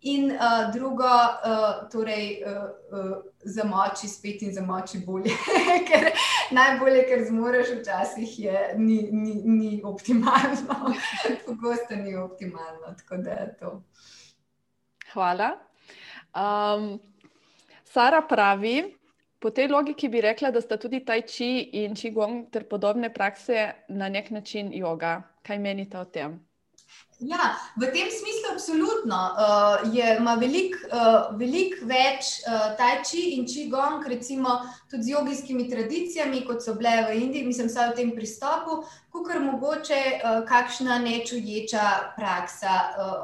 In 0.03 0.31
uh, 0.31 0.73
drugo, 0.73 1.05
uh, 1.05 1.89
torej, 1.93 2.43
uh, 2.47 2.53
uh, 2.99 3.17
za 3.45 3.65
moči 3.65 4.09
spet 4.09 4.43
in 4.43 4.55
za 4.55 4.63
moči 4.65 4.99
bolje, 5.05 5.35
ker 5.89 6.09
najbolje, 6.51 7.03
kar 7.09 7.25
zmoriš, 7.29 7.75
včasih 7.81 8.39
je, 8.39 8.63
ni, 8.79 9.03
ni, 9.13 9.35
ni 9.45 9.83
optimalno, 9.85 10.95
pogosto 11.47 11.97
ni 11.97 12.17
optimalno. 12.17 12.97
Hvala. 15.13 15.51
Um, 16.33 17.01
Sara 17.85 18.23
pravi, 18.23 18.97
po 19.39 19.51
tej 19.51 19.69
logiki 19.69 20.09
bi 20.09 20.21
rekla, 20.21 20.51
da 20.51 20.61
sta 20.61 20.77
tudi 20.77 21.05
Tai 21.05 21.23
Chi 21.23 21.83
in 21.85 21.95
Qigong 21.95 22.51
ter 22.51 22.65
podobne 22.65 23.13
prakse 23.13 23.73
na 23.89 24.09
nek 24.09 24.31
način 24.31 24.73
yoga. 24.73 25.23
Kaj 25.43 25.59
menite 25.59 25.99
o 25.99 26.05
tem? 26.05 26.50
Ja, 27.21 27.57
v 27.77 27.85
tem 27.93 28.09
smislu, 28.09 28.53
absolutno. 28.53 29.17
Uh, 29.37 29.95
je, 29.95 30.17
ima 30.17 30.35
veliko 30.41 30.79
uh, 30.89 31.37
velik 31.37 31.75
več 31.85 32.41
uh, 32.49 32.73
Tai 32.79 33.03
Chi 33.05 33.37
in 33.37 33.45
Qigong, 33.45 34.07
recimo 34.09 34.63
tudi 34.89 35.03
z 35.03 35.13
jogijskimi 35.13 35.69
tradicijami, 35.69 36.47
kot 36.49 36.65
so 36.65 36.75
bile 36.81 37.11
v 37.11 37.19
Indiji, 37.21 37.45
mislim, 37.45 37.69
vsaj 37.69 37.93
v 37.93 37.99
tem 37.99 38.15
pristopu, 38.17 38.81
kot 39.13 39.29
kar 39.29 39.45
mogoče 39.45 40.01
uh, 40.17 40.41
kakšna 40.49 40.97
nečuječa 41.05 42.17
praksa, 42.17 42.75
uh, 42.97 43.23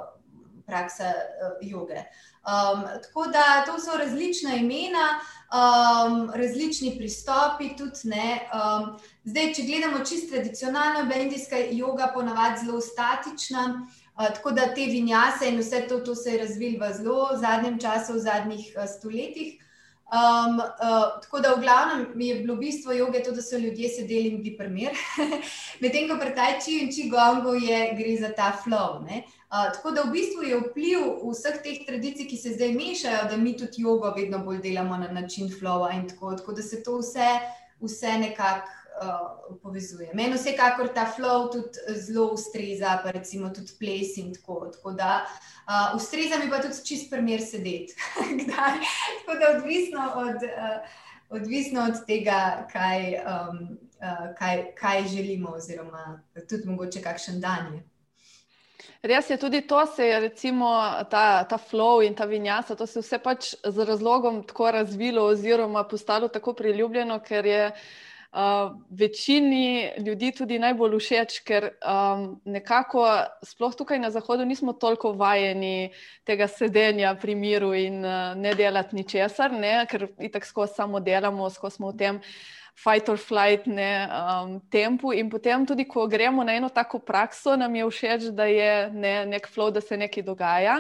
praksa 0.69 1.15
uh, 1.17 1.57
joge. 1.65 2.05
Um, 2.47 2.85
tako 3.03 3.27
da 3.33 3.65
to 3.67 3.81
so 3.81 3.97
različna 3.97 4.61
imena, 4.61 5.09
um, 5.49 6.31
različni 6.37 6.99
pristopi, 6.99 7.73
tudi 7.81 8.13
ne. 8.13 8.45
Um, 8.53 8.99
Zdaj, 9.27 9.49
če 9.57 9.63
gledamo 9.67 10.05
čisto 10.07 10.37
tradicionalno, 10.37 11.01
je 11.11 11.23
indijska 11.25 11.59
yoga 11.75 12.13
ponavadi 12.15 12.61
zelo 12.63 12.81
statična, 12.81 13.63
uh, 13.75 14.29
tako 14.37 14.53
da 14.55 14.69
te 14.75 14.85
vinjase 14.87 15.49
in 15.51 15.59
vse 15.59 15.81
to, 15.89 15.99
to 16.07 16.15
se 16.15 16.31
je 16.31 16.43
razvilo 16.45 16.79
v 16.79 16.91
zelo 16.95 17.25
zadnjem 17.41 17.81
času, 17.83 18.15
v 18.15 18.23
zadnjih 18.23 18.69
uh, 18.77 18.85
stoletjih. 18.87 19.57
Um, 20.07 20.61
uh, 20.61 21.19
tako 21.25 21.41
da, 21.43 21.57
v 21.57 21.65
glavnem, 21.65 22.05
je 22.21 22.37
bilo 22.45 22.55
bistvo 22.57 22.95
joge 22.95 23.25
to, 23.27 23.35
da 23.35 23.43
so 23.43 23.59
ljudje 23.59 23.89
sedeli 23.97 24.31
in 24.31 24.39
bili 24.45 24.55
primer. 24.57 24.95
Medtem 25.83 26.07
ko 26.07 26.21
pri 26.23 26.31
tajči 26.39 26.79
in 26.85 26.95
čigongu 26.95 27.57
gre 27.99 28.15
za 28.23 28.31
ta 28.31 28.53
flow. 28.63 29.03
Uh, 29.03 29.67
tako 29.75 29.91
da, 29.91 30.07
v 30.07 30.15
bistvu 30.15 30.47
je 30.47 30.63
vpliv 30.69 31.11
vseh 31.27 31.59
teh 31.67 31.83
tradicij, 31.83 32.31
ki 32.31 32.39
se 32.39 32.55
zdaj 32.55 32.79
mešajo, 32.79 33.27
da 33.35 33.43
mi 33.43 33.59
tudi 33.59 33.83
jogo 33.83 34.15
vedno 34.15 34.39
bolj 34.39 34.63
delamo 34.63 35.03
na 35.03 35.11
način 35.11 35.51
flowa 35.51 35.91
in 35.99 36.07
tako, 36.09 36.37
tako 36.39 36.53
da 36.53 36.63
se 36.63 36.83
to 36.87 37.01
vse, 37.03 37.31
vse 37.83 38.19
nekako 38.23 38.86
uh, 39.03 39.59
povezuje. 39.63 40.11
Meni 40.15 40.37
vsekakor 40.37 40.89
ta 40.95 41.07
flow 41.17 41.51
tudi 41.53 41.99
zelo 42.01 42.31
ustreza, 42.33 43.01
pa 43.05 43.11
recimo 43.11 43.51
tudi 43.51 43.73
ples 43.79 44.17
in 44.17 44.35
tako. 44.35 44.71
tako 44.75 44.93
da, 44.93 45.27
uh, 45.67 45.97
ustreza 45.97 46.39
mi 46.39 46.51
pa 46.51 46.61
tudi 46.63 46.85
čist 46.85 47.11
primer 47.11 47.41
sedeti. 47.41 47.95
tako 49.27 49.39
da 49.41 49.57
odvisno 49.57 50.13
od, 50.17 50.37
uh, 50.37 50.79
odvisno 51.29 51.85
od 51.85 52.07
tega, 52.07 52.69
kaj, 52.73 53.21
um, 53.25 53.79
uh, 54.01 54.25
kaj, 54.39 54.65
kaj 54.75 55.05
želimo, 55.09 55.51
oziroma 55.51 56.23
tudi 56.49 56.69
mogoče 56.69 57.03
kakšen 57.03 57.41
dan 57.41 57.75
je. 57.75 57.85
Res 59.03 59.31
je 59.31 59.37
tudi 59.37 59.61
to, 59.61 59.87
se 59.87 60.07
je 60.07 60.21
recimo 60.21 60.67
ta, 61.11 61.45
ta 61.45 61.59
flow 61.59 62.07
in 62.07 62.15
ta 62.15 62.25
vinjasa, 62.25 62.75
to 62.75 62.87
se 62.87 62.99
je 62.99 63.03
vse 63.03 63.19
pač 63.19 63.55
z 63.65 63.85
razlogom 63.85 64.43
tako 64.47 64.71
razvilo, 64.71 65.25
oziroma 65.25 65.85
postalo 65.85 66.29
tako 66.29 66.53
priljubljeno, 66.53 67.21
ker 67.21 67.47
je 67.47 67.67
uh, 67.67 67.77
večini 68.91 69.91
ljudi 69.99 70.33
tudi 70.37 70.59
najbolj 70.59 70.99
všeč, 70.99 71.39
ker 71.47 71.69
um, 71.81 72.27
nekako, 72.45 73.07
sploh 73.45 73.77
tukaj 73.77 73.99
na 73.99 74.11
Zahodu, 74.11 74.45
nismo 74.45 74.73
toliko 74.73 75.13
vajeni 75.17 75.91
tega 76.25 76.49
sedenja 76.49 77.15
pri 77.21 77.35
miru 77.35 77.73
in 77.75 78.05
uh, 78.05 78.35
ne 78.37 78.53
delati 78.55 78.97
ničesar, 78.97 79.53
ne? 79.53 79.87
ker 79.89 80.09
itak 80.21 80.45
skozi 80.45 80.77
samo 80.77 81.01
delamo, 81.01 81.49
skozi 81.51 81.81
smo 81.81 81.95
v 81.95 81.97
tem 81.97 82.21
fight 82.77 83.09
or 83.09 83.17
flight 83.17 83.67
ne, 83.67 84.09
um, 84.09 84.61
tempu. 84.71 85.13
In 85.13 85.31
potem, 85.31 85.65
tudi 85.67 85.87
ko 85.89 86.07
gremo 86.07 86.45
na 86.45 86.55
eno 86.57 86.69
tako 86.69 86.99
prakso, 86.99 87.57
nam 87.57 87.75
je 87.75 87.89
všeč, 87.89 88.29
da 88.37 88.45
je 88.45 88.91
ne, 88.93 89.15
nek 89.27 89.49
flow, 89.49 89.71
da 89.73 89.81
se 89.81 89.97
nekaj 89.97 90.23
dogaja. 90.23 90.77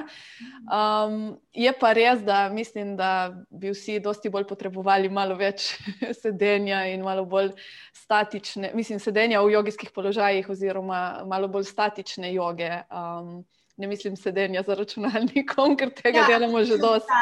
Um, 0.68 1.36
je 1.56 1.72
pa 1.72 1.92
res, 1.96 2.20
da 2.20 2.48
mislim, 2.52 2.94
da 2.96 3.32
bi 3.50 3.72
vsi 3.72 3.98
dosti 4.04 4.30
bolj 4.30 4.44
potrebovali 4.46 5.08
malo 5.08 5.36
več 5.40 5.72
sedenja 6.22 6.84
in 6.92 7.04
malo 7.06 7.24
bolj 7.24 7.54
statične, 7.96 8.74
mislim, 8.76 9.00
sedenja 9.00 9.40
v 9.40 9.56
jogijskih 9.56 9.90
položajih, 9.94 10.48
oziroma 10.52 11.24
malo 11.26 11.48
bolj 11.48 11.70
statične 11.72 12.34
joge. 12.34 12.70
Um, 12.92 13.44
ne 13.76 13.86
mislim 13.86 14.16
sedenja 14.16 14.62
za 14.62 14.74
računalnikom, 14.74 15.76
ker 15.76 15.90
tega 15.90 16.18
ja, 16.18 16.26
delamo 16.26 16.64
že 16.64 16.78
dosti. 16.78 17.12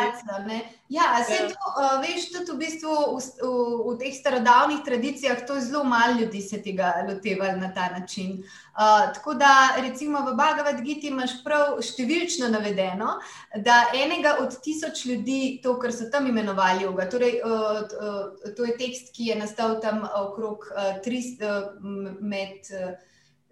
Ja, 0.89 1.03
se 1.27 1.35
ja. 1.35 1.49
to, 1.49 1.71
uh, 1.75 2.03
veš, 2.03 2.29
tudi 2.31 2.53
v 2.53 2.59
bistvu 2.61 2.91
v, 2.91 3.23
v, 3.43 3.49
v 3.89 3.95
teh 3.99 4.15
starodavnih 4.15 4.85
tradicijah, 4.87 5.41
to 5.47 5.59
zelo 5.61 5.85
malo 5.85 6.21
ljudi 6.21 6.43
se 6.43 6.63
tega 6.63 6.93
lotevali 7.09 7.61
na 7.61 7.73
ta 7.75 7.89
način. 7.99 8.45
Uh, 8.75 9.11
tako 9.15 9.35
da, 9.35 9.75
recimo 9.83 10.23
v 10.23 10.37
Bhagavad 10.39 10.79
Gita 10.87 11.09
imaš 11.11 11.41
prav 11.45 11.81
številčno 11.83 12.51
navedeno, 12.53 13.17
da 13.57 13.89
enega 13.95 14.37
od 14.45 14.55
tisoč 14.63 15.07
ljudi, 15.11 15.59
to, 15.63 15.75
kar 15.83 15.91
so 15.93 16.07
tam 16.13 16.29
imenovali 16.31 16.87
yoga, 16.87 17.09
torej 17.11 17.41
uh, 17.43 17.83
uh, 17.83 18.53
to 18.55 18.69
je 18.69 18.77
tekst, 18.79 19.11
ki 19.17 19.33
je 19.33 19.41
nastal 19.43 19.81
tam 19.83 20.07
okrog 20.07 20.71
uh, 20.71 21.03
300 21.03 21.51
uh, 21.51 22.15
med. 22.23 22.71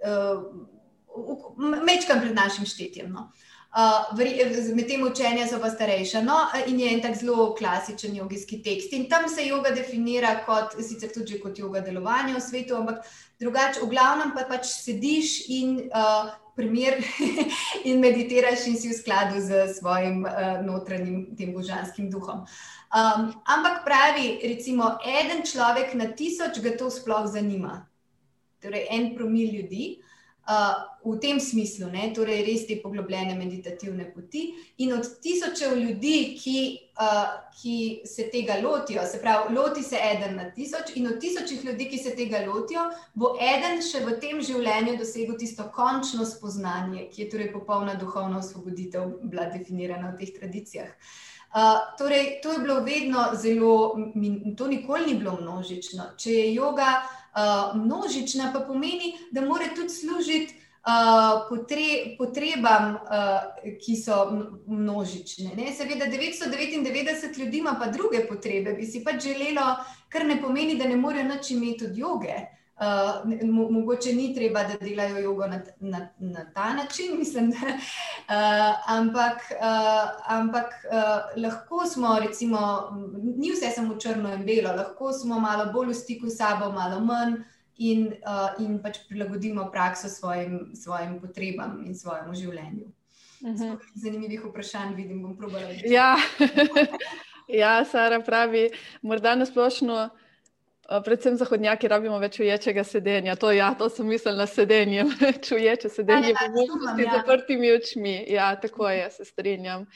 Uh, 0.02 0.70
mečkam 1.86 2.20
pred 2.20 2.34
našim 2.34 2.66
štetjem. 2.66 3.12
No. 3.12 3.30
Uh, 3.72 4.18
med 4.76 4.84
tem 4.84 5.00
učenjem 5.00 5.48
so 5.48 5.56
pa 5.60 5.70
starejša. 5.72 6.20
No, 6.20 6.36
in 6.68 6.80
je 6.80 6.90
en 6.92 7.00
tak 7.00 7.16
zelo 7.16 7.54
klasičen 7.56 8.16
jogijski 8.16 8.60
tekst. 8.62 8.92
In 8.92 9.08
tam 9.08 9.28
se 9.32 9.46
yoga 9.46 9.72
definira 9.72 10.34
kot, 10.44 10.76
sicer 10.76 11.08
tudi 11.14 11.40
kot 11.40 11.56
yoga 11.56 11.80
delovanja 11.80 12.36
v 12.36 12.42
svetu, 12.44 12.76
ampak 12.76 13.00
drugače, 13.40 13.80
v 13.80 13.88
glavnem 13.88 14.34
pa 14.36 14.44
pač 14.50 14.68
sediš 14.74 15.48
in, 15.48 15.88
uh, 15.88 16.34
primer, 16.56 17.00
in 17.88 18.04
meditiraš 18.04 18.68
in 18.68 18.76
si 18.76 18.92
v 18.92 19.00
skladu 19.00 19.40
z 19.40 19.64
svojim 19.80 20.20
uh, 20.28 20.60
notranjim 20.68 21.32
tem 21.36 21.56
božanskim 21.56 22.12
duhom. 22.12 22.44
Um, 22.92 23.32
ampak 23.48 23.86
pravi, 23.88 24.36
recimo, 24.52 24.98
en 25.00 25.40
človek 25.48 25.96
na 25.96 26.12
tisoč 26.12 26.60
ga 26.60 26.76
to 26.76 26.92
sploh 26.92 27.24
zanima. 27.24 27.86
Torej, 28.60 28.84
en 28.92 29.14
promil 29.16 29.48
ljudi. 29.48 29.96
Uh, 29.96 30.11
v 31.04 31.18
tem 31.18 31.40
smislu, 31.40 31.86
ne, 31.90 32.10
torej 32.14 32.42
res 32.46 32.64
te 32.66 32.76
poglobljene 32.82 33.34
meditativne 33.38 34.08
poti. 34.14 34.52
In 34.82 34.92
od 34.94 35.06
tisočev 35.22 35.76
ljudi, 35.78 36.34
ki, 36.38 36.58
uh, 36.98 37.30
ki 37.54 38.02
se 38.06 38.28
tega 38.30 38.58
lotijo, 38.62 39.06
se 39.06 39.20
pravi, 39.22 39.54
loti 39.54 39.82
se 39.82 39.98
eden 40.02 40.36
na 40.36 40.50
tisoč, 40.50 40.96
in 40.98 41.06
od 41.06 41.20
tisočih 41.22 41.64
ljudi, 41.64 41.88
ki 41.90 41.98
se 41.98 42.14
tega 42.18 42.42
lotijo, 42.46 42.88
bo 43.14 43.36
eden 43.38 43.82
še 43.82 44.02
v 44.06 44.18
tem 44.22 44.42
življenju 44.42 44.98
dosegel 44.98 45.38
tisto 45.38 45.68
končno 45.74 46.26
spoznanje, 46.26 47.08
ki 47.14 47.24
je 47.24 47.30
torej 47.30 47.52
popolna 47.54 47.94
duhovna 47.94 48.42
osvoboditev, 48.42 49.18
bila 49.22 49.46
definirana 49.50 50.10
v 50.10 50.24
teh 50.24 50.34
tradicijah. 50.38 50.90
Uh, 51.52 51.82
torej, 51.98 52.38
to 52.42 52.54
je 52.54 52.62
bilo 52.64 52.80
vedno 52.80 53.26
zelo, 53.36 53.94
to 54.56 54.66
nikoli 54.66 55.10
ni 55.10 55.18
bilo 55.20 55.36
množično. 55.40 56.14
Če 56.16 56.32
je 56.32 56.54
yoga 56.54 57.02
uh, 57.34 57.76
množična, 57.76 58.52
pa 58.52 58.60
pomeni, 58.60 59.14
da 59.30 59.40
mora 59.40 59.68
tudi 59.76 59.88
služiti 59.88 60.54
uh, 60.54 61.48
potre, 61.48 62.16
potrebam, 62.18 62.94
uh, 62.94 63.76
ki 63.80 63.96
so 63.96 64.18
množične. 64.66 65.54
Ne? 65.56 65.72
Seveda, 65.72 66.06
999 66.06 67.38
ljudi 67.38 67.58
ima 67.58 67.76
pa 67.80 67.90
druge 67.90 68.26
potrebe, 68.28 68.72
bi 68.72 68.86
si 68.86 69.04
pač 69.04 69.22
želelo, 69.22 69.76
kar 70.08 70.26
ne 70.26 70.40
pomeni, 70.42 70.78
da 70.78 70.88
ne 70.88 70.96
morejo 70.96 71.28
nič 71.28 71.50
imeti 71.50 71.86
od 71.86 71.98
joge. 71.98 72.40
Uh, 72.82 73.44
mo 73.46 73.68
mogoče 73.70 74.12
ni 74.12 74.34
treba, 74.34 74.64
da 74.64 74.76
delajo 74.80 75.18
jogo 75.18 75.46
na, 75.46 75.60
na, 75.80 76.08
na 76.18 76.44
ta 76.54 76.72
način, 76.74 77.12
mislim, 77.22 77.50
da, 77.50 77.56
uh, 77.66 78.90
ampak, 78.90 79.38
uh, 79.60 80.10
ampak 80.26 80.64
uh, 80.64 81.42
lahko 81.42 81.86
smo, 81.86 82.18
recimo, 82.18 82.58
ni 83.36 83.52
vse 83.52 83.70
samo 83.70 83.94
črno 84.00 84.34
in 84.34 84.42
belo, 84.46 84.74
lahko 84.76 85.12
smo 85.12 85.38
malo 85.40 85.72
bolj 85.72 85.92
v 85.92 85.94
stiku 85.94 86.30
s 86.30 86.36
sabo, 86.36 86.72
malo 86.72 87.00
manj 87.00 87.36
in, 87.76 88.08
uh, 88.26 88.64
in 88.64 88.80
pač 88.82 88.98
prilagodimo 89.08 89.68
prakso 89.70 90.08
svojim, 90.08 90.72
svojim 90.74 91.20
potrebam 91.20 91.84
in 91.86 91.94
svojemu 91.94 92.34
življenju. 92.34 92.86
Uh 93.42 93.48
mhm. 93.48 93.62
-huh. 93.62 93.78
Zanimivih 93.94 94.44
vprašanj 94.44 94.94
vidim, 94.94 95.22
bom 95.22 95.36
probala. 95.36 95.70
Ja. 95.84 96.16
ja, 97.62 97.84
Sara 97.84 98.20
pravi, 98.20 98.70
morda 99.02 99.34
na 99.34 99.46
splošno. 99.46 100.08
Predvsem 101.00 101.36
zahodnjaki 101.40 101.88
rabimo 101.88 102.18
več 102.20 102.40
uječega 102.42 102.84
sedenja. 102.84 103.36
To, 103.40 103.52
ja, 103.54 103.70
to 103.78 103.88
sem 103.88 104.08
mislila 104.08 104.42
na 104.42 104.46
sedenje, 104.50 105.06
več 105.22 105.52
uječe 105.56 105.88
sedenje, 105.88 106.34
ja, 106.34 106.48
ja, 106.48 106.96
z 106.96 107.06
ja. 107.06 107.14
zaprtimi 107.16 107.72
očmi. 107.72 108.16
Ja, 108.28 108.50
tako 108.60 108.90
je, 108.92 109.06
se 109.10 109.24
strinjam. 109.24 109.86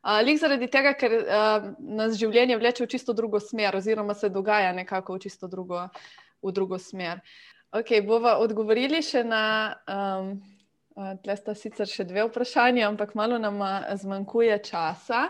Uh, 0.00 0.18
Lik 0.24 0.40
zaradi 0.40 0.66
tega, 0.72 0.94
ker 0.96 1.14
uh, 1.20 1.68
nas 1.78 2.16
življenje 2.18 2.56
vleče 2.58 2.86
v 2.86 2.90
čisto 2.90 3.14
drugo 3.14 3.40
smer, 3.40 3.76
oziroma 3.76 4.16
se 4.16 4.32
dogaja 4.32 4.72
nekako 4.72 5.18
v 5.18 5.26
čisto 5.26 5.50
drugo, 5.52 5.84
v 6.42 6.54
drugo 6.56 6.80
smer. 6.80 7.20
Ok, 7.76 8.00
bova 8.06 8.38
odgovorili 8.42 9.04
še 9.04 9.22
na. 9.22 9.44
Um, 9.86 10.40
Tle 10.98 11.34
sta 11.38 11.54
sicer 11.54 11.86
še 11.86 12.04
dve 12.04 12.24
vprašanje, 12.26 12.82
ampak 12.82 13.14
malo 13.14 13.38
nam 13.38 13.60
zmanjkuje 13.96 14.56
časa. 14.66 15.28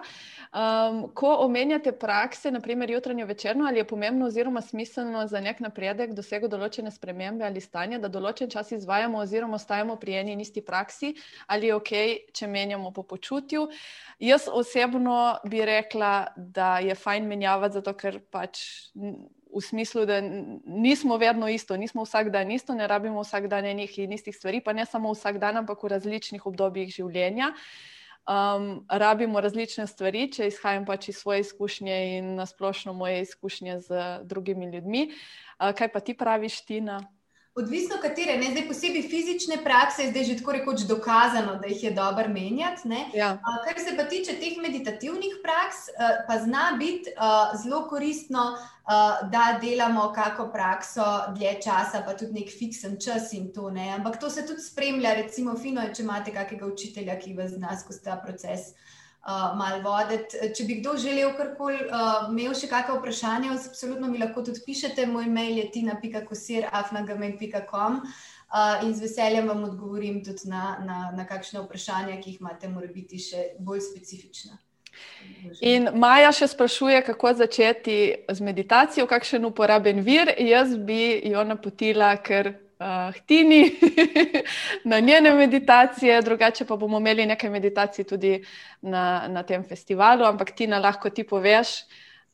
Um, 0.51 1.03
ko 1.15 1.35
omenjate 1.45 1.93
prakse, 1.95 2.51
naprimer 2.51 2.91
jutranjo 2.91 3.27
večerno, 3.29 3.67
ali 3.69 3.79
je 3.79 3.87
pomembno 3.87 4.27
oziroma 4.27 4.63
smiselno 4.65 5.27
za 5.31 5.41
nek 5.41 5.61
napredek, 5.61 6.15
dosego 6.17 6.49
določene 6.51 6.91
spremembe 6.91 7.45
ali 7.47 7.61
stanja, 7.63 8.01
da 8.03 8.09
določen 8.11 8.51
čas 8.51 8.73
izvajamo 8.75 9.21
oziroma 9.21 9.61
ostajamo 9.61 9.99
pri 10.01 10.17
eni 10.23 10.35
in 10.35 10.43
isti 10.43 10.65
praksi, 10.65 11.13
ali 11.47 11.71
je 11.71 11.77
ok, 11.77 11.93
če 12.35 12.49
menjamo 12.51 12.91
po 12.97 13.05
počutju. 13.07 13.69
Jaz 14.19 14.49
osebno 14.51 15.39
bi 15.45 15.63
rekla, 15.69 16.33
da 16.37 16.79
je 16.83 16.97
fajn 16.99 17.29
menjavati, 17.31 17.79
zato 17.79 17.95
ker 18.01 18.19
pač 18.33 18.65
v 19.51 19.61
smislu, 19.62 20.07
da 20.07 20.20
nismo 20.20 21.16
vedno 21.16 21.48
isto, 21.48 21.76
nismo 21.76 22.05
vsak 22.05 22.30
dan 22.30 22.51
isto, 22.51 22.74
ne 22.74 22.86
rabimo 22.86 23.22
vsak 23.22 23.48
dan 23.51 23.64
enih 23.64 23.98
in 23.98 24.12
istih 24.12 24.36
stvari, 24.36 24.61
pa 24.61 24.72
ne 24.72 24.86
samo 24.86 25.12
vsak 25.12 25.38
dan, 25.38 25.62
ampak 25.62 25.82
v 25.82 25.92
različnih 25.94 26.46
obdobjih 26.46 26.92
življenja. 26.94 27.53
Um, 28.30 28.84
rabimo 28.88 29.40
različne 29.40 29.86
stvari, 29.90 30.28
če 30.30 30.51
izhajam 30.51 30.84
pač 30.86 31.09
iz 31.11 31.18
svoje 31.18 31.40
izkušnje 31.46 31.96
in 32.18 32.34
nasplošno 32.38 32.92
moje 32.92 33.24
izkušnje 33.24 33.80
z 33.80 34.03
drugimi 34.28 34.70
ljudmi. 34.70 35.09
Uh, 35.59 35.72
kaj 35.74 35.88
pa 35.92 36.01
ti 36.05 36.14
praviš, 36.14 36.61
Tina? 36.68 37.01
Odvisno, 37.61 37.97
katere, 38.03 38.39
ne 38.41 38.51
zdaj 38.51 38.65
posebej 38.69 39.03
fizične 39.11 39.59
prakse, 39.65 40.09
zdaj 40.11 40.25
že 40.25 40.37
tako 40.39 40.53
rekoč 40.57 40.85
dokazano, 40.89 41.59
da 41.61 41.69
jih 41.69 41.83
je 41.85 41.91
dobro 41.97 42.29
menjati. 42.29 42.89
Ja. 43.15 43.35
Kar 43.67 43.79
se 43.79 43.97
pa 43.97 44.05
tiče 44.09 44.39
teh 44.41 44.57
meditativnih 44.63 45.39
praks, 45.43 45.91
pa 46.29 46.39
zna 46.39 46.71
biti 46.79 47.13
zelo 47.63 47.83
koristno, 47.89 48.57
da 49.33 49.59
delamo 49.61 50.13
kako 50.15 50.49
prakso 50.53 51.05
dlje 51.37 51.55
časa, 51.65 52.03
pa 52.07 52.17
tudi 52.17 52.41
nek 52.41 52.49
fiksen 52.59 52.97
čas 53.05 53.33
in 53.33 53.53
to 53.53 53.71
ne. 53.71 53.91
Ampak 53.99 54.21
to 54.21 54.31
se 54.31 54.47
tudi 54.47 54.63
spremlja, 54.63 55.15
recimo, 55.15 55.55
fino 55.59 55.85
je, 55.85 55.95
če 55.95 56.03
imate 56.03 56.33
kakega 56.33 56.67
učitelja, 56.67 57.19
ki 57.21 57.37
vas 57.37 57.53
zna 57.55 57.77
skozi 57.79 58.03
ta 58.05 58.17
proces 58.25 58.73
uh, 59.27 59.59
malo 59.59 59.83
voditi. 59.85 60.37
Če 60.57 60.64
bi 60.64 60.75
kdo 60.81 60.97
želel 61.01 61.31
karkoli, 61.37 61.79
uh, 61.87 61.93
imel 62.31 62.55
še 62.57 62.66
kakšno 62.71 62.95
vprašanje, 63.01 63.49
absolutno 63.55 64.07
mi 64.11 64.18
lahko 64.23 64.43
tudi 64.47 64.61
pišete. 64.66 65.01
Moj 65.11 65.27
mail 65.33 65.55
je 65.61 65.66
tina.kosir.afnagamen.com 65.77 67.93
uh, 68.01 68.07
in 68.87 68.91
z 68.95 69.01
veseljem 69.07 69.47
vam 69.53 69.61
odgovorim 69.68 70.16
tudi 70.25 70.45
na, 70.51 70.64
na, 70.87 70.99
na 71.16 71.25
kakšne 71.29 71.59
vprašanja, 71.66 72.14
ki 72.21 72.27
jih 72.35 72.41
imate, 72.41 72.64
mora 72.73 72.89
biti 72.93 73.16
še 73.21 73.41
bolj 73.61 73.81
specifična. 73.93 74.55
In 75.64 75.89
Maja 75.95 76.33
še 76.35 76.49
sprašuje, 76.51 76.99
kako 77.07 77.33
začeti 77.39 77.97
z 78.29 78.45
meditacijo, 78.45 79.07
kakšen 79.07 79.45
uporaben 79.47 80.03
vir. 80.05 80.35
Jaz 80.39 80.75
bi 80.77 81.21
jo 81.31 81.45
napotila, 81.47 82.16
ker 82.18 82.53
uh, 82.81 83.14
Tini 83.26 83.70
na 84.91 85.01
njene 85.01 85.35
meditacije, 85.35 86.22
drugače 86.22 86.64
pa 86.64 86.76
bomo 86.76 86.99
imeli 86.99 87.26
nekaj 87.26 87.51
meditacij 87.51 88.05
tudi 88.05 88.45
na, 88.83 89.28
na 89.28 89.43
tem 89.43 89.64
festivalu, 89.64 90.24
ampak 90.24 90.51
Tina, 90.51 90.78
lahko 90.78 91.11
ti 91.11 91.24
poveš. 91.24 91.68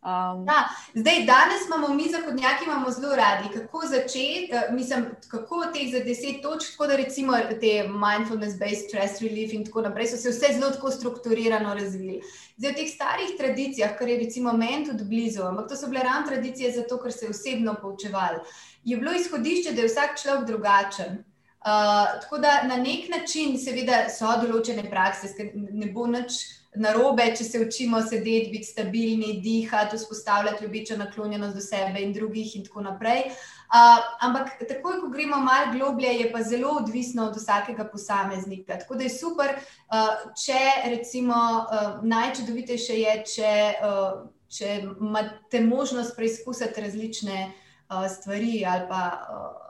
Um, 0.06 0.44
da, 0.46 0.68
zdaj, 0.94 1.24
danes 1.26 1.66
imamo 1.66 1.88
mi, 1.88 2.04
zahodnjaki, 2.10 2.64
imamo 2.64 2.90
zelo 2.90 3.16
radi, 3.16 3.48
kako 3.54 3.80
začeti, 3.86 4.50
uh, 4.52 4.74
mislim, 4.74 5.06
kako 5.28 5.64
teh 5.74 5.90
za 5.92 6.04
deset 6.04 6.42
točk, 6.42 6.70
tako 6.70 6.86
da 6.86 6.96
recimo 6.96 7.32
te 7.60 7.72
mindfulness-based 7.88 8.86
stress 8.88 9.22
relief 9.22 9.52
in 9.52 9.64
tako 9.66 9.82
naprej, 9.88 10.06
so 10.12 10.16
se 10.16 10.30
vse 10.30 10.52
zelo 10.60 10.70
tako 10.70 10.90
strukturirano 10.90 11.74
razvili. 11.74 12.20
Zdaj, 12.56 12.72
v 12.72 12.76
teh 12.76 12.94
starih 12.94 13.34
tradicijah, 13.38 13.98
kar 13.98 14.08
je 14.08 14.20
recimo 14.22 14.52
meni 14.52 14.86
tudi 14.86 15.04
blizu, 15.04 15.42
ampak 15.42 15.68
to 15.68 15.76
so 15.76 15.90
bile 15.90 16.06
ravno 16.06 16.28
tradicije 16.28 16.72
zato, 16.78 17.02
ker 17.02 17.12
se 17.12 17.26
je 17.26 17.34
osebno 17.34 17.74
poučevali 17.82 18.40
je 18.86 18.96
bilo 18.96 19.12
izhodišče, 19.12 19.72
da 19.72 19.82
je 19.82 19.88
vsak 19.88 20.20
človek 20.22 20.46
drugačen. 20.46 21.24
Uh, 21.66 22.20
tako 22.22 22.38
da 22.38 22.62
na 22.62 22.76
nek 22.76 23.08
način, 23.10 23.56
seveda, 23.58 24.04
so 24.14 24.30
določene 24.42 24.84
prakse, 24.90 25.32
ne 25.54 25.88
bo 25.90 26.06
nič 26.06 26.36
narobe, 26.76 27.26
če 27.36 27.44
se 27.44 27.60
učimo 27.64 28.00
sedeti, 28.02 28.50
biti 28.52 28.70
stabilni, 28.70 29.40
dihati, 29.42 29.96
vzpostavljati 29.96 30.64
ljubeče 30.64 30.96
naklonjenost 30.96 31.54
do 31.54 31.64
sebe 31.64 32.02
in 32.02 32.12
drugih, 32.12 32.56
in 32.56 32.64
tako 32.64 32.86
naprej. 32.86 33.26
Uh, 33.66 33.98
ampak, 34.22 34.60
takoj, 34.68 35.00
ko 35.02 35.10
gremo 35.10 35.40
malo 35.42 35.72
globlje, 35.72 36.12
je 36.20 36.30
pa 36.32 36.42
zelo 36.42 36.76
odvisno 36.80 37.26
od 37.26 37.36
vsakega 37.36 37.84
posameznika. 37.84 38.78
Tako 38.78 38.94
da 38.94 39.06
je 39.08 39.14
super, 39.16 39.52
uh, 39.56 40.32
če 40.44 40.88
recimo 40.94 41.34
uh, 41.34 42.00
najčudovitejše 42.06 42.98
je, 43.00 43.20
če, 43.34 43.52
uh, 43.82 44.26
če 44.48 44.80
imate 45.00 45.60
možnost 45.60 46.16
preizkusiti 46.16 46.80
različne. 46.80 47.46
Uh, 47.46 48.08
stvari. 48.10 48.66
Pa, 48.88 49.02
uh, 49.30 49.65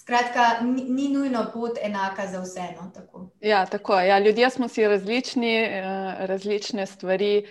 skratka, 0.00 0.60
ni, 0.62 0.84
ni 0.84 1.08
nujno 1.08 1.46
pot 1.54 1.78
enaka 1.82 2.26
za 2.26 2.40
vse. 2.40 2.62
No, 2.76 2.90
tako. 2.94 3.30
Ja, 3.40 3.66
tako, 3.66 4.00
ja, 4.00 4.18
ljudje 4.18 4.50
smo 4.50 4.68
si 4.68 4.88
različni, 4.88 5.62
uh, 5.62 6.26
različne 6.26 6.86
stvari 6.86 7.46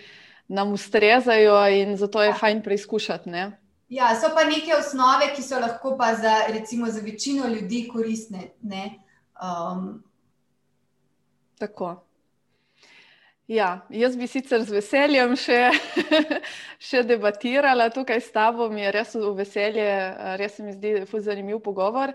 nam 0.48 0.72
ustrezajo, 0.72 1.68
in 1.68 1.96
zato 1.96 2.22
je 2.22 2.28
ja. 2.28 2.34
fajn 2.34 2.62
preizkušati. 2.62 3.30
Ne? 3.30 3.60
Ja, 3.88 4.14
so 4.20 4.34
pa 4.34 4.44
neke 4.44 4.74
osnove, 4.78 5.32
ki 5.36 5.42
so 5.42 5.60
lahko 5.60 5.96
pa 5.98 6.14
za, 6.14 6.34
recimo, 6.48 6.86
za 6.86 7.00
večino 7.00 7.46
ljudi 7.46 7.88
koristne. 7.92 8.50
Um, 8.62 10.04
tako. 11.58 12.09
Ja, 13.50 13.80
jaz 13.90 14.14
bi 14.14 14.28
sicer 14.30 14.62
z 14.62 14.70
veseljem 14.70 15.32
še, 15.34 15.56
še 16.88 17.00
debatirala 17.02 17.88
tukaj 17.90 18.20
s 18.22 18.30
tabo, 18.30 18.68
mi 18.70 18.84
je 18.84 18.92
res 18.94 19.16
v 19.18 19.32
veselje, 19.40 19.86
res 20.38 20.54
se 20.54 20.62
mi 20.62 20.74
zdi 20.76 20.92
zanimiv 21.18 21.58
pogovor, 21.64 22.12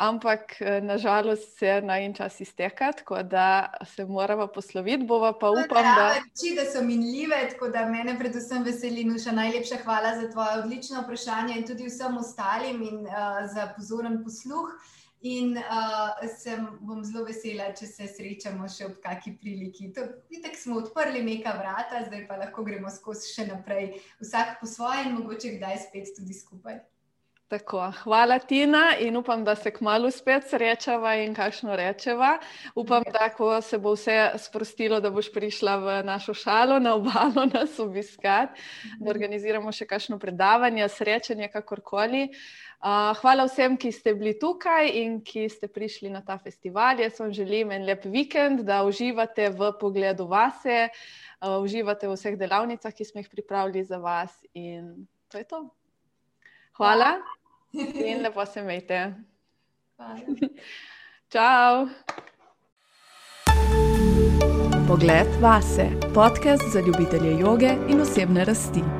ampak 0.00 0.54
nažalost 0.80 1.58
se 1.58 1.74
na 1.84 1.98
en 2.00 2.14
čas 2.16 2.38
izteka, 2.40 2.94
tako 2.96 3.20
da 3.20 3.68
se 3.84 4.06
moramo 4.08 4.46
posloviti. 4.48 5.04
Bova 5.04 5.34
pa 5.36 5.50
upam, 5.52 5.90
da. 5.98 6.06
Reči, 6.16 6.54
da 6.56 6.64
so 6.64 6.80
minljive, 6.80 7.42
tako 7.52 7.68
da 7.68 7.84
mene 7.84 8.16
predvsem 8.16 8.64
veseli, 8.64 9.04
Nuša. 9.04 9.36
Najlepša 9.36 9.82
hvala 9.84 10.14
za 10.16 10.30
tvoje 10.32 10.62
odlično 10.62 11.04
vprašanje 11.04 11.58
in 11.60 11.68
tudi 11.68 11.90
vsem 11.92 12.16
ostalim 12.16 12.80
in 12.88 13.04
uh, 13.04 13.44
za 13.52 13.68
pozoren 13.76 14.22
posluh. 14.24 14.72
In 15.22 15.56
uh, 15.58 16.28
sem 16.32 16.62
bom 16.80 17.02
zelo 17.04 17.26
vesela, 17.26 17.66
če 17.76 17.84
se 17.84 18.06
srečamo 18.08 18.68
še 18.72 18.86
ob 18.88 18.94
kakšni 19.04 19.34
priliki. 19.36 19.90
Vidite, 20.30 20.54
smo 20.56 20.78
odprli 20.80 21.20
neka 21.26 21.52
vrata, 21.58 22.00
zdaj 22.06 22.24
pa 22.28 22.38
lahko 22.40 22.64
gremo 22.64 22.88
skozi 22.88 23.28
še 23.34 23.44
naprej, 23.50 23.98
vsak 24.22 24.56
po 24.62 24.70
svoje 24.70 25.04
in 25.04 25.18
mogoče 25.18 25.58
kdaj 25.58 25.76
spet 25.84 26.14
tudi 26.16 26.36
skupaj. 26.38 26.80
Tako, 27.50 27.92
hvala, 28.04 28.38
Tina, 28.38 28.92
in 29.00 29.16
upam, 29.16 29.44
da 29.44 29.56
se 29.58 29.72
kmalo 29.74 30.10
spet 30.10 30.44
srečava 30.46 31.16
in 31.18 31.32
kakšno 31.34 31.74
rečeva. 31.76 32.36
Upam, 32.78 33.02
da 33.10 33.26
ko 33.34 33.48
se 33.60 33.78
bo 33.78 33.96
vse 33.96 34.36
sprostilo, 34.38 35.00
da 35.02 35.10
boš 35.10 35.32
prišla 35.34 35.74
v 35.82 35.96
našo 36.06 36.34
šalo, 36.34 36.78
na 36.78 36.92
obalo 36.94 37.48
nas 37.54 37.74
obiskati, 37.82 38.54
da 38.84 39.00
mhm. 39.00 39.08
organiziramo 39.10 39.72
še 39.74 39.88
kakšno 39.90 40.18
predavanje, 40.22 40.86
srečanje, 40.94 41.48
kakorkoli. 41.50 42.28
Uh, 42.30 43.18
hvala 43.18 43.48
vsem, 43.50 43.74
ki 43.74 43.90
ste 43.98 44.14
bili 44.14 44.36
tukaj 44.38 44.92
in 45.02 45.18
ki 45.18 45.48
ste 45.50 45.66
prišli 45.66 46.14
na 46.14 46.22
ta 46.22 46.38
festival. 46.38 47.02
Jaz 47.02 47.18
vam 47.18 47.34
želim 47.34 47.74
en 47.74 47.82
lep 47.90 48.06
vikend, 48.06 48.62
da 48.62 48.84
uživate 48.86 49.50
v 49.58 49.72
pogledu 49.82 50.28
vase, 50.30 50.86
uh, 50.86 51.58
uživate 51.58 52.06
v 52.06 52.14
vseh 52.14 52.38
delavnicah, 52.38 52.94
ki 52.94 53.10
smo 53.10 53.26
jih 53.26 53.34
pripravili 53.34 53.82
za 53.82 53.98
vas. 53.98 54.38
In 54.54 54.94
to 55.26 55.42
je 55.42 55.50
to. 55.50 55.64
Hvala 56.78 57.18
in 57.72 58.22
lepo 58.22 58.46
se 58.46 58.60
imejte. 58.60 59.14
Čau. 61.28 61.88
Pogled 64.88 65.28
vase, 65.40 65.86
podcast 66.14 66.62
za 66.72 66.80
ljubitelje 66.80 67.40
joge 67.40 67.76
in 67.88 68.00
osebne 68.00 68.44
rasti. 68.44 68.99